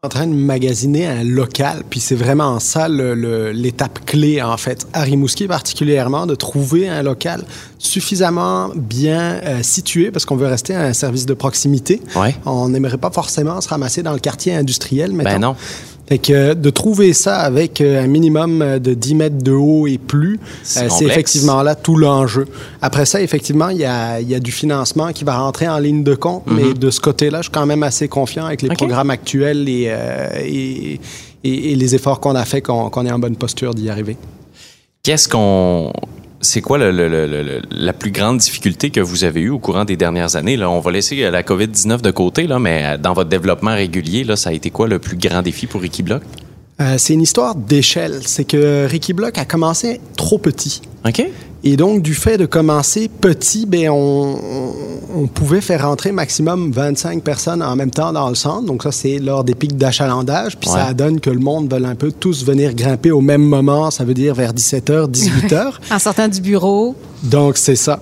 en 0.01 0.07
train 0.07 0.27
de 0.27 0.33
magasiner 0.33 1.05
un 1.07 1.25
local, 1.25 1.83
puis 1.89 1.99
c'est 1.99 2.15
vraiment 2.15 2.61
ça 2.61 2.87
l'étape 2.87 4.05
clé 4.05 4.41
en 4.41 4.55
fait. 4.55 4.87
À 4.93 5.01
Rimouski 5.01 5.45
particulièrement, 5.45 6.25
de 6.25 6.35
trouver 6.35 6.87
un 6.87 7.03
local 7.03 7.43
suffisamment 7.79 8.69
bien 8.77 9.41
euh, 9.43 9.61
situé, 9.61 10.09
parce 10.09 10.23
qu'on 10.23 10.37
veut 10.37 10.47
rester 10.47 10.73
un 10.73 10.93
service 10.93 11.25
de 11.25 11.33
proximité. 11.33 12.01
Ouais. 12.15 12.33
On 12.45 12.69
n'aimerait 12.69 12.97
pas 12.97 13.11
forcément 13.11 13.59
se 13.59 13.67
ramasser 13.67 14.01
dans 14.01 14.13
le 14.13 14.19
quartier 14.19 14.55
industriel. 14.55 15.11
Ben 15.11 15.37
non. 15.37 15.57
Fait 16.09 16.17
que 16.17 16.53
de 16.55 16.69
trouver 16.71 17.13
ça 17.13 17.37
avec 17.37 17.81
euh, 17.81 18.03
un 18.03 18.07
minimum 18.07 18.61
euh, 18.63 18.79
de 18.79 18.95
10 18.95 19.13
mètres 19.15 19.37
de 19.43 19.51
haut 19.51 19.85
et 19.85 19.99
plus, 19.99 20.39
C'est 20.63 20.85
euh, 20.85 20.89
c'est 20.89 21.05
effectivement 21.05 21.61
là 21.61 21.75
tout 21.75 21.95
l'enjeu. 21.95 22.47
Après 22.81 23.05
ça, 23.05 23.21
effectivement, 23.21 23.69
il 23.69 23.77
y 23.77 23.85
a, 23.85 24.19
y 24.19 24.33
a 24.33 24.39
du 24.39 24.51
financement 24.51 25.11
qui 25.13 25.23
va 25.23 25.37
rentrer 25.37 25.67
en 25.69 25.77
ligne 25.77 26.03
de 26.03 26.15
compte, 26.15 26.43
mais 26.47 26.73
de 26.73 26.89
ce 26.89 26.99
côté-là, 26.99 27.39
je 27.39 27.43
suis 27.43 27.51
quand 27.51 27.67
même 27.67 27.83
assez 27.83 28.07
confiant 28.07 28.45
avec 28.45 28.63
les 28.63 28.69
Mhm. 28.69 28.75
Programmes 28.77 29.11
actuels 29.11 29.69
et, 29.69 29.85
euh, 29.89 30.27
et, 30.43 30.99
et- 31.43 31.71
et 31.71 31.75
les 31.75 31.93
efforts 31.95 32.19
qu'on 32.19 32.35
a 32.35 32.43
fait 32.43 32.61
qu'on 32.61 32.89
qu'on 32.89 33.05
est 33.05 33.11
en 33.11 33.19
bonne 33.19 33.35
posture 33.35 33.73
d'y 33.75 33.89
arriver. 33.89 34.17
Qu'est-ce 35.03 35.29
qu'on... 35.29 35.93
C'est 36.41 36.61
quoi 36.61 36.77
le- 36.77 36.91
le- 36.91 37.09
le- 37.09 37.27
le- 37.27 37.61
la 37.71 37.91
plus 37.93 38.11
grande 38.11 38.37
difficulté 38.37 38.91
que 38.91 39.01
vous 39.01 39.25
avez 39.25 39.41
eue 39.41 39.49
au 39.49 39.59
courant 39.59 39.83
des 39.83 39.97
dernières 39.97 40.35
années? 40.37 40.55
Là, 40.55 40.69
on 40.69 40.79
va 40.79 40.91
laisser 40.91 41.29
la 41.29 41.43
COVID-19 41.43 42.01
de 42.01 42.11
côté, 42.11 42.47
là, 42.47 42.59
mais 42.59 42.83
euh, 42.85 42.97
dans 42.97 43.13
votre 43.13 43.29
développement 43.29 43.73
régulier, 43.75 44.23
là, 44.23 44.35
ça 44.37 44.51
a 44.51 44.53
été 44.53 44.69
quoi 44.69 44.87
le 44.87 44.99
plus 44.99 45.17
grand 45.17 45.41
défi 45.41 45.67
pour 45.67 45.81
Ricky 45.81 46.01
Block? 46.01 46.21
Euh, 46.79 46.95
c'est 46.97 47.13
une 47.13 47.21
histoire 47.21 47.55
d'échelle. 47.55 48.21
C'est 48.25 48.45
que 48.45 48.85
Ricky 48.85 49.11
Block 49.11 49.37
a 49.37 49.43
commencé 49.43 49.99
trop 50.15 50.37
petit. 50.37 50.81
OK. 51.05 51.21
Et 51.63 51.75
donc, 51.75 52.01
du 52.01 52.13
fait 52.13 52.37
de 52.37 52.45
commencer 52.45 53.09
petit, 53.09 53.65
ben, 53.65 53.89
on, 53.89 53.95
on- 53.95 54.73
on 55.21 55.27
pouvait 55.27 55.59
faire 55.59 55.81
rentrer 55.87 56.11
maximum 56.11 56.71
25 56.71 57.21
personnes 57.23 57.61
en 57.63 57.75
même 57.75 57.89
temps 57.91 58.13
dans 58.13 58.29
le 58.29 58.35
centre. 58.35 58.65
Donc, 58.65 58.83
ça, 58.83 58.91
c'est 58.91 59.17
lors 59.19 59.43
des 59.43 59.55
pics 59.55 59.75
d'achalandage. 59.75 60.55
Puis, 60.57 60.69
Ouais. 60.69 60.75
ça 60.77 60.93
donne 60.93 61.19
que 61.19 61.29
le 61.31 61.39
monde 61.39 61.67
veut 61.67 61.83
un 61.85 61.95
peu 61.95 62.11
tous 62.11 62.45
venir 62.45 62.73
grimper 62.75 63.11
au 63.11 63.19
même 63.19 63.41
moment. 63.41 63.91
Ça 63.91 64.03
veut 64.05 64.13
dire 64.13 64.35
vers 64.35 64.53
17h, 64.53 65.07
18h. 65.09 65.79
En 65.91 65.99
sortant 65.99 66.27
du 66.27 66.39
bureau. 66.41 66.95
donc, 67.23 67.57
c'est 67.57 67.75
ça. 67.75 67.99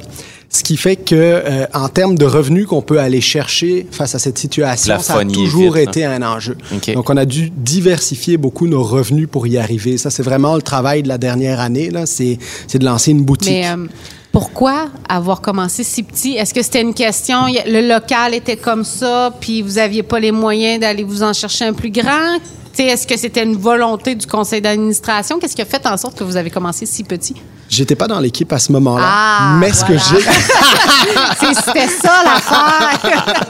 Ce 0.57 0.63
qui 0.63 0.75
fait 0.75 0.95
que, 0.95 1.13
euh, 1.13 1.67
en 1.75 1.87
termes 1.87 2.17
de 2.17 2.25
revenus 2.25 2.65
qu'on 2.65 2.81
peut 2.81 2.99
aller 2.99 3.21
chercher 3.21 3.85
face 3.91 4.15
à 4.15 4.19
cette 4.19 4.39
situation, 4.39 4.97
ça 4.99 5.19
a 5.19 5.23
toujours 5.23 5.75
vite, 5.75 5.89
été 5.89 6.03
un 6.03 6.23
enjeu. 6.23 6.57
Donc, 6.95 7.11
on 7.11 7.15
a 7.15 7.25
dû 7.25 7.51
diversifier 7.51 8.37
beaucoup 8.37 8.65
nos 8.65 8.81
revenus 8.81 9.27
pour 9.31 9.45
y 9.45 9.59
arriver. 9.59 9.99
Ça, 9.99 10.09
c'est 10.09 10.23
vraiment 10.23 10.55
le 10.55 10.63
travail 10.63 11.03
de 11.03 11.09
la 11.09 11.19
dernière 11.19 11.59
année. 11.59 11.91
Là, 11.91 12.07
c'est, 12.07 12.39
c'est 12.65 12.79
de 12.79 12.85
lancer 12.85 13.11
une 13.11 13.23
boutique. 13.23 13.51
Mais 13.51 13.67
euh, 13.67 13.85
pourquoi 14.31 14.87
avoir 15.07 15.41
commencé 15.41 15.83
si 15.83 16.01
petit? 16.01 16.31
Est-ce 16.37 16.55
que 16.55 16.63
c'était 16.63 16.81
une 16.81 16.95
question, 16.95 17.45
le 17.45 17.87
local 17.87 18.33
était 18.33 18.57
comme 18.57 18.83
ça, 18.83 19.31
puis 19.39 19.61
vous 19.61 19.73
n'aviez 19.73 20.01
pas 20.01 20.19
les 20.19 20.31
moyens 20.31 20.79
d'aller 20.79 21.03
vous 21.03 21.21
en 21.21 21.33
chercher 21.33 21.65
un 21.65 21.73
plus 21.73 21.91
grand? 21.91 22.39
Tu 22.73 22.77
sais, 22.77 22.85
Est-ce 22.85 23.05
que 23.05 23.15
c'était 23.15 23.43
une 23.43 23.57
volonté 23.57 24.15
du 24.15 24.25
conseil 24.25 24.61
d'administration? 24.61 25.37
Qu'est-ce 25.37 25.55
qui 25.55 25.61
a 25.61 25.65
fait 25.65 25.85
en 25.85 25.97
sorte 25.97 26.17
que 26.17 26.23
vous 26.23 26.35
avez 26.35 26.49
commencé 26.49 26.87
si 26.87 27.03
petit? 27.03 27.35
J'étais 27.69 27.95
pas 27.95 28.07
dans 28.07 28.19
l'équipe 28.19 28.51
à 28.53 28.59
ce 28.59 28.71
moment-là. 28.71 29.05
Ah, 29.07 29.57
mais 29.59 29.73
ce 29.73 29.83
que 29.83 29.93
j'ai, 29.93 30.21
C'était 31.55 31.87
ça 31.87 32.23
l'affaire! 32.23 33.45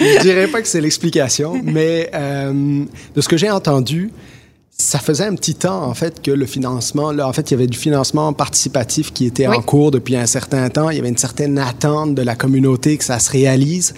je 0.00 0.20
dirais 0.20 0.46
pas 0.48 0.62
que 0.62 0.68
c'est 0.68 0.80
l'explication, 0.80 1.60
mais 1.62 2.10
euh, 2.14 2.84
de 3.14 3.20
ce 3.20 3.28
que 3.28 3.36
j'ai 3.36 3.50
entendu, 3.50 4.10
ça 4.80 5.00
faisait 5.00 5.24
un 5.24 5.34
petit 5.34 5.56
temps 5.56 5.82
en 5.82 5.92
fait 5.92 6.22
que 6.22 6.30
le 6.30 6.46
financement, 6.46 7.10
là, 7.10 7.26
en 7.26 7.32
fait, 7.32 7.50
il 7.50 7.54
y 7.54 7.56
avait 7.56 7.66
du 7.66 7.76
financement 7.76 8.32
participatif 8.32 9.12
qui 9.12 9.26
était 9.26 9.48
Oui. 9.48 9.56
en 9.56 9.60
cours 9.60 9.90
depuis 9.90 10.14
un 10.14 10.26
certain 10.26 10.68
temps. 10.70 10.88
Il 10.90 10.96
y 10.96 11.00
avait 11.00 11.08
une 11.08 11.16
certaine 11.16 11.58
attente 11.58 12.14
de 12.14 12.22
la 12.22 12.36
communauté 12.36 12.96
que 12.96 13.02
ça 13.02 13.18
se 13.18 13.28
réalise. 13.32 13.92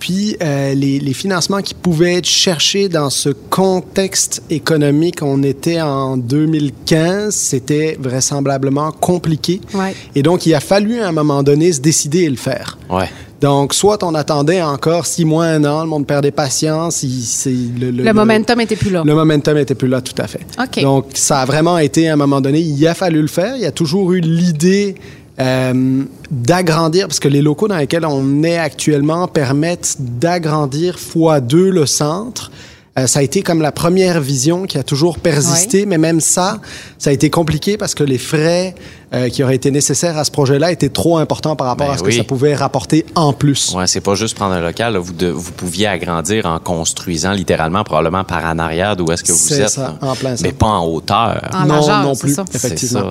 Puis 0.00 0.36
euh, 0.42 0.74
les, 0.74 0.98
les 0.98 1.12
financements 1.12 1.62
qui 1.62 1.74
pouvaient 1.74 2.14
être 2.16 2.26
cherchés 2.26 2.88
dans 2.88 3.10
ce 3.10 3.28
contexte 3.28 4.42
économique, 4.50 5.22
on 5.22 5.44
était 5.44 5.80
en 5.80 6.16
2015, 6.16 7.32
c'était 7.32 7.96
vraisemblablement 8.00 8.90
compliqué. 8.90 9.60
Ouais. 9.72 9.94
Et 10.16 10.24
donc, 10.24 10.46
il 10.46 10.54
a 10.54 10.60
fallu 10.60 11.00
à 11.00 11.06
un 11.08 11.12
moment 11.12 11.44
donné 11.44 11.72
se 11.72 11.80
décider 11.80 12.22
et 12.22 12.30
le 12.30 12.36
faire. 12.36 12.76
Ouais. 12.90 13.08
Donc, 13.44 13.74
soit 13.74 14.02
on 14.02 14.14
attendait 14.14 14.62
encore 14.62 15.04
six 15.04 15.26
mois, 15.26 15.44
un 15.44 15.62
an, 15.66 15.82
le 15.82 15.88
monde 15.90 16.06
perdait 16.06 16.30
patience. 16.30 17.02
il- 17.02 17.78
le, 17.78 17.90
Le 17.90 18.12
momentum 18.14 18.58
était 18.62 18.74
plus 18.74 18.88
là. 18.90 19.02
Le 19.04 19.14
momentum 19.14 19.54
n'était 19.58 19.74
plus 19.74 19.86
là, 19.88 20.00
tout 20.00 20.14
à 20.16 20.26
fait. 20.26 20.40
Donc, 20.82 21.08
ça 21.12 21.40
a 21.40 21.44
vraiment 21.44 21.76
été, 21.76 22.08
à 22.08 22.14
un 22.14 22.16
moment 22.16 22.40
donné, 22.40 22.60
il 22.60 22.86
a 22.88 22.94
fallu 22.94 23.20
le 23.20 23.26
faire. 23.28 23.54
Il 23.56 23.62
y 23.62 23.66
a 23.66 23.70
toujours 23.72 24.12
eu 24.12 24.20
l'idée 24.20 24.94
euh, 25.40 26.04
d'agrandir, 26.30 27.06
parce 27.06 27.20
que 27.20 27.28
les 27.28 27.42
locaux 27.42 27.68
dans 27.68 27.76
lesquels 27.76 28.06
on 28.06 28.42
est 28.44 28.56
actuellement 28.56 29.28
permettent 29.28 29.96
d'agrandir 29.98 30.98
fois 30.98 31.40
deux 31.40 31.68
le 31.70 31.84
centre. 31.84 32.50
Euh, 32.96 33.08
ça 33.08 33.18
a 33.18 33.22
été 33.22 33.42
comme 33.42 33.60
la 33.60 33.72
première 33.72 34.20
vision 34.20 34.66
qui 34.66 34.78
a 34.78 34.84
toujours 34.84 35.18
persisté, 35.18 35.84
mais 35.84 35.98
même 35.98 36.20
ça, 36.20 36.60
ça 36.96 37.10
a 37.10 37.12
été 37.12 37.28
compliqué 37.28 37.76
parce 37.76 37.92
que 37.92 38.04
les 38.04 38.18
frais 38.18 38.76
euh, 39.12 39.28
qui 39.30 39.42
auraient 39.42 39.56
été 39.56 39.72
nécessaires 39.72 40.16
à 40.16 40.22
ce 40.22 40.30
projet-là 40.30 40.70
étaient 40.70 40.90
trop 40.90 41.18
importants 41.18 41.56
par 41.56 41.66
rapport 41.66 41.88
Ben 41.88 41.94
à 41.94 41.98
ce 41.98 42.04
oui. 42.04 42.10
que 42.10 42.16
ça 42.18 42.22
pouvait 42.24 42.54
rapporter 42.54 43.04
en 43.16 43.32
plus. 43.32 43.74
Ouais, 43.74 43.88
c'est 43.88 44.00
pas 44.00 44.14
juste 44.14 44.36
prendre 44.36 44.54
un 44.54 44.60
local. 44.60 44.92
là. 44.92 45.00
Vous, 45.00 45.12
de- 45.12 45.26
vous 45.26 45.50
pouviez 45.50 45.88
agrandir 45.88 46.46
en 46.46 46.60
construisant 46.60 47.32
littéralement, 47.32 47.82
probablement 47.82 48.22
par 48.22 48.44
en 48.44 48.60
arrière 48.60 48.94
d'où 48.94 49.10
est-ce 49.10 49.24
que 49.24 49.32
vous 49.32 49.38
C'est 49.38 49.62
êtes. 49.62 49.68
ça, 49.70 49.98
en 50.00 50.14
plein 50.14 50.36
ça. 50.36 50.42
Mais 50.44 50.52
pas 50.52 50.66
en 50.68 50.86
hauteur. 50.86 51.50
En 51.52 51.66
non, 51.66 52.02
non 52.02 52.14
plus, 52.14 52.34
ça. 52.34 52.44
effectivement. 52.54 53.10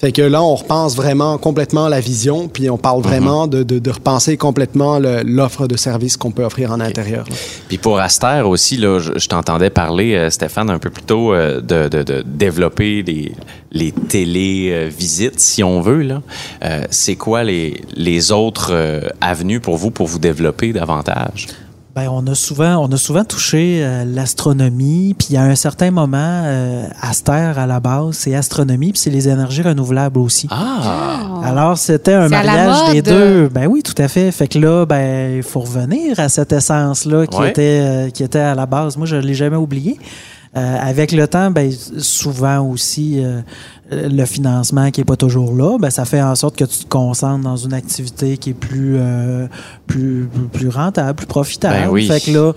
Fait 0.00 0.12
que 0.12 0.22
là, 0.22 0.42
on 0.42 0.54
repense 0.54 0.96
vraiment 0.96 1.36
complètement 1.36 1.88
la 1.88 2.00
vision, 2.00 2.48
puis 2.48 2.70
on 2.70 2.78
parle 2.78 3.02
vraiment 3.02 3.46
de, 3.46 3.62
de- 3.62 3.78
de 3.78 3.90
repenser 3.90 4.38
complètement 4.38 4.98
l'offre 4.98 5.66
de 5.66 5.76
services 5.76 6.16
qu'on 6.16 6.30
peut 6.30 6.42
offrir 6.44 6.72
en 6.72 6.80
intérieur. 6.80 7.24
là. 7.28 7.36
Puis 7.68 7.76
pour 7.76 7.98
Aster 8.00 8.42
aussi, 8.46 8.78
là, 8.78 8.98
je, 8.98 9.12
je 9.18 9.28
t'entendais 9.28 9.68
parler, 9.68 10.14
euh, 10.14 10.30
Stéphane, 10.30 10.70
un 10.70 10.78
peu 10.78 10.88
plus 10.88 11.02
tôt, 11.02 11.34
euh, 11.34 11.60
de, 11.60 11.88
de- 11.88 12.02
de 12.02 12.22
développer 12.26 13.02
les, 13.02 13.32
les 13.72 13.92
télé-visites, 13.92 15.38
si 15.38 15.62
on 15.62 15.80
veut. 15.82 16.02
là. 16.02 16.22
Euh, 16.64 16.84
c'est 16.90 17.16
quoi 17.16 17.44
les, 17.44 17.82
les 17.94 18.32
autres 18.32 18.70
euh, 18.72 19.02
avenues 19.20 19.60
pour 19.60 19.76
vous 19.76 19.90
pour 19.90 20.06
vous 20.06 20.18
développer 20.18 20.72
davantage? 20.72 21.48
Ben, 22.00 22.08
on 22.10 22.26
a 22.28 22.34
souvent, 22.34 22.76
on 22.78 22.90
a 22.92 22.96
souvent 22.96 23.24
touché 23.24 23.80
euh, 23.82 24.04
l'astronomie, 24.06 25.14
puis 25.18 25.36
à 25.36 25.42
un 25.42 25.54
certain 25.54 25.90
moment, 25.90 26.16
euh, 26.44 26.86
Aster 27.02 27.52
à 27.58 27.66
la 27.66 27.78
base, 27.78 28.12
c'est 28.16 28.34
astronomie, 28.34 28.92
puis 28.92 28.98
c'est 29.00 29.10
les 29.10 29.28
énergies 29.28 29.60
renouvelables 29.60 30.18
aussi. 30.18 30.46
Ah! 30.50 31.40
Alors 31.44 31.76
c'était 31.76 32.14
un 32.14 32.28
mariage 32.30 32.92
des 32.92 33.02
deux. 33.02 33.48
Ben 33.48 33.66
oui, 33.66 33.82
tout 33.82 34.00
à 34.00 34.08
fait. 34.08 34.32
Fait 34.32 34.48
que 34.48 34.58
là, 34.58 34.86
ben 34.86 35.36
il 35.36 35.42
faut 35.42 35.60
revenir 35.60 36.18
à 36.18 36.30
cette 36.30 36.52
essence 36.52 37.04
là 37.04 37.26
qui 37.26 37.36
Ouais. 37.38 37.50
était 37.50 37.80
euh, 37.82 38.08
qui 38.10 38.22
était 38.22 38.38
à 38.38 38.54
la 38.54 38.64
base. 38.64 38.96
Moi, 38.96 39.06
je 39.06 39.16
l'ai 39.16 39.34
jamais 39.34 39.56
oublié. 39.56 39.98
Euh, 40.56 40.76
avec 40.80 41.12
le 41.12 41.28
temps, 41.28 41.52
ben, 41.52 41.70
souvent 41.98 42.60
aussi, 42.60 43.22
euh, 43.24 43.40
le 43.92 44.24
financement 44.24 44.90
qui 44.90 45.00
est 45.00 45.04
pas 45.04 45.16
toujours 45.16 45.54
là, 45.54 45.78
ben, 45.78 45.90
ça 45.90 46.04
fait 46.04 46.22
en 46.22 46.34
sorte 46.34 46.56
que 46.56 46.64
tu 46.64 46.84
te 46.84 46.88
concentres 46.88 47.42
dans 47.44 47.56
une 47.56 47.72
activité 47.72 48.36
qui 48.36 48.50
est 48.50 48.54
plus, 48.54 48.96
euh, 48.98 49.46
plus, 49.86 50.28
plus 50.52 50.68
rentable, 50.68 51.14
plus 51.14 51.26
profitable. 51.26 51.84
Ben 51.84 51.88
oui. 51.90 52.06
Fait 52.06 52.20
que 52.20 52.30
là, 52.32 52.52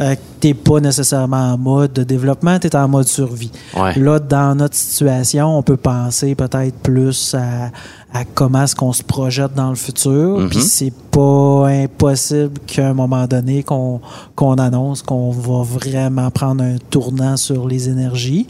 euh, 0.00 0.14
t'es 0.40 0.54
pas 0.54 0.80
nécessairement 0.80 1.54
en 1.54 1.58
mode 1.58 1.92
de 1.92 2.04
développement, 2.04 2.58
tu 2.58 2.66
es 2.66 2.76
en 2.76 2.88
mode 2.88 3.08
survie. 3.08 3.50
Ouais. 3.76 3.98
Là, 3.98 4.18
dans 4.18 4.54
notre 4.54 4.76
situation, 4.76 5.56
on 5.56 5.62
peut 5.62 5.76
penser 5.76 6.34
peut-être 6.34 6.76
plus 6.78 7.34
à, 7.34 7.70
à 8.12 8.24
comment 8.24 8.62
est-ce 8.62 8.74
qu'on 8.74 8.92
se 8.92 9.02
projette 9.02 9.54
dans 9.54 9.70
le 9.70 9.76
futur. 9.76 10.38
Mhm. 10.38 10.48
Puis 10.48 10.60
c'est 10.60 10.92
pas 11.10 11.68
impossible 11.68 12.58
qu'à 12.66 12.88
un 12.88 12.94
moment 12.94 13.26
donné 13.26 13.62
qu'on 13.62 14.00
qu'on 14.34 14.54
annonce 14.54 15.02
qu'on 15.02 15.30
va 15.30 15.62
vraiment 15.62 16.30
prendre 16.30 16.62
un 16.64 16.76
tournant 16.90 17.36
sur 17.36 17.68
les 17.68 17.88
énergies. 17.88 18.46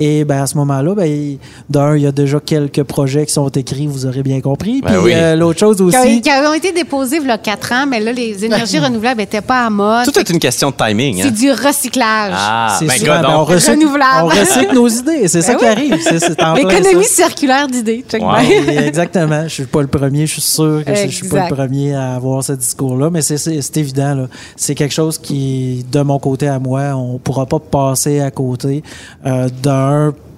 Et 0.00 0.24
ben 0.24 0.42
à 0.42 0.46
ce 0.46 0.56
moment-là, 0.58 0.94
ben, 0.94 1.38
d'un, 1.68 1.96
il 1.96 2.02
y 2.02 2.06
a 2.06 2.12
déjà 2.12 2.38
quelques 2.38 2.84
projets 2.84 3.26
qui 3.26 3.32
sont 3.32 3.48
écrits, 3.48 3.86
vous 3.88 4.06
aurez 4.06 4.22
bien 4.22 4.40
compris. 4.40 4.80
Ben 4.80 4.90
Puis 4.92 4.98
oui. 4.98 5.12
euh, 5.14 5.34
l'autre 5.34 5.58
chose 5.58 5.76
Qui, 5.78 5.82
aussi, 5.82 6.20
qui 6.20 6.30
ont 6.30 6.54
été 6.54 6.70
déposés 6.72 7.18
il 7.20 7.26
y 7.26 7.30
a 7.30 7.38
quatre 7.38 7.72
ans, 7.72 7.84
mais 7.86 7.98
là, 7.98 8.12
les 8.12 8.44
énergies 8.44 8.78
renouvelables 8.78 9.18
n'étaient 9.20 9.40
pas 9.40 9.66
à 9.66 9.70
mode. 9.70 10.04
Tout 10.04 10.16
est 10.18 10.30
une 10.30 10.38
question 10.38 10.70
de 10.70 10.76
timing. 10.76 11.20
C'est 11.22 11.28
hein? 11.28 11.30
du 11.32 11.50
recyclage. 11.50 12.32
Ah, 12.36 12.76
c'est 12.78 12.86
ben, 12.86 13.22
ben, 13.22 13.24
on, 13.28 13.44
recycle, 13.44 13.78
Renouvelable. 13.78 14.22
on 14.22 14.26
recycle 14.28 14.74
nos 14.74 14.88
idées. 14.88 15.26
C'est 15.28 15.42
ça 15.42 15.52
Ben 15.54 15.58
qui 15.58 15.64
oui. 15.64 15.70
arrive. 15.92 16.02
C'est, 16.02 16.28
L'économie 16.28 17.04
ça. 17.04 17.24
circulaire 17.26 17.66
d'idées. 17.66 18.04
Wow. 18.20 18.36
exactement. 18.68 19.42
Je 19.44 19.48
suis 19.48 19.64
pas 19.66 19.80
le 19.80 19.88
premier. 19.88 20.26
Je 20.26 20.32
suis 20.34 20.42
sûr 20.42 20.82
que 20.86 20.94
je 20.94 21.08
suis 21.08 21.28
pas 21.28 21.38
Exact. 21.38 21.50
le 21.50 21.56
premier 21.56 21.94
à 21.94 22.14
avoir 22.14 22.44
ce 22.44 22.52
discours-là, 22.52 23.10
mais 23.10 23.22
c'est, 23.22 23.76
évident. 23.76 24.14
Là. 24.14 24.26
C'est 24.54 24.76
quelque 24.76 24.94
chose 24.94 25.18
qui, 25.18 25.84
de 25.90 26.00
mon 26.02 26.18
côté 26.20 26.46
à 26.46 26.60
moi, 26.60 26.94
on 26.94 27.18
pourra 27.18 27.46
pas 27.46 27.58
passer 27.58 28.20
à 28.20 28.30
côté 28.30 28.82
euh, 29.26 29.48
d'un 29.62 29.87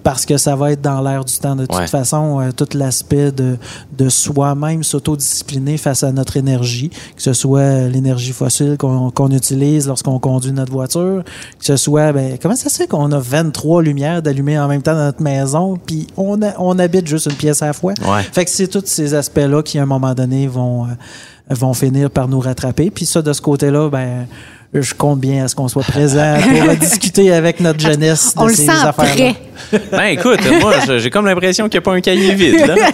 parce 0.02 0.24
que 0.24 0.38
ça 0.38 0.56
va 0.56 0.72
être 0.72 0.80
dans 0.80 1.02
l'air 1.02 1.26
du 1.26 1.36
temps 1.36 1.54
de 1.54 1.66
toute 1.66 1.76
Ouais. 1.78 1.86
façon, 1.86 2.40
euh, 2.40 2.52
tout 2.56 2.66
l'aspect 2.74 3.32
de, 3.32 3.58
de 3.98 4.08
soi-même 4.08 4.82
s'autodiscipliner 4.82 5.76
face 5.76 6.02
à 6.02 6.10
notre 6.10 6.38
énergie, 6.38 6.88
que 6.88 7.20
ce 7.22 7.34
soit 7.34 7.86
l'énergie 7.88 8.32
fossile 8.32 8.78
qu'on 8.78 9.30
utilise 9.30 9.86
lorsqu'on 9.88 10.18
conduit 10.18 10.52
notre 10.52 10.72
voiture, 10.72 11.22
que 11.58 11.64
ce 11.66 11.76
soit, 11.76 12.12
ben, 12.14 12.38
comment 12.40 12.56
ça 12.56 12.70
se 12.70 12.76
fait 12.78 12.86
qu'on 12.86 13.12
a 13.12 13.18
23 13.18 13.82
lumières 13.82 14.22
d'allumées 14.22 14.58
en 14.58 14.68
même 14.68 14.80
temps 14.80 14.94
dans 14.94 15.04
notre 15.04 15.22
maison, 15.22 15.78
puis 15.84 16.06
on, 16.16 16.40
a- 16.40 16.54
on 16.58 16.78
habite 16.78 17.06
juste 17.06 17.26
une 17.26 17.36
pièce 17.36 17.60
à 17.62 17.66
la 17.66 17.72
fois? 17.74 17.92
Ouais. 18.08 18.22
Fait 18.22 18.46
que 18.46 18.50
c'est 18.50 18.68
tous 18.68 18.82
ces 18.86 19.12
aspects-là 19.12 19.62
qui, 19.62 19.78
à 19.78 19.82
un 19.82 19.86
moment 19.86 20.14
donné, 20.14 20.46
vont, 20.46 20.86
euh, 20.86 20.88
vont 21.50 21.74
finir 21.74 22.10
par 22.10 22.26
nous 22.26 22.40
rattraper. 22.40 22.90
Puis 22.90 23.04
ça, 23.04 23.20
de 23.20 23.32
ce 23.34 23.42
côté-là, 23.42 23.90
ben, 23.90 24.26
je 24.72 24.94
compte 24.94 25.18
bien 25.18 25.44
à 25.44 25.48
ce 25.48 25.54
qu'on 25.56 25.66
soit 25.68 25.82
présent 25.82 26.36
pour 26.40 26.76
discuter 26.80 27.32
avec 27.32 27.58
notre 27.60 27.80
jeunesse 27.80 28.34
de 28.36 28.40
On 28.40 28.46
le 28.46 28.54
ces 28.54 28.66
sent 28.66 28.70
affaires-là. 28.70 29.32
prêt. 29.72 29.80
Ben 29.90 30.04
écoute, 30.06 30.38
moi 30.60 30.74
j'ai 30.98 31.10
comme 31.10 31.26
l'impression 31.26 31.68
qu'il 31.68 31.78
n'y 31.80 31.82
a 31.82 31.86
pas 31.90 31.92
un 31.94 32.00
cahier 32.00 32.34
vide. 32.34 32.66
Là. 32.66 32.74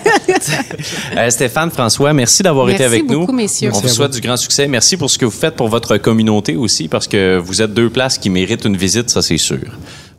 Euh, 1.16 1.30
Stéphane, 1.30 1.70
François, 1.70 2.12
merci 2.12 2.42
d'avoir 2.42 2.68
été 2.68 2.84
avec 2.84 3.08
nous. 3.08 3.20
beaucoup, 3.20 3.32
messieurs. 3.32 3.70
On 3.70 3.72
Merci 3.76 3.88
vous 3.88 3.94
souhaite 3.94 4.12
du 4.12 4.20
grand 4.20 4.36
succès. 4.36 4.66
Merci 4.68 4.96
pour 4.96 5.10
ce 5.10 5.16
que 5.18 5.24
vous 5.24 5.30
faites 5.30 5.54
pour 5.54 5.68
votre 5.68 5.96
communauté 5.96 6.56
aussi, 6.56 6.88
parce 6.88 7.08
que 7.08 7.38
vous 7.38 7.62
êtes 7.62 7.72
deux 7.72 7.88
places 7.90 8.18
qui 8.18 8.28
méritent 8.30 8.64
une 8.64 8.76
visite, 8.76 9.08
ça 9.10 9.22
c'est 9.22 9.38
sûr. 9.38 9.58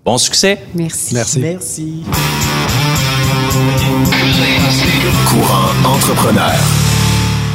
Bon 0.03 0.17
succès. 0.17 0.59
Merci. 0.73 1.13
Merci. 1.13 1.39
Merci. 1.39 2.03
Courant 5.29 5.95
entrepreneur. 5.95 6.53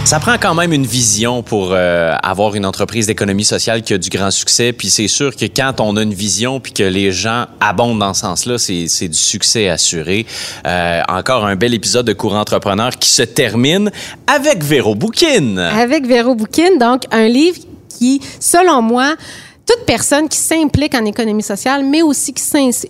Ça 0.05 0.19
prend 0.19 0.37
quand 0.37 0.55
même 0.55 0.73
une 0.73 0.85
vision 0.85 1.43
pour 1.43 1.71
euh, 1.71 2.15
avoir 2.23 2.55
une 2.55 2.67
entreprise 2.67 3.07
d'économie 3.07 3.45
sociale 3.45 3.83
qui 3.83 3.95
a 3.95 3.99
du 3.99 4.11
grand 4.11 4.31
succès. 4.31 4.73
Puis 4.73 4.91
c'est 4.91 5.09
sûr 5.09 5.35
que 5.35 5.47
quand 5.47 5.81
on 5.81 5.97
a 5.97 6.03
une 6.03 6.13
vision 6.13 6.61
puis 6.61 6.73
que 6.73 6.83
les 6.83 7.13
gens 7.13 7.47
abondent 7.61 8.01
dans 8.01 8.13
ce 8.13 8.23
sens-là, 8.23 8.59
c'est 8.59 9.09
du 9.09 9.17
succès 9.17 9.69
assuré. 9.69 10.27
Euh, 10.67 11.01
encore 11.09 11.47
un 11.47 11.57
bel 11.57 11.73
épisode 11.73 12.05
de 12.05 12.13
Courant 12.13 12.41
Entrepreneur 12.41 12.91
qui 12.91 13.11
se 13.11 13.23
termine 13.23 13.91
avec 14.27 14.63
Véro 14.65 14.95
Bouquin. 14.95 15.57
Avec 15.57 16.07
Véro 16.07 16.35
Bouquin, 16.35 16.77
donc 16.79 17.05
un 17.13 17.29
livre 17.29 17.59
qui, 17.89 18.21
selon 18.41 18.83
moi, 18.83 19.15
toute 19.65 19.87
personne 19.87 20.29
qui 20.29 20.39
s'implique 20.39 20.95
en 20.95 21.05
économie 21.05 21.43
sociale, 21.43 21.85
mais 21.85 22.03
aussi 22.03 22.33
qui 22.35 22.43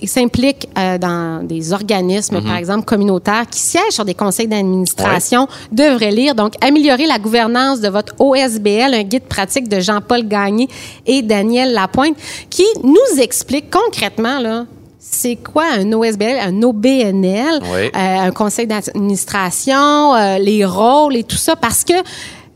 s'implique 0.06 0.68
euh, 0.78 0.96
dans 0.98 1.46
des 1.46 1.72
organismes, 1.72 2.36
Mhm. 2.38 2.44
par 2.44 2.56
exemple 2.56 2.84
communautaires, 2.84 3.44
qui 3.50 3.60
siègent 3.60 3.92
sur 3.92 4.04
des 4.04 4.14
conseils 4.14 4.48
d'administration, 4.48 5.46
devrait 5.70 6.10
lire. 6.10 6.34
Donc, 6.34 6.54
Améliorer 6.62 7.06
la 7.06 7.18
gouvernance 7.18 7.80
de 7.80 7.88
votre 7.88 8.14
OSBL, 8.18 8.94
un 8.94 9.02
guide 9.02 9.24
pratique 9.24 9.68
de 9.68 9.80
Jean-Paul 9.80 10.26
Gagné 10.26 10.68
et 11.06 11.20
Daniel 11.22 11.72
Lapointe, 11.74 12.16
qui 12.48 12.64
nous 12.82 13.20
explique 13.20 13.70
concrètement, 13.70 14.38
là, 14.38 14.64
c'est 14.98 15.36
quoi 15.36 15.64
un 15.78 15.92
OSBL, 15.92 16.38
un 16.40 16.62
OBNL, 16.62 17.60
Oui. 17.62 17.86
euh, 17.86 17.90
un 17.94 18.30
conseil 18.30 18.66
d'administration, 18.66 20.14
euh, 20.14 20.38
les 20.38 20.64
rôles 20.64 21.16
et 21.16 21.24
tout 21.24 21.36
ça, 21.36 21.54
parce 21.56 21.84
que 21.84 21.92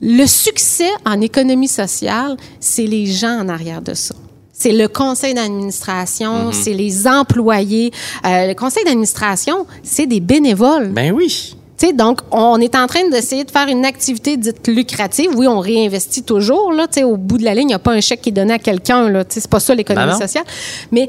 le 0.01 0.27
succès 0.27 0.91
en 1.05 1.21
économie 1.21 1.69
sociale, 1.69 2.37
c'est 2.61 2.85
les 2.87 3.07
gens 3.07 3.41
en 3.41 3.49
arrière 3.49 3.83
de 3.83 3.95
ça. 3.95 4.15
C'est 4.53 4.73
le 4.73 4.89
conseil 4.89 5.35
d'administration, 5.35 6.51
c'est 6.51 6.73
les 6.73 7.07
employés. 7.07 7.93
Euh, 8.25 8.47
le 8.47 8.55
conseil 8.55 8.85
d'administration, 8.85 9.67
c'est 9.83 10.07
des 10.07 10.21
bénévoles. 10.21 10.89
Ben 10.89 11.13
oui. 11.13 11.55
Donc, 11.95 12.21
on 12.31 12.59
est 12.61 12.75
en 12.75 12.87
train 12.87 13.09
d'essayer 13.11 13.45
de 13.45 13.51
faire 13.51 13.69
une 13.69 13.85
activité 13.85 14.37
dite 14.37 14.67
lucrative. 14.67 15.31
Oui, 15.37 15.47
on 15.47 15.61
réinvestit 15.61 16.23
toujours. 16.23 16.73
Là, 16.73 16.87
au 17.05 17.17
bout 17.17 17.39
de 17.39 17.45
la 17.45 17.55
ligne, 17.55 17.65
il 17.65 17.69
n'y 17.69 17.75
a 17.75 17.79
pas 17.79 17.93
un 17.93 18.01
chèque 18.01 18.23
qui 18.23 18.31
est 18.31 18.33
donné 18.33 18.55
à 18.55 18.59
quelqu'un. 18.59 19.13
sais, 19.29 19.41
C'est 19.41 19.51
pas 19.51 19.61
ça 19.61 19.75
l'économie 19.75 20.13
Ben 20.13 20.19
sociale. 20.19 20.45
Mais 20.91 21.09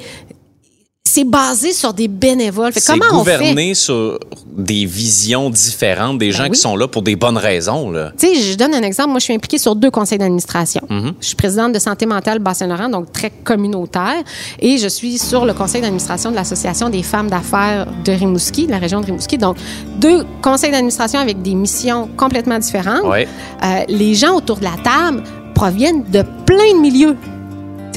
c'est 1.17 1.23
basé 1.23 1.73
sur 1.73 1.93
des 1.93 2.07
bénévoles. 2.07 2.71
Fait 2.71 2.81
comment 2.85 3.05
on 3.11 3.23
fait? 3.23 3.37
gouverné 3.37 3.73
sur 3.73 4.19
des 4.55 4.85
visions 4.85 5.49
différentes, 5.49 6.19
des 6.19 6.31
gens 6.31 6.43
oui. 6.43 6.51
qui 6.51 6.59
sont 6.59 6.75
là 6.75 6.87
pour 6.87 7.01
des 7.01 7.15
bonnes 7.15 7.37
raisons. 7.37 7.91
Tu 8.19 8.27
sais, 8.27 8.35
je 8.35 8.55
donne 8.55 8.75
un 8.75 8.83
exemple. 8.83 9.09
Moi, 9.09 9.17
je 9.17 9.23
suis 9.23 9.33
impliquée 9.33 9.57
sur 9.57 9.75
deux 9.75 9.89
conseils 9.89 10.19
d'administration. 10.19 10.81
Mm-hmm. 10.87 11.13
Je 11.19 11.25
suis 11.25 11.35
présidente 11.35 11.73
de 11.73 11.79
Santé 11.79 12.05
mentale 12.05 12.37
Bas-Saint-Laurent, 12.37 12.89
donc 12.89 13.11
très 13.11 13.31
communautaire. 13.31 14.21
Et 14.59 14.77
je 14.77 14.87
suis 14.87 15.17
sur 15.17 15.45
le 15.45 15.55
conseil 15.55 15.81
d'administration 15.81 16.29
de 16.29 16.35
l'Association 16.35 16.89
des 16.89 17.01
femmes 17.01 17.31
d'affaires 17.31 17.87
de 18.05 18.11
Rimouski, 18.11 18.67
de 18.67 18.71
la 18.71 18.77
région 18.77 19.01
de 19.01 19.07
Rimouski. 19.07 19.39
Donc, 19.39 19.57
deux 19.97 20.23
conseils 20.43 20.71
d'administration 20.71 21.19
avec 21.19 21.41
des 21.41 21.55
missions 21.55 22.09
complètement 22.15 22.59
différentes. 22.59 23.05
Ouais. 23.05 23.27
Euh, 23.63 23.85
les 23.87 24.13
gens 24.13 24.35
autour 24.35 24.57
de 24.57 24.65
la 24.65 24.75
table 24.83 25.23
proviennent 25.55 26.03
de 26.11 26.23
plein 26.45 26.73
de 26.75 26.79
milieux. 26.79 27.17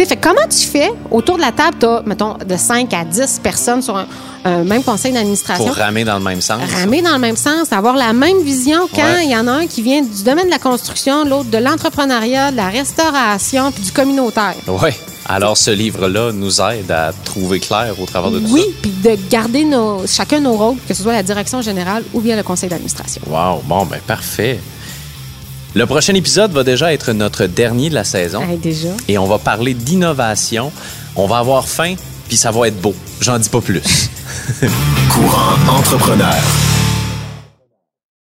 Fait 0.06 0.16
comment 0.16 0.46
tu 0.48 0.66
fais 0.66 0.90
autour 1.10 1.36
de 1.36 1.42
la 1.42 1.52
table, 1.52 1.76
tu 1.80 1.86
as, 1.86 2.02
mettons, 2.06 2.34
de 2.34 2.56
5 2.56 2.92
à 2.94 3.04
10 3.04 3.40
personnes 3.42 3.82
sur 3.82 3.96
un, 3.96 4.06
un 4.44 4.64
même 4.64 4.82
conseil 4.82 5.12
d'administration? 5.12 5.66
Pour 5.66 5.76
ramer 5.76 6.04
dans 6.04 6.18
le 6.18 6.24
même 6.24 6.40
sens. 6.40 6.60
ramer 6.80 7.02
dans 7.02 7.12
le 7.12 7.18
même 7.18 7.36
sens, 7.36 7.72
avoir 7.72 7.96
la 7.96 8.12
même 8.12 8.42
vision 8.42 8.88
quand 8.94 9.02
Ouais. 9.02 9.24
il 9.24 9.30
y 9.30 9.36
en 9.36 9.46
a 9.46 9.52
un 9.52 9.66
qui 9.66 9.82
vient 9.82 10.02
du 10.02 10.22
domaine 10.24 10.46
de 10.46 10.50
la 10.50 10.58
construction, 10.58 11.24
l'autre 11.24 11.50
de 11.50 11.58
l'entrepreneuriat, 11.58 12.50
de 12.52 12.56
la 12.56 12.68
restauration, 12.68 13.72
puis 13.72 13.82
du 13.84 13.92
communautaire. 13.92 14.54
Oui. 14.66 14.90
Alors, 15.28 15.56
ce 15.56 15.70
livre-là 15.70 16.32
nous 16.32 16.60
aide 16.60 16.90
à 16.90 17.12
trouver 17.24 17.60
clair 17.60 17.94
au 18.00 18.06
travers 18.06 18.30
de 18.32 18.40
tout 18.40 18.46
Oui, 18.50 18.64
puis 18.82 18.90
de 18.90 19.16
garder 19.30 19.64
nos, 19.64 20.04
chacun 20.06 20.40
nos 20.40 20.54
rôles, 20.54 20.76
que 20.88 20.94
ce 20.94 21.02
soit 21.02 21.12
la 21.12 21.22
direction 21.22 21.60
générale 21.62 22.02
ou 22.14 22.20
bien 22.20 22.36
le 22.36 22.42
conseil 22.42 22.68
d'administration. 22.68 23.22
ça. 23.24 23.30
Wow. 23.30 23.62
Bon, 23.64 23.84
ben 23.86 24.00
parfait. 24.06 24.58
Le 25.74 25.86
prochain 25.86 26.14
épisode 26.14 26.50
va 26.50 26.64
déjà 26.64 26.92
être 26.92 27.12
notre 27.12 27.46
dernier 27.46 27.90
de 27.90 27.94
la 27.94 28.02
saison. 28.02 28.42
Déjà. 28.60 28.88
Et 29.06 29.18
on 29.18 29.26
va 29.26 29.38
parler 29.38 29.72
d'innovation. 29.72 30.72
On 31.14 31.26
va 31.26 31.38
avoir 31.38 31.68
faim, 31.68 31.94
puis 32.28 32.36
ça 32.36 32.50
va 32.50 32.66
être 32.66 32.80
beau. 32.80 32.94
J'en 33.20 33.38
dis 33.38 33.48
pas 33.48 33.60
plus. 33.60 34.10
Courant 35.10 35.78
entrepreneur. 35.78 36.34